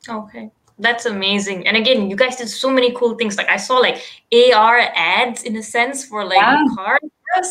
Okay. 0.07 0.51
That's 0.77 1.05
amazing. 1.05 1.67
And 1.67 1.77
again, 1.77 2.09
you 2.09 2.17
guys 2.17 2.35
did 2.35 2.49
so 2.49 2.69
many 2.69 2.91
cool 2.91 3.15
things. 3.15 3.37
Like 3.37 3.47
I 3.47 3.55
saw 3.55 3.77
like 3.77 4.03
AR 4.33 4.79
ads 4.93 5.43
in 5.43 5.55
a 5.55 5.63
sense 5.63 6.03
for 6.03 6.25
like 6.25 6.37
yeah. 6.37 6.65
cars. 6.75 6.99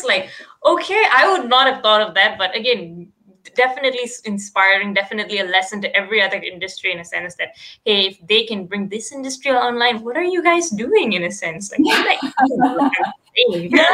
Like, 0.03 0.29
okay, 0.63 1.03
I 1.11 1.31
would 1.31 1.49
not 1.49 1.67
have 1.71 1.81
thought 1.81 2.01
of 2.01 2.13
that. 2.15 2.37
But 2.37 2.55
again, 2.55 3.11
definitely 3.55 4.09
inspiring, 4.25 4.93
definitely 4.93 5.39
a 5.39 5.45
lesson 5.45 5.81
to 5.81 5.95
every 5.95 6.21
other 6.21 6.37
industry 6.37 6.91
in 6.91 6.99
a 6.99 7.05
sense 7.05 7.35
that 7.35 7.49
hey, 7.85 8.07
if 8.07 8.27
they 8.27 8.45
can 8.45 8.65
bring 8.65 8.89
this 8.89 9.11
industry 9.11 9.51
online, 9.51 10.03
what 10.03 10.17
are 10.17 10.23
you 10.23 10.43
guys 10.43 10.69
doing 10.69 11.13
in 11.13 11.23
a 11.23 11.31
sense? 11.31 11.71
Like, 11.71 11.81
yeah. 11.83 12.17
yeah. 13.47 13.85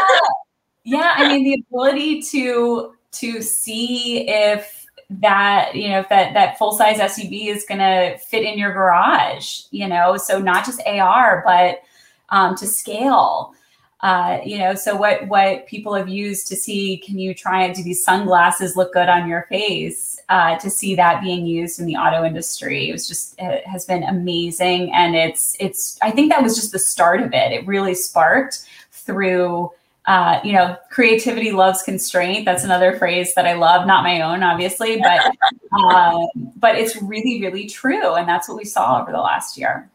yeah, 0.84 1.14
I 1.16 1.28
mean 1.30 1.43
the 1.43 1.64
ability 1.70 2.22
to 2.24 2.93
to 3.14 3.41
see 3.41 4.28
if 4.28 4.86
that 5.09 5.76
you 5.76 5.89
know 5.89 5.99
if 5.99 6.09
that 6.09 6.34
that 6.34 6.57
full 6.57 6.72
size 6.72 6.97
SUV 6.97 7.47
is 7.47 7.66
going 7.68 7.80
to 7.80 8.18
fit 8.18 8.43
in 8.43 8.57
your 8.57 8.74
garage, 8.74 9.62
you 9.72 9.88
know, 9.88 10.18
so 10.18 10.39
not 10.39 10.66
just 10.66 10.82
AR 10.86 11.43
but 11.45 11.82
um, 12.30 12.55
to 12.55 12.66
scale 12.66 13.53
uh, 14.02 14.39
you 14.43 14.58
know, 14.58 14.74
so 14.74 14.95
what 14.95 15.28
what 15.28 15.68
people 15.68 15.93
have 15.93 16.10
used 16.10 16.47
to 16.47 16.56
see, 16.56 16.97
can 16.97 17.20
you 17.20 17.36
try 17.36 17.64
and 17.64 17.76
do 17.76 17.84
these 17.84 18.04
sunglasses 18.04 18.76
look 18.76 18.93
good 18.93 19.10
on 19.10 19.30
your 19.30 19.43
face? 19.43 20.20
Uh, 20.28 20.58
to 20.58 20.72
see 20.72 20.95
that 20.95 21.22
being 21.22 21.45
used 21.45 21.80
in 21.80 21.86
the 21.86 21.95
auto 21.95 22.24
industry, 22.24 22.89
it 22.89 22.93
was 22.93 23.08
just 23.08 23.36
it 23.38 23.66
has 23.68 23.86
been 23.86 24.02
amazing, 24.04 24.91
and 24.91 25.16
it's 25.16 25.56
it's. 25.60 25.99
I 26.02 26.10
think 26.10 26.32
that 26.32 26.41
was 26.41 26.56
just 26.56 26.72
the 26.72 26.80
start 26.80 27.22
of 27.22 27.32
it. 27.34 27.52
It 27.52 27.68
really 27.68 27.93
sparked 27.93 28.66
through. 28.91 29.72
Uh, 30.08 30.39
you 30.43 30.54
know, 30.54 30.76
creativity 30.89 31.52
loves 31.52 31.84
constraint. 31.84 32.43
That's 32.43 32.64
another 32.64 32.97
phrase 32.97 33.36
that 33.36 33.45
I 33.45 33.54
love, 33.54 33.86
not 33.86 34.04
my 34.04 34.22
own, 34.22 34.41
obviously, 34.41 34.99
but 34.99 35.32
uh, 35.80 36.26
but 36.56 36.74
it's 36.76 36.99
really, 37.04 37.39
really 37.39 37.68
true, 37.68 38.16
and 38.16 38.28
that's 38.28 38.49
what 38.49 38.58
we 38.58 38.66
saw 38.66 38.99
over 38.99 39.12
the 39.12 39.20
last 39.20 39.60
year. 39.60 39.91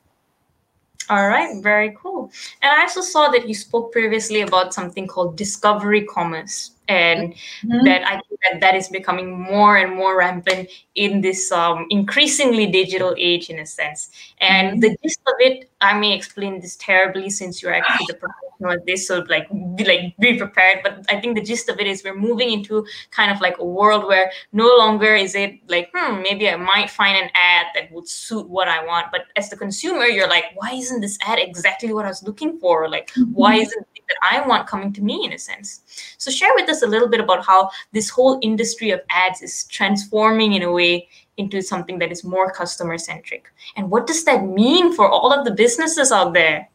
All 1.09 1.29
right, 1.29 1.63
very 1.63 1.97
cool. 2.01 2.33
And 2.63 2.73
I 2.73 2.83
also 2.83 3.01
saw 3.01 3.29
that 3.29 3.47
you 3.47 3.55
spoke 3.55 3.93
previously 3.93 4.41
about 4.41 4.75
something 4.75 5.07
called 5.07 5.37
discovery 5.37 6.05
commerce. 6.05 6.73
And 6.89 7.35
mm-hmm. 7.35 7.85
that 7.85 8.07
I 8.07 8.13
think 8.13 8.41
that 8.51 8.61
that 8.61 8.75
is 8.75 8.89
becoming 8.89 9.41
more 9.41 9.77
and 9.77 9.95
more 9.95 10.19
rampant 10.19 10.69
in 10.95 11.21
this 11.21 11.51
um, 11.53 11.87
increasingly 11.91 12.67
digital 12.67 13.15
age, 13.19 13.51
in 13.51 13.59
a 13.59 13.67
sense. 13.67 14.11
And 14.41 14.73
mm-hmm. 14.73 14.81
the 14.81 14.97
gist 15.03 15.21
of 15.27 15.35
it, 15.41 15.71
I 15.81 15.99
may 15.99 16.15
explain 16.15 16.61
this 16.61 16.77
terribly 16.77 17.31
since 17.31 17.63
you're 17.63 17.75
actually 17.75 18.07
the 18.09 18.15
professional 18.59 18.81
at 18.81 18.87
this, 18.87 19.07
so 19.07 19.25
like 19.29 19.49
be, 19.77 19.85
like 19.85 20.17
be 20.19 20.39
prepared. 20.39 20.81
But 20.83 21.05
I 21.09 21.21
think 21.21 21.37
the 21.37 21.43
gist 21.43 21.69
of 21.69 21.79
it 21.81 21.87
is 21.87 22.03
we're 22.05 22.15
moving 22.15 22.51
into 22.51 22.87
kind 23.11 23.31
of 23.31 23.41
like 23.41 23.59
a 23.59 23.65
world 23.65 24.05
where 24.05 24.31
no 24.53 24.67
longer 24.77 25.15
is 25.15 25.35
it 25.35 25.59
like, 25.69 25.91
hmm, 25.95 26.23
maybe 26.23 26.49
I 26.49 26.57
might 26.57 26.91
find 26.91 27.17
an 27.17 27.31
ad 27.35 27.67
that 27.75 27.93
would 27.93 28.09
suit 28.09 28.49
what 28.49 28.69
I 28.69 28.85
want, 28.85 29.07
but 29.11 29.23
as 29.37 29.51
the 29.51 29.57
consumer, 29.57 30.05
you're 30.05 30.29
like, 30.29 30.45
why 30.55 30.73
isn't 30.73 31.01
this 31.01 31.19
ad 31.27 31.39
exactly 31.39 31.93
what 31.93 32.05
I 32.05 32.09
was 32.09 32.23
looking 32.23 32.59
for? 32.59 32.89
Like, 32.89 33.11
mm-hmm. 33.11 33.33
why 33.33 33.57
isn't 33.57 33.87
that 34.09 34.17
I 34.23 34.47
want 34.47 34.67
coming 34.67 34.93
to 34.95 35.03
me 35.03 35.25
in 35.25 35.33
a 35.33 35.39
sense. 35.39 35.83
So 36.19 36.31
share 36.31 36.51
with 36.55 36.69
us 36.69 36.76
a 36.83 36.87
little 36.87 37.09
bit 37.09 37.21
about 37.21 37.45
how 37.45 37.71
this 37.93 38.09
whole 38.09 38.39
industry 38.43 38.91
of 38.91 39.01
ads 39.11 39.43
is 39.43 39.65
transforming 39.65 40.55
in 40.55 40.63
a 40.63 40.73
way 40.73 41.09
into 41.37 41.61
something 41.61 41.99
that 41.99 42.11
is 42.11 42.25
more 42.25 42.51
customer 42.51 42.99
centric. 42.99 43.53
And 43.77 43.91
what 43.91 44.07
does 44.07 44.25
that 44.25 44.45
mean 44.45 44.95
for 44.95 45.09
all 45.09 45.33
of 45.33 45.45
the 45.45 45.51
businesses 45.51 46.13
out 46.13 46.33
there? 46.33 46.69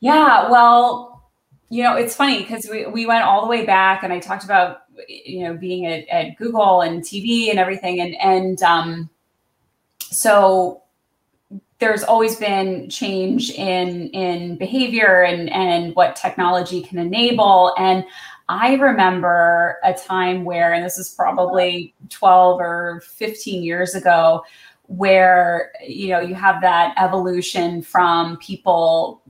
Yeah, 0.00 0.48
well, 0.50 1.28
you 1.68 1.82
know, 1.82 1.96
it's 1.96 2.14
funny 2.14 2.38
because 2.38 2.68
we, 2.70 2.86
we 2.86 3.06
went 3.06 3.24
all 3.24 3.42
the 3.42 3.48
way 3.48 3.66
back 3.66 4.02
and 4.04 4.12
I 4.12 4.20
talked 4.20 4.44
about, 4.44 4.82
you 5.08 5.44
know, 5.44 5.56
being 5.56 5.86
at, 5.86 6.08
at 6.08 6.36
Google 6.36 6.82
and 6.82 7.02
TV 7.02 7.50
and 7.50 7.58
everything. 7.58 8.00
And, 8.00 8.14
and 8.20 8.62
um, 8.62 9.10
so 10.00 10.82
there's 11.78 12.02
always 12.02 12.36
been 12.36 12.88
change 12.90 13.50
in 13.50 14.08
in 14.08 14.56
behavior 14.56 15.22
and 15.22 15.48
and 15.50 15.94
what 15.94 16.16
technology 16.16 16.82
can 16.82 16.98
enable 16.98 17.72
and 17.78 18.04
i 18.48 18.74
remember 18.74 19.78
a 19.84 19.92
time 19.92 20.44
where 20.44 20.72
and 20.72 20.84
this 20.84 20.98
is 20.98 21.10
probably 21.10 21.94
12 22.08 22.60
or 22.60 23.02
15 23.04 23.62
years 23.62 23.94
ago 23.94 24.42
where 24.86 25.72
you 25.86 26.08
know 26.08 26.20
you 26.20 26.34
have 26.34 26.60
that 26.62 26.94
evolution 26.96 27.82
from 27.82 28.36
people 28.38 29.22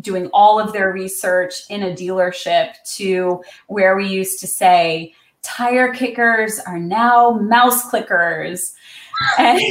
doing 0.00 0.26
all 0.32 0.60
of 0.60 0.72
their 0.72 0.92
research 0.92 1.62
in 1.70 1.84
a 1.84 1.92
dealership 1.92 2.74
to 2.96 3.42
where 3.68 3.96
we 3.96 4.06
used 4.06 4.40
to 4.40 4.46
say 4.46 5.12
tire 5.46 5.94
kickers 5.94 6.58
are 6.60 6.78
now 6.78 7.30
mouse 7.30 7.88
clickers. 7.90 8.72
And 9.38 9.62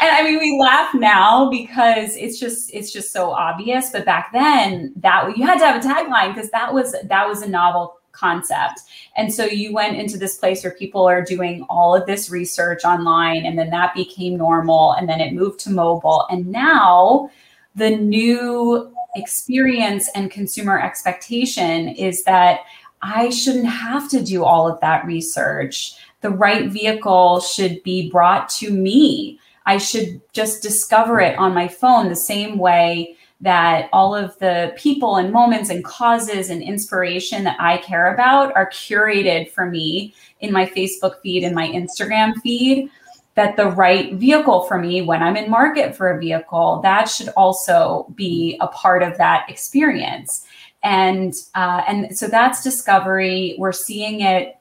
and 0.00 0.10
I 0.10 0.22
mean, 0.22 0.38
we 0.38 0.58
laugh 0.60 0.94
now 0.94 1.50
because 1.50 2.16
it's 2.16 2.38
just 2.38 2.72
it's 2.72 2.92
just 2.92 3.12
so 3.12 3.30
obvious. 3.30 3.90
But 3.90 4.04
back 4.04 4.30
then, 4.32 4.92
that 4.96 5.36
you 5.36 5.46
had 5.46 5.58
to 5.58 5.66
have 5.66 5.84
a 5.84 5.86
tagline 5.86 6.34
because 6.34 6.50
that 6.50 6.72
was 6.72 6.94
that 7.04 7.28
was 7.28 7.42
a 7.42 7.48
novel 7.48 7.98
concept. 8.12 8.80
And 9.16 9.32
so 9.32 9.44
you 9.44 9.72
went 9.72 9.96
into 9.96 10.16
this 10.16 10.38
place 10.38 10.62
where 10.62 10.72
people 10.72 11.04
are 11.06 11.22
doing 11.22 11.66
all 11.68 11.94
of 11.94 12.06
this 12.06 12.30
research 12.30 12.84
online, 12.84 13.44
and 13.44 13.58
then 13.58 13.70
that 13.70 13.94
became 13.94 14.36
normal, 14.36 14.92
and 14.92 15.08
then 15.08 15.20
it 15.20 15.32
moved 15.32 15.60
to 15.60 15.70
mobile, 15.70 16.26
and 16.30 16.46
now 16.46 17.30
the 17.74 17.90
new 17.90 18.92
experience 19.16 20.08
and 20.14 20.30
consumer 20.30 20.80
expectation 20.80 21.88
is 21.88 22.24
that 22.24 22.60
I 23.02 23.30
shouldn't 23.30 23.66
have 23.66 24.08
to 24.10 24.22
do 24.22 24.44
all 24.44 24.68
of 24.68 24.80
that 24.80 25.04
research. 25.04 25.94
The 26.22 26.30
right 26.30 26.70
vehicle 26.70 27.40
should 27.40 27.82
be 27.82 28.10
brought 28.10 28.48
to 28.50 28.70
me. 28.70 29.38
I 29.66 29.78
should 29.78 30.20
just 30.32 30.62
discover 30.62 31.20
it 31.20 31.38
on 31.38 31.54
my 31.54 31.68
phone 31.68 32.08
the 32.08 32.16
same 32.16 32.58
way 32.58 33.16
that 33.40 33.88
all 33.92 34.14
of 34.14 34.38
the 34.38 34.72
people 34.76 35.16
and 35.16 35.32
moments 35.32 35.68
and 35.68 35.84
causes 35.84 36.50
and 36.50 36.62
inspiration 36.62 37.44
that 37.44 37.60
I 37.60 37.78
care 37.78 38.14
about 38.14 38.54
are 38.56 38.70
curated 38.70 39.50
for 39.50 39.66
me 39.66 40.14
in 40.40 40.52
my 40.52 40.66
Facebook 40.66 41.20
feed 41.22 41.44
and 41.44 41.54
my 41.54 41.68
Instagram 41.68 42.34
feed. 42.42 42.90
That 43.34 43.56
the 43.56 43.66
right 43.66 44.14
vehicle 44.14 44.62
for 44.62 44.78
me 44.78 45.02
when 45.02 45.20
I'm 45.20 45.36
in 45.36 45.50
market 45.50 45.96
for 45.96 46.10
a 46.10 46.20
vehicle, 46.20 46.80
that 46.84 47.08
should 47.08 47.30
also 47.30 48.06
be 48.14 48.56
a 48.60 48.68
part 48.68 49.02
of 49.02 49.18
that 49.18 49.50
experience. 49.50 50.46
And 50.84 51.34
uh, 51.56 51.82
and 51.88 52.16
so 52.16 52.28
that's 52.28 52.62
discovery. 52.62 53.56
We're 53.58 53.72
seeing 53.72 54.20
it 54.20 54.56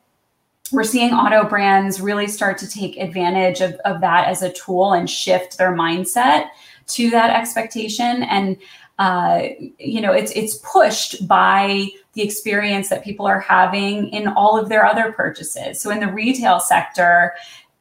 we're 0.73 0.83
seeing 0.83 1.13
auto 1.13 1.47
brands 1.47 2.01
really 2.01 2.27
start 2.27 2.57
to 2.57 2.69
take 2.69 2.97
advantage 2.97 3.61
of, 3.61 3.73
of 3.85 4.01
that 4.01 4.27
as 4.27 4.41
a 4.41 4.51
tool 4.51 4.93
and 4.93 5.09
shift 5.09 5.57
their 5.57 5.73
mindset 5.73 6.47
to 6.87 7.09
that 7.11 7.29
expectation. 7.29 8.23
And 8.23 8.57
uh, 8.99 9.47
you 9.79 10.01
know 10.01 10.13
it's 10.13 10.31
it's 10.33 10.57
pushed 10.57 11.27
by 11.27 11.87
the 12.13 12.21
experience 12.21 12.89
that 12.89 13.03
people 13.03 13.25
are 13.25 13.39
having 13.39 14.09
in 14.09 14.27
all 14.27 14.59
of 14.59 14.69
their 14.69 14.85
other 14.85 15.11
purchases. 15.11 15.81
So 15.81 15.89
in 15.89 15.99
the 15.99 16.11
retail 16.11 16.59
sector 16.59 17.33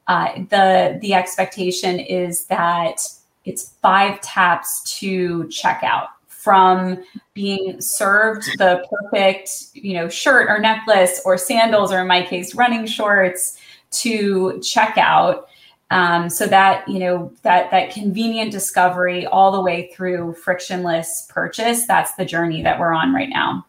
uh, 0.08 0.32
the 0.48 0.98
the 1.00 1.14
expectation 1.14 2.00
is 2.00 2.46
that 2.46 3.02
it's 3.44 3.74
five 3.82 4.20
taps 4.20 4.82
to 4.98 5.44
checkout 5.44 6.08
from 6.42 7.00
being 7.34 7.80
served 7.80 8.58
the 8.58 8.84
perfect, 8.90 9.68
you 9.74 9.94
know, 9.94 10.08
shirt 10.08 10.48
or 10.50 10.58
necklace 10.58 11.22
or 11.24 11.38
sandals, 11.38 11.92
or 11.92 12.00
in 12.00 12.08
my 12.08 12.20
case, 12.20 12.52
running 12.56 12.84
shorts 12.84 13.58
to 13.92 14.54
checkout. 14.58 15.44
Um, 15.92 16.30
so 16.30 16.46
that 16.46 16.88
you 16.88 16.98
know 16.98 17.30
that 17.42 17.70
that 17.70 17.92
convenient 17.92 18.50
discovery 18.50 19.26
all 19.26 19.52
the 19.52 19.60
way 19.60 19.92
through 19.94 20.32
frictionless 20.34 21.28
purchase. 21.28 21.86
That's 21.86 22.14
the 22.14 22.24
journey 22.24 22.62
that 22.62 22.80
we're 22.80 22.92
on 22.92 23.14
right 23.14 23.28
now. 23.28 23.66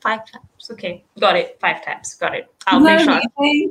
Five 0.00 0.20
taps. 0.62 0.70
Okay, 0.70 1.04
got 1.18 1.36
it. 1.36 1.58
Five 1.60 1.82
taps. 1.82 2.14
Got 2.14 2.34
it. 2.34 2.46
I'll 2.66 2.80
make 2.80 3.00
sure. 3.00 3.20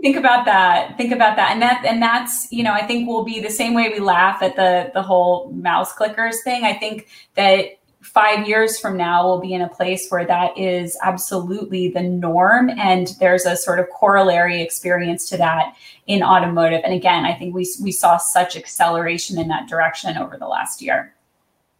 Think 0.01 0.17
about 0.17 0.45
that. 0.45 0.97
Think 0.97 1.11
about 1.11 1.35
that. 1.37 1.51
And 1.51 1.61
that 1.61 1.85
and 1.85 2.01
that's 2.01 2.47
you 2.51 2.63
know 2.63 2.73
I 2.73 2.85
think 2.85 3.07
will 3.07 3.23
be 3.23 3.39
the 3.39 3.49
same 3.49 3.73
way 3.73 3.89
we 3.89 3.99
laugh 3.99 4.41
at 4.41 4.55
the 4.55 4.91
the 4.93 5.01
whole 5.01 5.51
mouse 5.51 5.93
clickers 5.93 6.35
thing. 6.43 6.63
I 6.63 6.73
think 6.73 7.07
that 7.35 7.77
five 8.01 8.47
years 8.47 8.79
from 8.79 8.97
now 8.97 9.25
we'll 9.25 9.39
be 9.39 9.53
in 9.53 9.61
a 9.61 9.69
place 9.69 10.07
where 10.09 10.25
that 10.25 10.57
is 10.57 10.97
absolutely 11.03 11.89
the 11.89 12.01
norm 12.01 12.67
and 12.71 13.13
there's 13.19 13.45
a 13.45 13.55
sort 13.55 13.79
of 13.79 13.85
corollary 13.91 14.59
experience 14.59 15.29
to 15.29 15.37
that 15.37 15.75
in 16.07 16.23
automotive 16.23 16.81
and 16.83 16.95
again 16.95 17.25
i 17.25 17.33
think 17.37 17.53
we, 17.53 17.63
we 17.83 17.91
saw 17.91 18.17
such 18.17 18.57
acceleration 18.57 19.37
in 19.37 19.47
that 19.49 19.69
direction 19.69 20.17
over 20.17 20.35
the 20.35 20.47
last 20.47 20.81
year 20.81 21.13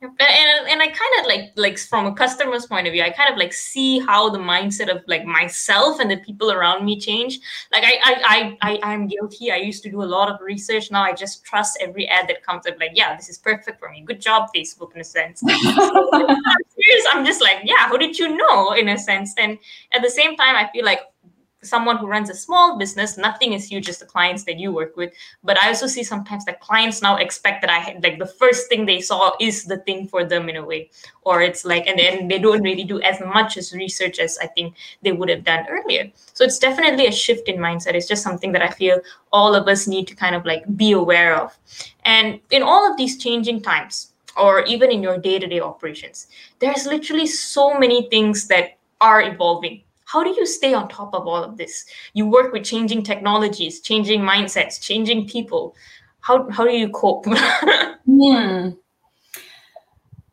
and, 0.02 0.68
and 0.68 0.82
i 0.82 0.88
kind 0.88 1.20
of 1.20 1.26
like 1.28 1.52
like 1.56 1.78
from 1.78 2.06
a 2.08 2.14
customer's 2.14 2.66
point 2.66 2.88
of 2.88 2.94
view 2.94 3.04
i 3.04 3.10
kind 3.10 3.32
of 3.32 3.38
like 3.38 3.54
see 3.54 4.00
how 4.00 4.30
the 4.30 4.38
mindset 4.38 4.90
of 4.90 5.04
like 5.08 5.26
myself 5.26 6.00
and 6.00 6.10
the 6.10 6.18
people 6.18 6.52
around 6.52 6.84
me 6.84 7.00
change. 7.00 7.40
Like 7.72 7.84
i 7.84 7.94
i 8.04 8.14
i, 8.24 8.58
I 8.62 8.94
i'm 8.94 9.08
guilty. 9.08 9.52
I 9.52 9.58
used 9.58 9.84
to 9.84 9.92
do 9.92 10.02
a 10.02 10.10
lot 10.16 10.30
of 10.30 10.42
research. 10.42 10.92
Now 10.92 11.04
i 11.04 11.14
just 11.14 11.44
trust 11.44 11.78
every 11.82 12.08
ad 12.08 12.28
that 12.28 12.44
comes 12.44 12.66
up 12.68 12.80
like 12.80 12.92
yeah 12.94 13.16
this 13.16 13.30
is 13.30 13.38
perfect 13.38 13.80
for 13.80 13.90
me. 13.90 14.04
Good 14.06 14.22
job 14.22 14.50
facebook 14.56 14.94
in 14.96 15.02
a 15.02 15.04
sense. 15.04 15.42
I'm 17.12 17.26
just 17.26 17.42
like 17.42 17.60
yeah 17.64 17.88
how 17.88 17.98
did 17.98 18.18
you 18.18 18.36
know? 18.36 18.74
in 18.74 18.90
a 18.90 18.98
sense. 18.98 19.34
And 19.38 19.58
at 19.92 20.02
the 20.02 20.10
same 20.10 20.36
time 20.36 20.56
i 20.56 20.70
feel 20.72 20.86
like 20.86 21.02
someone 21.64 21.98
who 21.98 22.08
runs 22.08 22.30
a 22.30 22.34
small 22.34 22.78
business, 22.78 23.18
nothing 23.18 23.54
is 23.54 23.70
huge 23.70 23.88
as 23.88 24.00
the 24.00 24.06
clients 24.06 24.44
that 24.46 24.60
you 24.60 24.72
work 24.72 24.98
with. 24.98 25.14
But 25.44 25.58
I 25.60 25.68
also 25.68 25.88
see 25.88 26.04
sometimes 26.04 26.46
that 26.46 26.60
clients 26.60 27.02
now 27.02 27.18
expect 27.18 27.62
that 27.62 27.70
I 27.70 28.00
like 28.02 28.20
the 28.20 28.26
first 28.26 28.68
thing 28.68 28.86
they 28.86 29.02
saw 29.02 29.32
is 29.40 29.66
the 29.66 29.78
thing 29.78 30.08
for 30.08 30.24
them 30.24 30.50
in 30.50 30.56
a 30.56 30.66
way, 30.66 30.90
or 31.24 31.42
it's 31.42 31.64
like, 31.66 31.88
and 31.88 32.00
then 32.00 32.28
they 32.28 32.40
don't 32.40 32.64
really 32.64 32.84
do 32.84 33.00
as 33.02 33.20
much 33.20 33.58
as 33.58 33.74
research 33.74 34.20
as 34.20 34.38
I 34.42 34.48
think 34.48 34.76
they 35.02 35.12
would 35.12 35.30
have 35.30 35.44
done 35.44 35.66
earlier. 35.70 36.12
So 36.34 36.44
it's 36.44 36.60
definitely 36.60 37.08
a 37.08 37.12
shift 37.12 37.48
in 37.48 37.58
mindset. 37.58 37.94
It's 37.94 38.08
just 38.08 38.24
something 38.24 38.52
that 38.54 38.62
I 38.62 38.70
feel 38.70 39.00
all 39.32 39.56
of 39.56 39.68
us 39.68 39.88
need 39.88 40.08
to 40.08 40.16
kind 40.16 40.36
of 40.36 40.46
like 40.46 40.64
be 40.76 40.94
aware 40.94 41.36
of. 41.36 41.58
And 42.06 42.40
in 42.50 42.64
all 42.64 42.90
of 42.90 42.98
these 42.98 43.18
changing 43.18 43.62
times, 43.62 44.14
or 44.38 44.62
even 44.64 44.90
in 44.90 45.04
your 45.04 45.18
day 45.18 45.40
to 45.40 45.48
day 45.48 45.60
operations, 45.60 46.28
there's 46.60 46.86
literally 46.86 47.28
so 47.28 47.78
many 47.78 48.10
things 48.10 48.48
that 48.48 48.78
are 49.02 49.22
evolving 49.22 49.84
how 50.12 50.24
do 50.24 50.30
you 50.32 50.46
stay 50.46 50.74
on 50.74 50.90
top 50.90 51.14
of 51.14 51.26
all 51.28 51.44
of 51.44 51.58
this? 51.58 51.86
You 52.14 52.26
work 52.28 52.52
with 52.52 52.64
changing 52.64 53.04
technologies 53.04 53.80
changing 53.82 54.22
mindsets 54.22 54.82
changing 54.82 55.28
people. 55.28 55.76
How, 56.20 56.50
how 56.50 56.66
do 56.66 56.72
you 56.72 56.90
cope? 56.90 57.26
Hmm. 58.04 58.70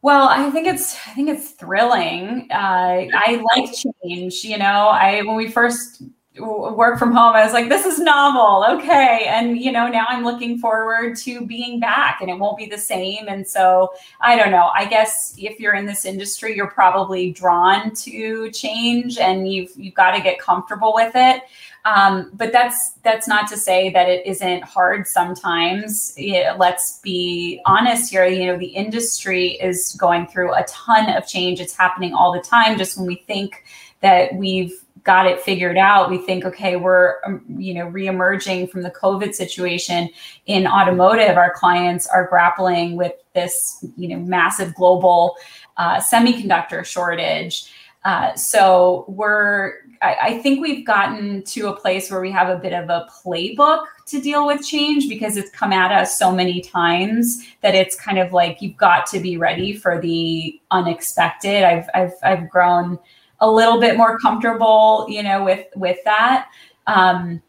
well 0.01 0.27
i 0.29 0.51
think 0.51 0.67
it's 0.67 0.97
i 1.07 1.11
think 1.11 1.29
it's 1.29 1.51
thrilling. 1.51 2.49
Uh, 2.51 3.07
i 3.13 3.43
like 3.55 3.71
change 3.73 4.43
you 4.43 4.57
know? 4.59 4.89
I 4.89 5.23
when 5.23 5.37
we 5.37 5.51
first 5.51 6.03
work 6.41 6.99
from 6.99 7.13
home, 7.13 7.35
I 7.35 7.45
was 7.45 7.53
like, 7.53 7.69
this 7.69 7.87
is 7.87 7.99
novel. 7.99 8.65
Okay. 8.79 9.27
And, 9.29 9.59
you 9.59 9.73
know, 9.73 9.89
now 9.89 10.07
I'm 10.09 10.25
looking 10.25 10.59
forward 10.59 11.17
to 11.19 11.47
being 11.47 11.81
back 11.81 12.21
and 12.21 12.31
it 12.31 12.39
won't 12.39 12.57
be 12.57 12.67
the 12.67 12.79
same. 12.79 13.29
And 13.29 13.47
so 13.47 13.93
I 14.21 14.37
don't 14.37 14.51
know. 14.51 14.71
I 14.75 14.87
guess 14.87 15.35
if 15.39 15.61
you're 15.61 15.75
in 15.75 15.87
this 15.87 16.05
industry, 16.05 16.57
you're 16.57 16.71
probably 16.71 17.31
drawn 17.31 17.95
to 17.95 18.51
change 18.51 19.19
and 19.19 19.51
you've, 19.51 19.71
you've 19.77 19.95
got 19.95 20.17
to 20.17 20.23
get 20.23 20.39
comfortable 20.39 20.93
with 20.95 21.13
it. 21.15 21.43
Um, 21.85 22.31
but 22.35 22.53
that's 22.53 22.93
that's 23.03 23.27
not 23.29 23.49
to 23.49 23.57
say 23.57 23.91
that 23.91 24.09
it 24.09 24.27
isn't 24.27 24.63
hard 24.63 25.07
sometimes. 25.07 26.15
let's 26.59 26.99
be 27.01 27.63
honest 27.65 28.11
here. 28.11 28.27
You 28.27 28.47
know, 28.47 28.59
the 28.59 28.67
industry 28.67 29.53
is 29.53 29.97
going 29.99 30.27
through 30.27 30.55
a 30.55 30.65
ton 30.65 31.09
of 31.11 31.27
change. 31.27 31.61
It's 31.61 31.75
happening 31.75 32.13
all 32.13 32.33
the 32.33 32.41
time. 32.41 32.77
Just 32.77 32.99
when 32.99 33.07
we 33.07 33.17
think 33.27 33.65
that 34.01 34.35
we've 34.35 34.85
got 35.09 35.27
it 35.27 35.41
figured 35.41 35.79
out 35.79 36.11
we 36.11 36.19
think 36.19 36.45
okay 36.45 36.77
we're 36.77 37.15
um, 37.25 37.43
you 37.57 37.73
know 37.73 37.87
reemerging 37.87 38.71
from 38.71 38.83
the 38.83 38.91
covid 38.91 39.35
situation 39.35 40.07
in 40.45 40.67
automotive 40.67 41.39
our 41.39 41.51
clients 41.55 42.07
are 42.09 42.29
grappling 42.29 42.95
with 42.95 43.15
this 43.35 43.83
you 43.97 44.07
know 44.07 44.19
massive 44.19 44.75
global 44.75 45.35
uh, 45.79 45.97
semiconductor 45.99 46.85
shortage 46.85 47.73
uh, 48.05 48.35
so 48.35 49.07
we're 49.09 49.73
I, 50.03 50.17
I 50.21 50.39
think 50.39 50.61
we've 50.61 50.87
gotten 50.87 51.43
to 51.45 51.69
a 51.69 51.75
place 51.75 52.11
where 52.11 52.21
we 52.21 52.31
have 52.31 52.51
a 52.51 52.61
bit 52.61 52.75
of 52.75 52.91
a 52.91 53.07
playbook 53.11 53.87
to 54.09 54.21
deal 54.21 54.47
with 54.47 54.65
change 54.65 55.09
because 55.09 55.39
it's 55.39 55.51
come 55.51 55.73
at 55.73 55.91
us 55.91 56.19
so 56.19 56.31
many 56.31 56.61
times 56.61 57.45
that 57.63 57.75
it's 57.75 57.97
kind 57.97 58.19
of 58.19 58.33
like 58.35 58.61
you've 58.61 58.77
got 58.77 59.07
to 59.07 59.21
be 59.21 59.39
ready 59.39 59.73
for 59.73 60.01
the 60.01 60.61
unexpected. 60.71 61.65
I've 61.65 61.89
I've 61.95 62.13
I've 62.23 62.49
grown 62.51 62.99
a 63.41 63.51
little 63.51 63.81
bit 63.81 63.97
more 63.97 64.19
comfortable, 64.19 65.07
you 65.09 65.23
know, 65.23 65.45
with 65.45 65.67
with 65.75 65.99
that. 66.05 66.49
Um, 66.87 67.43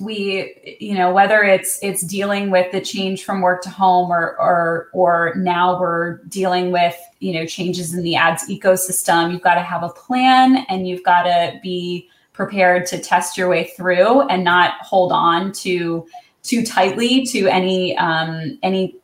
we 0.00 0.76
you 0.80 0.94
know 0.94 1.12
whether 1.12 1.42
it's 1.42 1.78
it's 1.82 2.02
dealing 2.02 2.50
with 2.50 2.70
the 2.72 2.80
change 2.80 3.24
from 3.24 3.40
work 3.40 3.62
to 3.62 3.70
home 3.70 4.10
or 4.10 4.36
or 4.38 4.88
or 4.92 5.34
now 5.36 5.78
we're 5.78 6.18
dealing 6.24 6.72
with 6.72 6.96
you 7.20 7.32
know 7.32 7.46
changes 7.46 7.94
in 7.94 8.02
the 8.02 8.16
ads 8.16 8.48
ecosystem 8.48 9.32
you've 9.32 9.42
got 9.42 9.54
to 9.54 9.62
have 9.62 9.82
a 9.82 9.88
plan 9.90 10.64
and 10.68 10.88
you've 10.88 11.04
got 11.04 11.22
to 11.22 11.58
be 11.62 12.08
prepared 12.32 12.86
to 12.86 12.98
test 12.98 13.38
your 13.38 13.48
way 13.48 13.70
through 13.76 14.22
and 14.22 14.42
not 14.42 14.72
hold 14.80 15.12
on 15.12 15.52
to 15.52 16.06
too 16.42 16.64
tightly 16.64 17.24
to 17.24 17.46
any 17.46 17.96
um, 17.98 18.58
any 18.62 18.96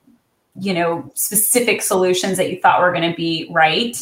you 0.60 0.74
know 0.74 1.10
specific 1.14 1.82
solutions 1.82 2.36
that 2.36 2.50
you 2.50 2.60
thought 2.60 2.80
were 2.80 2.92
going 2.92 3.08
to 3.08 3.16
be 3.16 3.48
right. 3.50 3.96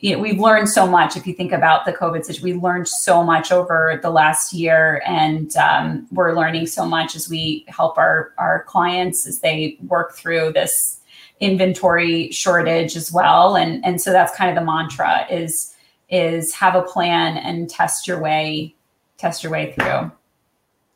You 0.00 0.14
know 0.14 0.22
we've 0.22 0.38
learned 0.38 0.68
so 0.68 0.86
much 0.86 1.16
if 1.16 1.26
you 1.26 1.32
think 1.34 1.52
about 1.52 1.84
the 1.84 1.92
covid 1.92 2.24
situation. 2.24 2.44
We 2.44 2.54
learned 2.54 2.88
so 2.88 3.22
much 3.22 3.52
over 3.52 3.98
the 4.02 4.10
last 4.10 4.52
year 4.52 5.02
and 5.06 5.54
um, 5.56 6.06
we're 6.10 6.34
learning 6.36 6.66
so 6.66 6.84
much 6.84 7.14
as 7.14 7.28
we 7.28 7.64
help 7.68 7.96
our 7.96 8.32
our 8.38 8.64
clients 8.64 9.26
as 9.26 9.40
they 9.40 9.78
work 9.86 10.14
through 10.14 10.52
this 10.52 11.00
inventory 11.38 12.30
shortage 12.32 12.96
as 12.96 13.12
well. 13.12 13.56
And 13.56 13.84
and 13.84 14.00
so 14.00 14.12
that's 14.12 14.36
kind 14.36 14.50
of 14.50 14.56
the 14.56 14.64
mantra 14.64 15.26
is 15.30 15.74
is 16.10 16.52
have 16.54 16.74
a 16.74 16.82
plan 16.82 17.36
and 17.36 17.70
test 17.70 18.08
your 18.08 18.20
way 18.20 18.74
test 19.16 19.42
your 19.42 19.52
way 19.52 19.72
through. 19.72 20.10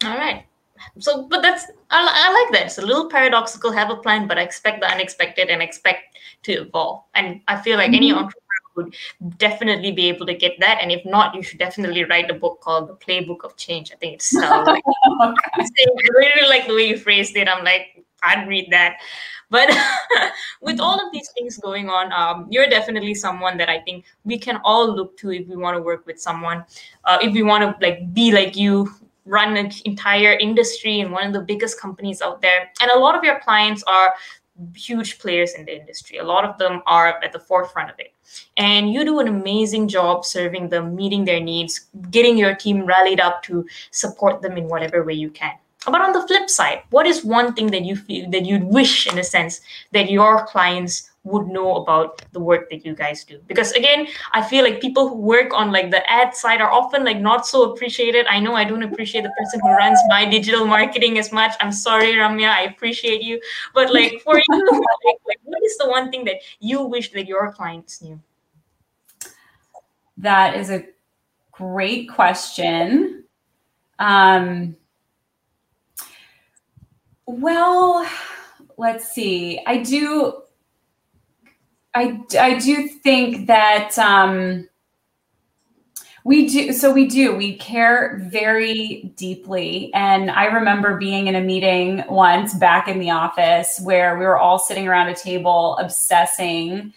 All 0.05 0.19
right 0.19 0.45
so 0.99 1.27
but 1.29 1.43
that's 1.43 1.67
I, 1.91 2.29
I, 2.29 2.33
like 2.33 2.53
that. 2.53 2.67
It's 2.67 2.79
a 2.79 2.87
little 2.87 3.09
paradoxical 3.09 3.73
have 3.73 3.91
a 3.91 3.97
plan 3.97 4.27
but 4.27 4.39
i 4.39 4.43
expect 4.43 4.81
the 4.81 4.91
unexpected 4.91 5.49
and 5.49 5.63
expect 5.63 6.17
to 6.45 6.53
evolve. 6.53 7.05
And 7.15 7.41
i 7.49 7.61
feel 7.61 7.77
like 7.77 7.89
mm-hmm. 7.89 7.97
any 7.97 8.13
entrepreneur 8.13 8.41
would 8.77 8.97
definitely 9.39 9.93
be 9.93 10.09
able 10.09 10.27
to 10.27 10.35
get 10.35 10.59
that. 10.61 10.79
And 10.83 10.91
if 10.91 11.05
not 11.05 11.35
you 11.35 11.43
should 11.43 11.59
definitely 11.59 12.05
write 12.05 12.31
a 12.31 12.35
book 12.35 12.61
called 12.61 12.89
the 12.89 12.95
playbook 12.95 13.45
of 13.45 13.57
change. 13.57 13.93
I 13.93 13.97
think 13.97 14.15
it's 14.15 14.33
like, 14.33 14.83
I 15.21 15.35
really 16.11 16.49
like 16.49 16.67
the 16.67 16.75
way 16.75 16.89
you 16.89 16.99
phrased 16.99 17.37
it 17.37 17.49
i'm 17.49 17.65
like 17.65 18.05
i'd 18.23 18.49
read 18.49 18.69
that. 18.71 18.99
But 19.51 19.71
with 20.63 20.81
all 20.81 20.95
of 20.95 21.13
these 21.13 21.29
things 21.35 21.59
going 21.59 21.89
on 21.89 22.13
um, 22.13 22.47
you're 22.51 22.69
definitely 22.69 23.15
someone 23.15 23.57
that 23.59 23.69
i 23.69 23.79
think 23.81 24.05
we 24.25 24.39
can 24.39 24.61
all 24.65 24.93
look 24.93 25.17
to 25.19 25.31
if 25.31 25.47
we 25.47 25.57
want 25.57 25.77
to 25.77 25.83
work 25.83 26.07
with 26.07 26.21
someone 26.21 26.65
uh, 27.05 27.19
if 27.23 27.33
we 27.33 27.43
want 27.43 27.63
to 27.63 27.87
like 27.87 28.13
be 28.15 28.33
like 28.33 28.57
you 28.57 28.91
run 29.25 29.57
an 29.57 29.71
entire 29.85 30.33
industry 30.33 31.01
in 31.01 31.11
one 31.11 31.27
of 31.27 31.33
the 31.33 31.41
biggest 31.41 31.81
companies 31.81 32.21
out 32.21 32.41
there. 32.43 32.71
And 32.81 32.91
a 32.91 32.99
lot 32.99 33.17
of 33.17 33.25
your 33.25 33.41
clients 33.41 33.83
are 33.85 34.15
huge 34.75 35.19
players 35.19 35.55
in 35.55 35.65
the 35.65 35.79
industry. 35.79 36.19
A 36.19 36.25
lot 36.25 36.45
of 36.45 36.57
them 36.59 36.83
are 36.87 37.21
at 37.25 37.33
the 37.33 37.41
forefront 37.41 37.91
of 37.91 37.99
it. 37.99 38.15
And 38.57 38.93
you 38.93 39.05
do 39.05 39.21
an 39.21 39.29
amazing 39.29 39.89
job 39.89 40.25
serving 40.25 40.69
them, 40.69 40.95
meeting 40.95 41.25
their 41.25 41.41
needs, 41.41 41.87
getting 42.11 42.39
your 42.39 42.55
team 42.55 42.85
rallied 42.85 43.21
up 43.21 43.43
to 43.45 43.67
support 43.91 44.43
them 44.43 44.57
in 44.57 44.69
whatever 44.69 45.05
way 45.05 45.15
you 45.15 45.31
can. 45.31 45.55
But 45.87 46.01
on 46.01 46.13
the 46.13 46.27
flip 46.27 46.49
side, 46.49 46.83
what 46.91 47.07
is 47.07 47.25
one 47.25 47.55
thing 47.55 47.69
that 47.69 47.85
you 47.85 47.97
feel 47.97 48.31
that 48.31 48.47
you'd 48.47 48.65
wish, 48.65 49.07
in 49.07 49.19
a 49.19 49.25
sense, 49.25 49.61
that 49.93 50.11
your 50.11 50.47
clients 50.47 51.11
would 51.25 51.47
know 51.47 51.77
about 51.77 52.21
the 52.33 52.41
work 52.41 52.69
that 52.71 52.85
you 52.85 52.95
guys 52.95 53.25
do? 53.25 53.41
Because 53.47 53.73
again 53.73 54.07
i 54.33 54.43
feel 54.43 54.63
like 54.63 54.81
people 54.81 55.09
who 55.09 55.17
work 55.17 55.53
on 55.55 55.73
like 55.73 55.91
the 55.91 56.09
ad 56.11 56.35
side 56.35 56.61
are 56.61 56.71
often 56.71 57.05
like 57.05 57.19
not 57.19 57.47
so 57.47 57.73
appreciated. 57.73 58.27
I 58.27 58.41
know 58.41 58.55
i 58.55 58.65
don't 58.65 58.83
appreciate 58.83 59.23
the 59.23 59.33
person 59.39 59.61
who 59.61 59.71
runs 59.71 59.99
my 60.09 60.25
digital 60.27 60.67
marketing 60.67 61.19
as 61.19 61.33
much. 61.33 61.55
I'm 61.61 61.73
sorry 61.73 62.13
ramya 62.13 62.49
i 62.49 62.63
appreciate 62.65 63.23
you. 63.23 63.41
But 63.75 63.93
like 63.93 64.21
for 64.23 64.39
you 64.39 64.71
like, 65.05 65.21
like 65.27 65.41
what 65.45 65.63
is 65.65 65.77
the 65.79 65.89
one 65.89 66.11
thing 66.11 66.25
that 66.25 66.37
you 66.61 66.83
wish 66.83 67.13
that 67.13 67.27
your 67.27 67.53
clients 67.53 68.03
knew? 68.03 68.21
That 70.19 70.57
is 70.57 70.71
a 70.71 70.85
great 71.53 72.11
question. 72.11 73.25
Um 73.99 74.77
well 77.27 78.07
let's 78.77 79.13
see 79.13 79.61
i 79.67 79.83
do 79.83 80.43
I, 81.95 82.21
I 82.39 82.59
do 82.59 82.89
think 82.89 83.47
that 83.47 83.97
um, 83.99 84.69
we 86.25 86.49
do. 86.49 86.73
So 86.73 86.93
we 86.93 87.07
do. 87.07 87.37
We 87.37 87.57
care 87.57 88.19
very 88.31 89.13
deeply. 89.15 89.93
And 89.95 90.31
I 90.31 90.47
remember 90.47 90.97
being 90.97 91.29
in 91.29 91.37
a 91.37 91.41
meeting 91.41 92.03
once 92.09 92.55
back 92.55 92.89
in 92.89 92.99
the 92.99 93.11
office 93.11 93.79
where 93.85 94.19
we 94.19 94.25
were 94.25 94.39
all 94.39 94.59
sitting 94.59 94.89
around 94.89 95.09
a 95.09 95.15
table 95.15 95.77
obsessing, 95.77 96.95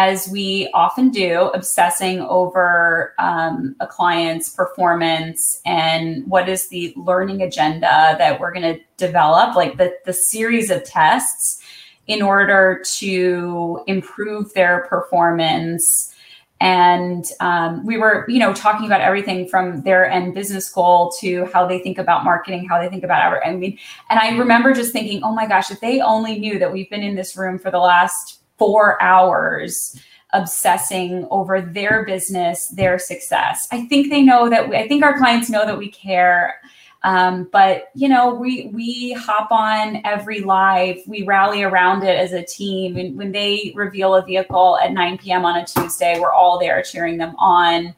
as 0.00 0.30
we 0.30 0.66
often 0.72 1.10
do, 1.10 1.50
obsessing 1.52 2.20
over 2.22 3.14
um, 3.18 3.76
a 3.80 3.86
client's 3.86 4.48
performance 4.48 5.60
and 5.66 6.26
what 6.26 6.48
is 6.48 6.68
the 6.68 6.94
learning 6.96 7.42
agenda 7.42 8.14
that 8.16 8.40
we're 8.40 8.50
going 8.50 8.74
to 8.74 8.80
develop, 8.96 9.54
like 9.54 9.76
the, 9.76 9.94
the 10.06 10.12
series 10.14 10.70
of 10.70 10.82
tests 10.84 11.62
in 12.06 12.22
order 12.22 12.82
to 12.82 13.82
improve 13.86 14.54
their 14.54 14.86
performance. 14.88 16.14
And 16.62 17.26
um, 17.40 17.84
we 17.84 17.98
were 17.98 18.24
you 18.26 18.38
know 18.38 18.54
talking 18.54 18.86
about 18.86 19.02
everything 19.02 19.48
from 19.48 19.82
their 19.82 20.10
end 20.10 20.34
business 20.34 20.70
goal 20.70 21.12
to 21.20 21.44
how 21.52 21.66
they 21.66 21.78
think 21.78 21.98
about 21.98 22.24
marketing 22.24 22.66
how 22.68 22.78
they 22.82 22.90
think 22.90 23.02
about 23.02 23.22
our 23.22 23.42
i 23.46 23.56
mean 23.56 23.78
and 24.10 24.20
i 24.20 24.36
remember 24.36 24.74
just 24.74 24.92
thinking 24.92 25.22
oh 25.22 25.34
my 25.34 25.46
gosh 25.46 25.70
if 25.70 25.80
they 25.80 26.02
only 26.02 26.38
knew 26.38 26.58
that 26.58 26.70
we've 26.70 26.90
been 26.90 27.02
in 27.02 27.14
this 27.14 27.34
room 27.34 27.58
for 27.58 27.70
the 27.70 27.78
last 27.78 28.39
four 28.60 29.02
hours 29.02 29.98
obsessing 30.32 31.26
over 31.32 31.60
their 31.60 32.04
business 32.04 32.68
their 32.68 33.00
success 33.00 33.66
i 33.72 33.84
think 33.86 34.10
they 34.10 34.22
know 34.22 34.48
that 34.48 34.68
we, 34.68 34.76
i 34.76 34.86
think 34.86 35.02
our 35.02 35.18
clients 35.18 35.50
know 35.50 35.66
that 35.66 35.76
we 35.76 35.90
care 35.90 36.60
um, 37.02 37.48
but 37.50 37.90
you 37.94 38.08
know, 38.08 38.34
we 38.34 38.70
we 38.74 39.12
hop 39.12 39.50
on 39.50 40.02
every 40.04 40.40
live, 40.40 40.98
we 41.06 41.24
rally 41.24 41.62
around 41.62 42.02
it 42.02 42.18
as 42.18 42.32
a 42.32 42.44
team. 42.44 42.96
And 42.98 43.16
when 43.16 43.32
they 43.32 43.72
reveal 43.74 44.14
a 44.14 44.24
vehicle 44.24 44.78
at 44.82 44.92
9 44.92 45.18
p.m. 45.18 45.44
on 45.44 45.56
a 45.56 45.64
Tuesday, 45.64 46.20
we're 46.20 46.32
all 46.32 46.58
there 46.58 46.82
cheering 46.82 47.16
them 47.16 47.34
on. 47.38 47.94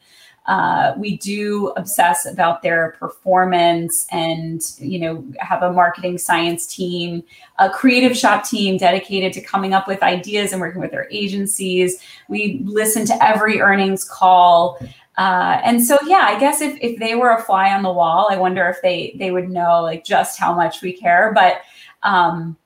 Uh, 0.46 0.92
we 0.96 1.16
do 1.18 1.72
obsess 1.76 2.26
about 2.26 2.62
their 2.62 2.96
performance 2.98 4.06
and 4.10 4.60
you 4.78 4.98
know 4.98 5.24
have 5.38 5.62
a 5.62 5.72
marketing 5.72 6.18
science 6.18 6.66
team 6.66 7.22
a 7.60 7.70
creative 7.70 8.16
shop 8.16 8.44
team 8.44 8.76
dedicated 8.76 9.32
to 9.32 9.40
coming 9.40 9.72
up 9.72 9.86
with 9.86 10.02
ideas 10.02 10.50
and 10.50 10.60
working 10.60 10.80
with 10.80 10.90
their 10.90 11.06
agencies 11.12 12.02
we 12.28 12.60
listen 12.64 13.06
to 13.06 13.24
every 13.24 13.60
earnings 13.60 14.04
call 14.04 14.80
uh, 15.18 15.60
and 15.62 15.84
so, 15.84 15.98
yeah, 16.06 16.24
I 16.26 16.40
guess 16.40 16.60
if, 16.60 16.78
if 16.80 16.98
they 16.98 17.14
were 17.14 17.32
a 17.32 17.42
fly 17.42 17.72
on 17.72 17.82
the 17.82 17.92
wall, 17.92 18.28
I 18.30 18.36
wonder 18.36 18.66
if 18.68 18.80
they 18.82 19.14
they 19.18 19.30
would 19.30 19.50
know 19.50 19.82
like 19.82 20.04
just 20.04 20.38
how 20.38 20.54
much 20.54 20.80
we 20.80 20.92
care. 20.92 21.32
But 21.34 21.60
um, 22.02 22.56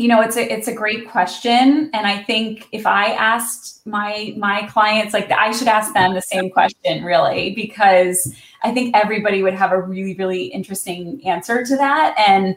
you 0.00 0.08
know, 0.08 0.22
it's 0.22 0.38
a 0.38 0.50
it's 0.50 0.66
a 0.66 0.72
great 0.72 1.10
question, 1.10 1.90
and 1.92 2.06
I 2.06 2.22
think 2.22 2.68
if 2.72 2.86
I 2.86 3.12
asked 3.12 3.86
my 3.86 4.32
my 4.38 4.66
clients, 4.68 5.12
like 5.12 5.30
I 5.30 5.52
should 5.52 5.68
ask 5.68 5.92
them 5.92 6.14
the 6.14 6.22
same 6.22 6.48
question, 6.48 7.04
really, 7.04 7.54
because 7.54 8.34
I 8.64 8.72
think 8.72 8.96
everybody 8.96 9.42
would 9.42 9.52
have 9.52 9.72
a 9.72 9.80
really 9.80 10.14
really 10.14 10.44
interesting 10.46 11.20
answer 11.26 11.64
to 11.66 11.76
that, 11.76 12.14
and 12.26 12.56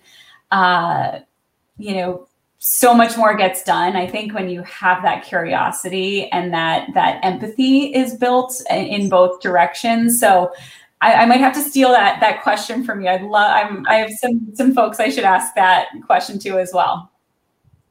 uh, 0.51 1.19
you 1.77 1.93
know 1.95 2.27
so 2.59 2.93
much 2.93 3.17
more 3.17 3.35
gets 3.35 3.61
done 3.61 3.97
i 3.97 4.07
think 4.07 4.33
when 4.33 4.47
you 4.47 4.61
have 4.63 5.01
that 5.03 5.21
curiosity 5.25 6.29
and 6.29 6.53
that 6.53 6.87
that 6.93 7.19
empathy 7.21 7.93
is 7.93 8.15
built 8.15 8.61
in 8.69 9.09
both 9.09 9.41
directions. 9.41 10.17
So 10.17 10.49
I, 11.01 11.13
I, 11.15 11.25
might 11.25 11.41
have 11.41 11.53
to 11.55 11.59
steal 11.59 11.89
that 11.89 12.21
that 12.21 12.41
question 12.41 12.85
from 12.85 13.01
you. 13.01 13.09
I'd 13.09 13.23
love 13.23 13.51
i'm 13.51 13.85
i 13.87 13.95
have 13.95 14.11
some 14.11 14.49
some 14.53 14.73
folks 14.73 15.01
i 15.01 15.09
should 15.09 15.25
ask 15.25 15.53
that 15.55 15.89
question 16.07 16.39
to 16.39 16.57
as 16.57 16.71
well 16.73 17.12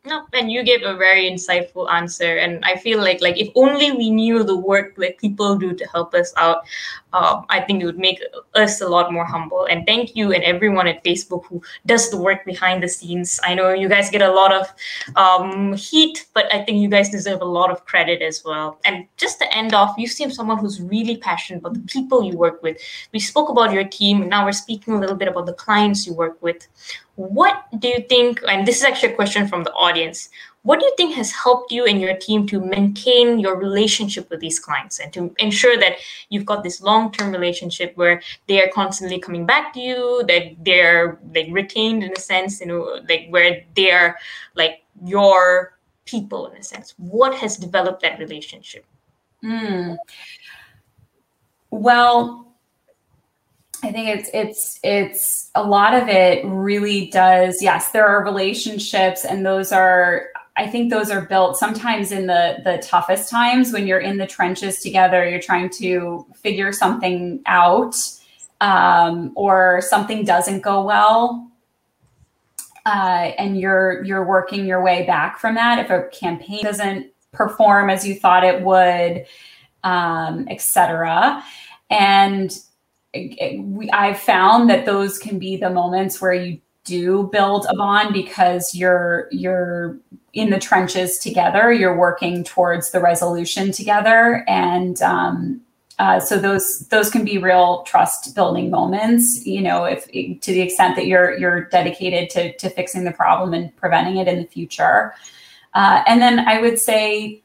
No, 0.05 0.26
and 0.32 0.50
you 0.50 0.64
gave 0.64 0.82
a 0.82 0.96
very 0.96 1.30
insightful 1.30 1.88
answer, 1.88 2.38
and 2.38 2.64
I 2.64 2.74
feel 2.74 2.98
like 2.98 3.20
like 3.20 3.38
if 3.38 3.50
only 3.55 3.92
we 3.92 4.11
knew 4.11 4.42
the 4.42 4.57
work 4.57 4.96
that 4.96 5.18
people 5.18 5.57
do 5.57 5.74
to 5.74 5.86
help 5.94 6.12
us 6.12 6.34
out, 6.36 6.64
um, 7.12 7.46
I 7.48 7.61
think 7.61 7.80
it 7.80 7.86
would 7.86 8.00
make 8.00 8.20
us 8.57 8.80
a 8.80 8.88
lot 8.88 9.12
more 9.12 9.24
humble. 9.24 9.66
And 9.66 9.86
thank 9.86 10.16
you 10.16 10.32
and 10.32 10.42
everyone 10.42 10.88
at 10.88 11.05
Facebook 11.05 11.44
who 11.46 11.62
does 11.86 12.11
the 12.11 12.16
work 12.16 12.44
behind 12.44 12.82
the 12.82 12.88
scenes. 12.88 13.38
I 13.44 13.55
know 13.55 13.72
you 13.72 13.88
guys 13.88 14.11
get 14.11 14.22
a 14.22 14.32
lot 14.32 14.53
of 14.53 14.66
um, 15.14 15.74
heat, 15.74 16.26
but 16.34 16.53
I 16.53 16.64
think 16.64 16.78
you 16.78 16.88
guys 16.88 17.09
deserve 17.09 17.40
a 17.40 17.44
lot 17.59 17.70
of 17.70 17.84
credit 17.84 18.22
as 18.22 18.42
well. 18.44 18.80
And 18.84 19.07
just 19.16 19.38
to 19.38 19.57
end 19.57 19.72
off, 19.72 19.94
you 19.98 20.09
seem 20.09 20.32
someone 20.32 20.59
who's 20.59 20.80
really 20.82 21.16
passionate 21.16 21.61
about 21.61 21.74
the 21.74 21.86
people 21.86 22.24
you 22.24 22.36
work 22.36 22.61
with. 22.61 22.78
We 23.12 23.20
spoke 23.20 23.50
about 23.50 23.72
your 23.72 23.84
team, 23.84 24.22
and 24.22 24.30
now 24.30 24.44
we're 24.44 24.50
speaking 24.50 24.94
a 24.94 24.98
little 24.98 25.16
bit 25.16 25.28
about 25.28 25.46
the 25.46 25.53
clients 25.53 26.09
you 26.09 26.12
work 26.12 26.42
with. 26.42 26.66
What 27.16 27.64
do 27.78 27.88
you 27.88 28.00
think? 28.08 28.40
And 28.48 28.66
this 28.66 28.78
is 28.78 28.84
actually 28.84 29.12
a 29.12 29.16
question 29.16 29.46
from 29.46 29.64
the 29.64 29.72
audience. 29.72 30.30
What 30.62 30.78
do 30.78 30.86
you 30.86 30.94
think 30.96 31.14
has 31.16 31.32
helped 31.32 31.72
you 31.72 31.84
and 31.86 32.00
your 32.00 32.16
team 32.16 32.46
to 32.46 32.60
maintain 32.60 33.40
your 33.40 33.56
relationship 33.56 34.30
with 34.30 34.40
these 34.40 34.60
clients 34.60 35.00
and 35.00 35.12
to 35.12 35.34
ensure 35.38 35.76
that 35.76 35.96
you've 36.28 36.46
got 36.46 36.62
this 36.62 36.80
long-term 36.80 37.32
relationship 37.32 37.96
where 37.96 38.22
they 38.46 38.62
are 38.62 38.70
constantly 38.72 39.18
coming 39.18 39.44
back 39.44 39.74
to 39.74 39.80
you, 39.80 40.22
that 40.28 40.54
they're 40.64 41.18
like 41.34 41.48
retained 41.50 42.04
in 42.04 42.12
a 42.16 42.20
sense, 42.20 42.60
you 42.60 42.66
know, 42.66 43.00
like 43.08 43.26
where 43.30 43.64
they 43.74 43.90
are 43.90 44.16
like 44.54 44.84
your 45.04 45.76
people 46.04 46.46
in 46.48 46.58
a 46.58 46.62
sense? 46.62 46.94
What 46.96 47.34
has 47.34 47.56
developed 47.56 48.02
that 48.02 48.18
relationship? 48.18 48.84
Mm. 49.44 49.96
Well, 51.70 52.51
I 53.82 53.90
think 53.90 54.08
it's 54.08 54.30
it's 54.32 54.78
it's 54.84 55.50
a 55.54 55.62
lot 55.62 55.94
of 55.94 56.08
it 56.08 56.44
really 56.44 57.08
does. 57.08 57.60
Yes, 57.60 57.90
there 57.90 58.06
are 58.06 58.24
relationships, 58.24 59.24
and 59.24 59.44
those 59.44 59.72
are 59.72 60.26
I 60.56 60.68
think 60.68 60.90
those 60.90 61.10
are 61.10 61.22
built 61.22 61.56
sometimes 61.56 62.12
in 62.12 62.26
the 62.26 62.58
the 62.62 62.78
toughest 62.78 63.28
times 63.28 63.72
when 63.72 63.86
you're 63.86 64.00
in 64.00 64.18
the 64.18 64.26
trenches 64.26 64.80
together. 64.80 65.28
You're 65.28 65.40
trying 65.40 65.70
to 65.70 66.24
figure 66.36 66.72
something 66.72 67.42
out, 67.46 67.96
um, 68.60 69.32
or 69.34 69.80
something 69.82 70.24
doesn't 70.24 70.60
go 70.60 70.84
well, 70.84 71.50
uh, 72.86 73.32
and 73.36 73.58
you're 73.58 74.04
you're 74.04 74.24
working 74.24 74.64
your 74.64 74.82
way 74.82 75.04
back 75.04 75.40
from 75.40 75.56
that. 75.56 75.80
If 75.80 75.90
a 75.90 76.08
campaign 76.16 76.62
doesn't 76.62 77.08
perform 77.32 77.90
as 77.90 78.06
you 78.06 78.14
thought 78.14 78.44
it 78.44 78.62
would, 78.62 79.26
um, 79.82 80.46
etc. 80.48 81.42
And 81.90 82.56
I've 83.14 84.18
found 84.18 84.70
that 84.70 84.86
those 84.86 85.18
can 85.18 85.38
be 85.38 85.56
the 85.56 85.70
moments 85.70 86.20
where 86.20 86.32
you 86.32 86.60
do 86.84 87.28
build 87.30 87.66
a 87.68 87.76
bond 87.76 88.12
because 88.12 88.74
you're 88.74 89.28
you're 89.30 89.98
in 90.32 90.50
the 90.50 90.58
trenches 90.58 91.18
together. 91.18 91.72
You're 91.72 91.96
working 91.96 92.42
towards 92.42 92.90
the 92.90 93.00
resolution 93.00 93.70
together, 93.70 94.44
and 94.48 95.00
um, 95.02 95.60
uh, 95.98 96.18
so 96.18 96.38
those 96.38 96.80
those 96.88 97.10
can 97.10 97.24
be 97.24 97.38
real 97.38 97.82
trust 97.82 98.34
building 98.34 98.70
moments. 98.70 99.46
You 99.46 99.60
know, 99.60 99.84
if 99.84 100.06
to 100.06 100.52
the 100.52 100.60
extent 100.62 100.96
that 100.96 101.06
you're 101.06 101.38
you're 101.38 101.64
dedicated 101.66 102.30
to 102.30 102.56
to 102.56 102.70
fixing 102.70 103.04
the 103.04 103.12
problem 103.12 103.54
and 103.54 103.74
preventing 103.76 104.16
it 104.16 104.26
in 104.26 104.38
the 104.38 104.48
future. 104.48 105.14
Uh, 105.74 106.02
and 106.06 106.20
then 106.20 106.40
I 106.40 106.60
would 106.60 106.78
say, 106.78 107.42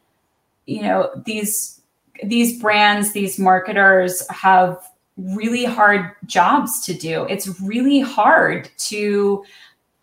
you 0.66 0.82
know, 0.82 1.12
these 1.26 1.82
these 2.24 2.60
brands, 2.60 3.12
these 3.12 3.38
marketers 3.38 4.28
have 4.30 4.82
really 5.18 5.66
hard 5.66 6.12
jobs 6.26 6.86
to 6.86 6.94
do. 6.94 7.26
It's 7.26 7.60
really 7.60 8.00
hard 8.00 8.70
to 8.78 9.44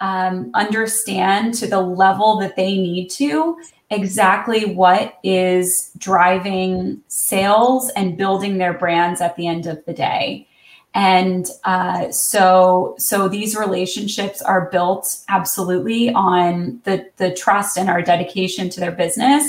um, 0.01 0.51
understand 0.55 1.55
to 1.55 1.67
the 1.67 1.81
level 1.81 2.39
that 2.41 2.57
they 2.57 2.77
need 2.77 3.09
to 3.11 3.57
exactly 3.91 4.75
what 4.75 5.19
is 5.23 5.93
driving 5.99 7.01
sales 7.09 7.91
and 7.91 8.17
building 8.17 8.59
their 8.59 8.75
brands 8.75 9.21
at 9.21 9.37
the 9.37 9.47
end 9.47 9.67
of 9.67 9.85
the 9.85 9.93
day. 9.93 10.49
And 10.97 11.49
uh, 11.65 12.11
so, 12.13 12.95
so 12.99 13.29
these 13.29 13.57
relationships 13.57 14.41
are 14.41 14.69
built 14.71 15.23
absolutely 15.29 16.11
on 16.13 16.81
the 16.85 17.11
the 17.17 17.35
trust 17.35 17.77
and 17.77 17.91
our 17.91 18.01
dedication 18.01 18.71
to 18.71 18.81
their 18.81 18.93
business. 18.93 19.45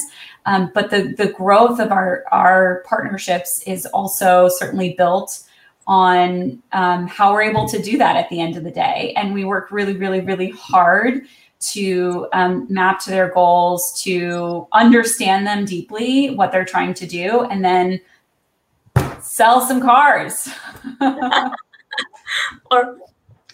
Um, 0.47 0.71
but 0.73 0.89
the 0.89 1.13
the 1.15 1.31
growth 1.31 1.79
of 1.79 1.91
our 1.91 2.23
our 2.31 2.83
partnerships 2.87 3.61
is 3.67 3.85
also 3.87 4.49
certainly 4.49 4.93
built 4.93 5.43
on 5.87 6.61
um, 6.71 7.07
how 7.07 7.31
we're 7.31 7.43
able 7.43 7.67
to 7.69 7.81
do 7.81 7.97
that 7.97 8.15
at 8.15 8.29
the 8.29 8.41
end 8.41 8.57
of 8.57 8.63
the 8.63 8.71
day. 8.71 9.13
And 9.15 9.33
we 9.33 9.45
work 9.45 9.71
really, 9.71 9.95
really, 9.95 10.21
really 10.21 10.49
hard 10.51 11.21
to 11.59 12.27
um, 12.33 12.67
map 12.69 12.99
to 12.99 13.09
their 13.09 13.31
goals, 13.33 14.01
to 14.03 14.67
understand 14.73 15.47
them 15.47 15.65
deeply, 15.65 16.35
what 16.35 16.51
they're 16.51 16.65
trying 16.65 16.93
to 16.95 17.07
do, 17.07 17.43
and 17.45 17.63
then 17.63 17.99
sell 19.21 19.61
some 19.61 19.81
cars. 19.81 20.49
or, 22.71 22.97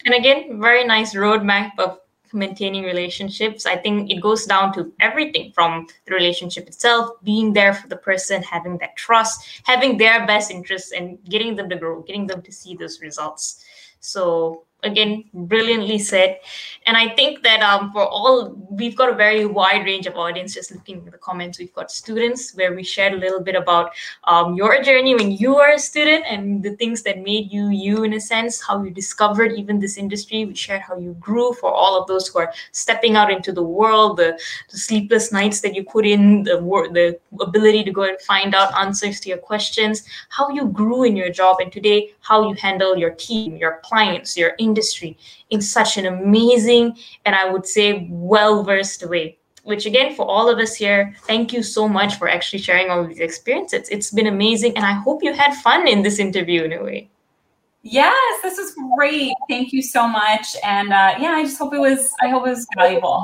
and 0.06 0.16
again, 0.16 0.60
very 0.60 0.84
nice 0.86 1.14
roadmap 1.14 1.72
of 1.78 2.00
maintaining 2.34 2.84
relationships 2.84 3.66
i 3.66 3.76
think 3.76 4.12
it 4.12 4.22
goes 4.22 4.46
down 4.46 4.74
to 4.74 4.92
everything 5.00 5.52
from 5.54 5.88
the 6.06 6.14
relationship 6.14 6.68
itself 6.68 7.12
being 7.24 7.54
there 7.54 7.74
for 7.74 7.88
the 7.88 7.96
person 7.96 8.44
having 8.44 8.78
that 8.78 8.96
trust 8.96 9.62
having 9.64 9.98
their 9.98 10.26
best 10.28 10.52
interests 10.52 10.92
and 10.92 11.18
getting 11.30 11.56
them 11.56 11.70
to 11.70 11.76
grow 11.76 12.02
getting 12.02 12.28
them 12.28 12.42
to 12.42 12.52
see 12.52 12.76
those 12.76 13.02
results. 13.02 13.64
So 14.00 14.66
again 14.84 15.24
brilliantly 15.34 16.00
said. 16.00 16.40
And 16.88 16.98
i 16.98 17.10
think 17.10 17.44
that 17.44 17.62
um, 17.62 17.92
for 17.92 18.06
all 18.06 18.56
we've 18.70 18.96
got 18.96 19.10
a 19.10 19.16
very 19.16 19.46
wide 19.46 19.86
range 19.86 20.08
of 20.08 20.16
audience. 20.16 20.54
Just 20.54 20.72
looking 20.72 21.04
at 21.06 21.12
the 21.12 21.18
comments 21.18 21.60
we've 21.60 21.74
got 21.74 21.92
students 21.92 22.56
where 22.56 22.74
we 22.74 22.84
shared 22.84 23.14
a 23.14 23.18
little 23.18 23.42
bit 23.42 23.56
about 23.56 23.92
um, 24.24 24.56
your 24.56 24.82
journey 24.82 25.16
when 25.16 25.32
you 25.32 25.56
were 25.56 25.74
a 25.74 25.80
student 25.80 26.26
and 26.28 26.64
the 26.64 26.76
things 26.78 27.04
that 27.04 27.20
made 27.20 27.52
you 27.52 27.70
you 27.70 28.04
in 28.04 28.14
a 28.14 28.20
sense 28.20 28.62
how 28.62 28.84
you 28.84 28.90
discovered 28.90 29.52
even 29.54 29.80
this 29.80 29.98
industry. 29.98 30.46
We 30.46 30.56
shared 30.56 30.82
how 30.82 30.98
you 30.98 31.14
grew 31.20 31.54
for 31.54 31.72
all 31.72 32.00
of 32.00 32.08
those 32.08 32.28
who 32.28 32.40
are 32.40 32.54
stepping 32.72 33.16
out 33.16 33.32
into 33.32 33.52
the 33.52 33.64
world 33.64 34.18
the, 34.18 34.40
the 34.70 34.78
sleepless 34.78 35.32
nights 35.32 35.62
that 35.62 35.76
you 35.76 35.84
put 35.84 36.06
in 36.06 36.44
the 36.44 36.58
the 36.94 37.20
ability 37.42 37.84
to 37.84 37.92
go 37.92 38.04
and 38.04 38.20
find 38.22 38.54
out 38.56 38.74
answers 38.78 39.20
to 39.20 39.30
your 39.30 39.38
questions 39.38 40.04
how 40.30 40.50
you 40.50 40.68
grew 40.68 41.04
in 41.04 41.16
your 41.16 41.30
job 41.30 41.58
and 41.60 41.72
today 41.72 42.12
how 42.22 42.48
you 42.48 42.56
handle 42.56 42.98
your 42.98 43.12
team 43.12 43.56
your 43.58 43.80
clients 43.84 44.38
your 44.38 44.54
industry 44.72 45.18
in 45.50 45.62
such 45.62 45.98
an 45.98 46.06
amazing 46.06 46.98
and 47.26 47.36
I 47.36 47.46
would 47.52 47.66
say 47.66 48.08
well 48.10 48.64
versed 48.64 49.08
way. 49.08 49.38
Which 49.64 49.86
again, 49.86 50.16
for 50.16 50.26
all 50.26 50.50
of 50.50 50.58
us 50.58 50.74
here, 50.74 51.16
thank 51.28 51.54
you 51.54 51.62
so 51.62 51.88
much 51.88 52.16
for 52.16 52.28
actually 52.28 52.64
sharing 52.64 52.90
all 52.90 53.06
these 53.06 53.20
experiences. 53.20 53.90
It's 53.90 54.10
been 54.10 54.26
amazing, 54.26 54.76
and 54.76 54.84
I 54.84 54.94
hope 54.94 55.22
you 55.22 55.34
had 55.34 55.54
fun 55.54 55.88
in 55.88 56.02
this 56.02 56.18
interview 56.18 56.64
in 56.64 56.74
a 56.74 56.84
way. 56.84 57.10
Yes, 57.84 58.42
this 58.42 58.58
was 58.58 58.74
great. 58.96 59.34
Thank 59.48 59.72
you 59.72 59.84
so 59.84 60.08
much, 60.08 60.48
and 60.64 60.90
uh, 60.92 61.14
yeah, 61.20 61.34
I 61.38 61.44
just 61.44 61.60
hope 61.60 61.76
it 61.76 61.80
was. 61.80 62.10
I 62.24 62.30
hope 62.30 62.48
it 62.48 62.50
was 62.50 62.66
valuable 62.76 63.24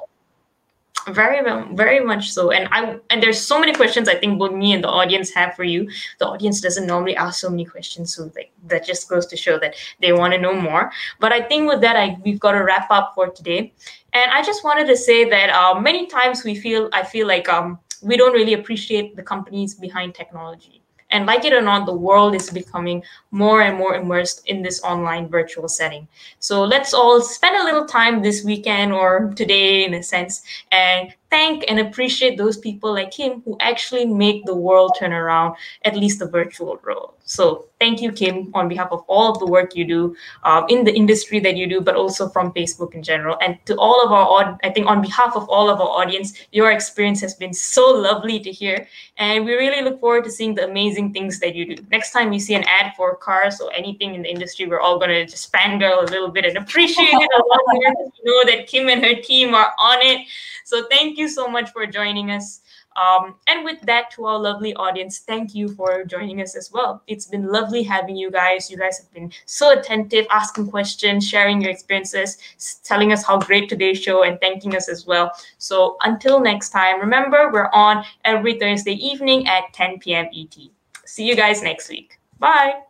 very 1.09 1.41
very 1.75 1.99
much 1.99 2.31
so. 2.31 2.51
And 2.51 2.67
i 2.71 2.97
and 3.09 3.21
there's 3.21 3.39
so 3.39 3.59
many 3.59 3.73
questions 3.73 4.09
i 4.09 4.15
think 4.15 4.39
both 4.39 4.53
me 4.53 4.73
and 4.73 4.83
the 4.83 4.89
audience 4.89 5.33
have 5.33 5.55
for 5.55 5.63
you. 5.63 5.89
The 6.19 6.27
audience 6.27 6.61
doesn't 6.61 6.85
normally 6.85 7.15
ask 7.15 7.39
so 7.39 7.49
many 7.49 7.65
questions 7.65 8.15
so 8.15 8.31
like 8.35 8.51
that 8.67 8.85
just 8.85 9.09
goes 9.09 9.25
to 9.27 9.37
show 9.37 9.59
that 9.59 9.75
they 10.01 10.13
want 10.13 10.33
to 10.33 10.39
know 10.39 10.53
more. 10.53 10.91
But 11.19 11.31
i 11.31 11.41
think 11.41 11.69
with 11.69 11.81
that 11.81 11.95
i 11.95 12.17
we've 12.23 12.39
got 12.39 12.53
to 12.53 12.63
wrap 12.63 12.89
up 12.91 13.13
for 13.15 13.29
today. 13.29 13.73
And 14.13 14.31
i 14.31 14.41
just 14.41 14.63
wanted 14.63 14.87
to 14.87 14.97
say 14.97 15.29
that 15.29 15.49
uh, 15.49 15.79
many 15.79 16.07
times 16.07 16.43
we 16.43 16.55
feel 16.55 16.89
i 16.93 17.03
feel 17.03 17.27
like 17.27 17.49
um 17.49 17.79
we 18.01 18.15
don't 18.15 18.33
really 18.33 18.53
appreciate 18.53 19.15
the 19.15 19.23
companies 19.23 19.73
behind 19.73 20.13
technology 20.13 20.76
and 21.09 21.25
like 21.25 21.45
it 21.45 21.53
or 21.53 21.61
not, 21.61 21.85
the 21.85 21.93
world 21.93 22.35
is 22.35 22.49
becoming 22.49 23.03
more 23.31 23.61
and 23.61 23.77
more 23.77 23.95
immersed 23.95 24.45
in 24.47 24.61
this 24.61 24.81
online 24.83 25.27
virtual 25.27 25.67
setting. 25.67 26.07
So 26.39 26.63
let's 26.63 26.93
all 26.93 27.21
spend 27.21 27.55
a 27.55 27.63
little 27.63 27.85
time 27.85 28.21
this 28.21 28.43
weekend 28.43 28.91
or 28.91 29.33
today, 29.35 29.85
in 29.85 29.93
a 29.93 30.03
sense, 30.03 30.43
and 30.71 31.13
thank 31.30 31.65
and 31.67 31.80
appreciate 31.80 32.38
those 32.38 32.57
people 32.57 32.93
like 32.93 33.13
him 33.13 33.41
who 33.43 33.57
actually 33.59 34.05
make 34.05 34.45
the 34.45 34.55
world 34.55 34.95
turn 34.97 35.13
around, 35.13 35.55
at 35.84 35.95
least 35.95 36.19
the 36.19 36.28
virtual 36.28 36.80
world. 36.84 37.13
So 37.25 37.65
thank 37.78 38.01
you, 38.01 38.13
Kim, 38.13 38.51
on 38.53 38.69
behalf 38.69 38.88
of 38.91 39.03
all 39.07 39.30
of 39.30 39.39
the 39.39 39.45
work 39.45 39.75
you 39.75 39.86
do 39.86 40.15
um, 40.43 40.65
in 40.69 40.86
the 40.86 40.93
industry 40.95 41.41
that 41.41 41.57
you 41.57 41.67
do, 41.67 41.82
but 41.82 41.95
also 41.95 42.30
from 42.30 42.53
Facebook 42.53 42.95
in 42.95 43.03
general. 43.03 43.38
And 43.41 43.57
to 43.65 43.75
all 43.75 44.01
of 44.01 44.13
our, 44.13 44.57
I 44.63 44.69
think 44.69 44.88
on 44.88 45.01
behalf 45.01 45.36
of 45.36 45.49
all 45.49 45.69
of 45.69 45.82
our 45.82 45.89
audience, 45.89 46.34
your 46.53 46.71
experience 46.71 47.19
has 47.19 47.34
been 47.34 47.53
so 47.53 47.91
lovely 47.91 48.39
to 48.39 48.51
hear. 48.51 48.88
And 49.17 49.43
we 49.43 49.53
really 49.55 49.82
look 49.82 49.99
forward 49.99 50.23
to 50.23 50.32
seeing 50.32 50.55
the 50.55 50.63
amazing 50.63 51.11
things 51.11 51.39
that 51.39 51.53
you 51.53 51.75
do. 51.75 51.84
Next 51.91 52.13
time 52.13 52.30
we 52.30 52.39
see 52.39 52.55
an 52.55 52.63
ad 52.63 52.93
for 52.95 53.17
cars 53.17 53.59
or 53.59 53.73
anything 53.73 54.15
in 54.15 54.21
the 54.21 54.30
industry, 54.30 54.65
we're 54.65 54.80
all 54.80 54.97
going 54.97 55.09
to 55.09 55.25
just 55.25 55.51
fangirl 55.51 56.07
a 56.07 56.11
little 56.11 56.30
bit 56.30 56.45
and 56.45 56.57
appreciate 56.57 57.09
it 57.11 57.30
a 57.36 57.43
lot 57.45 57.59
more. 57.73 57.93
know 58.23 58.45
that 58.45 58.67
Kim 58.67 58.89
and 58.89 59.03
her 59.03 59.15
team 59.21 59.53
are 59.53 59.73
on 59.80 59.99
it. 60.01 60.28
So 60.68 60.84
thank 60.89 61.18
you 61.18 61.30
so 61.30 61.47
much 61.47 61.72
for 61.72 61.86
joining 61.86 62.30
us. 62.30 62.59
Um, 63.01 63.36
and 63.47 63.63
with 63.63 63.80
that, 63.84 64.11
to 64.11 64.26
our 64.26 64.38
lovely 64.38 64.74
audience, 64.74 65.20
thank 65.20 65.55
you 65.55 65.70
for 65.70 66.03
joining 66.03 66.41
us 66.41 66.57
as 66.57 66.74
well. 66.74 67.01
It's 67.07 67.26
been 67.26 67.47
lovely 67.47 67.84
having 67.84 68.18
you 68.18 68.30
guys. 68.30 68.70
You 68.70 68.76
guys 68.76 68.97
have 68.97 69.09
been 69.13 69.32
so 69.45 69.80
attentive, 69.80 70.26
asking 70.30 70.70
questions, 70.70 71.26
sharing 71.26 71.61
your 71.61 71.72
experiences, 71.72 72.38
telling 72.84 73.13
us 73.13 73.24
how 73.24 73.39
great 73.39 73.70
today's 73.70 74.01
show, 74.01 74.24
and 74.24 74.41
thanking 74.41 74.76
us 74.76 74.89
as 74.89 75.07
well. 75.07 75.32
So 75.57 75.95
until 76.03 76.41
next 76.41 76.72
time, 76.72 76.99
remember 76.99 77.49
we're 77.53 77.72
on 77.72 78.03
every 78.26 78.59
Thursday 78.59 78.95
evening 78.95 79.47
at 79.47 79.72
10 79.72 79.99
p.m. 79.99 80.26
ET. 80.36 80.57
See 81.05 81.26
you 81.26 81.38
guys 81.38 81.63
next 81.63 81.88
week. 81.88 82.20
Bye. 82.39 82.82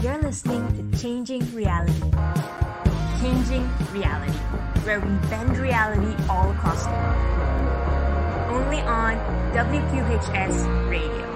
You're 0.00 0.22
listening 0.22 0.62
to 0.92 0.96
Changing 0.96 1.42
Reality. 1.52 2.12
Changing 3.20 3.68
Reality, 3.90 4.35
where 4.86 5.00
we 5.00 5.10
bend 5.28 5.58
reality 5.58 6.14
all 6.30 6.52
across 6.52 6.84
the 6.84 6.90
world. 6.90 7.16
Only 8.54 8.80
on 8.82 9.16
WQHS 9.52 10.88
Radio. 10.88 11.35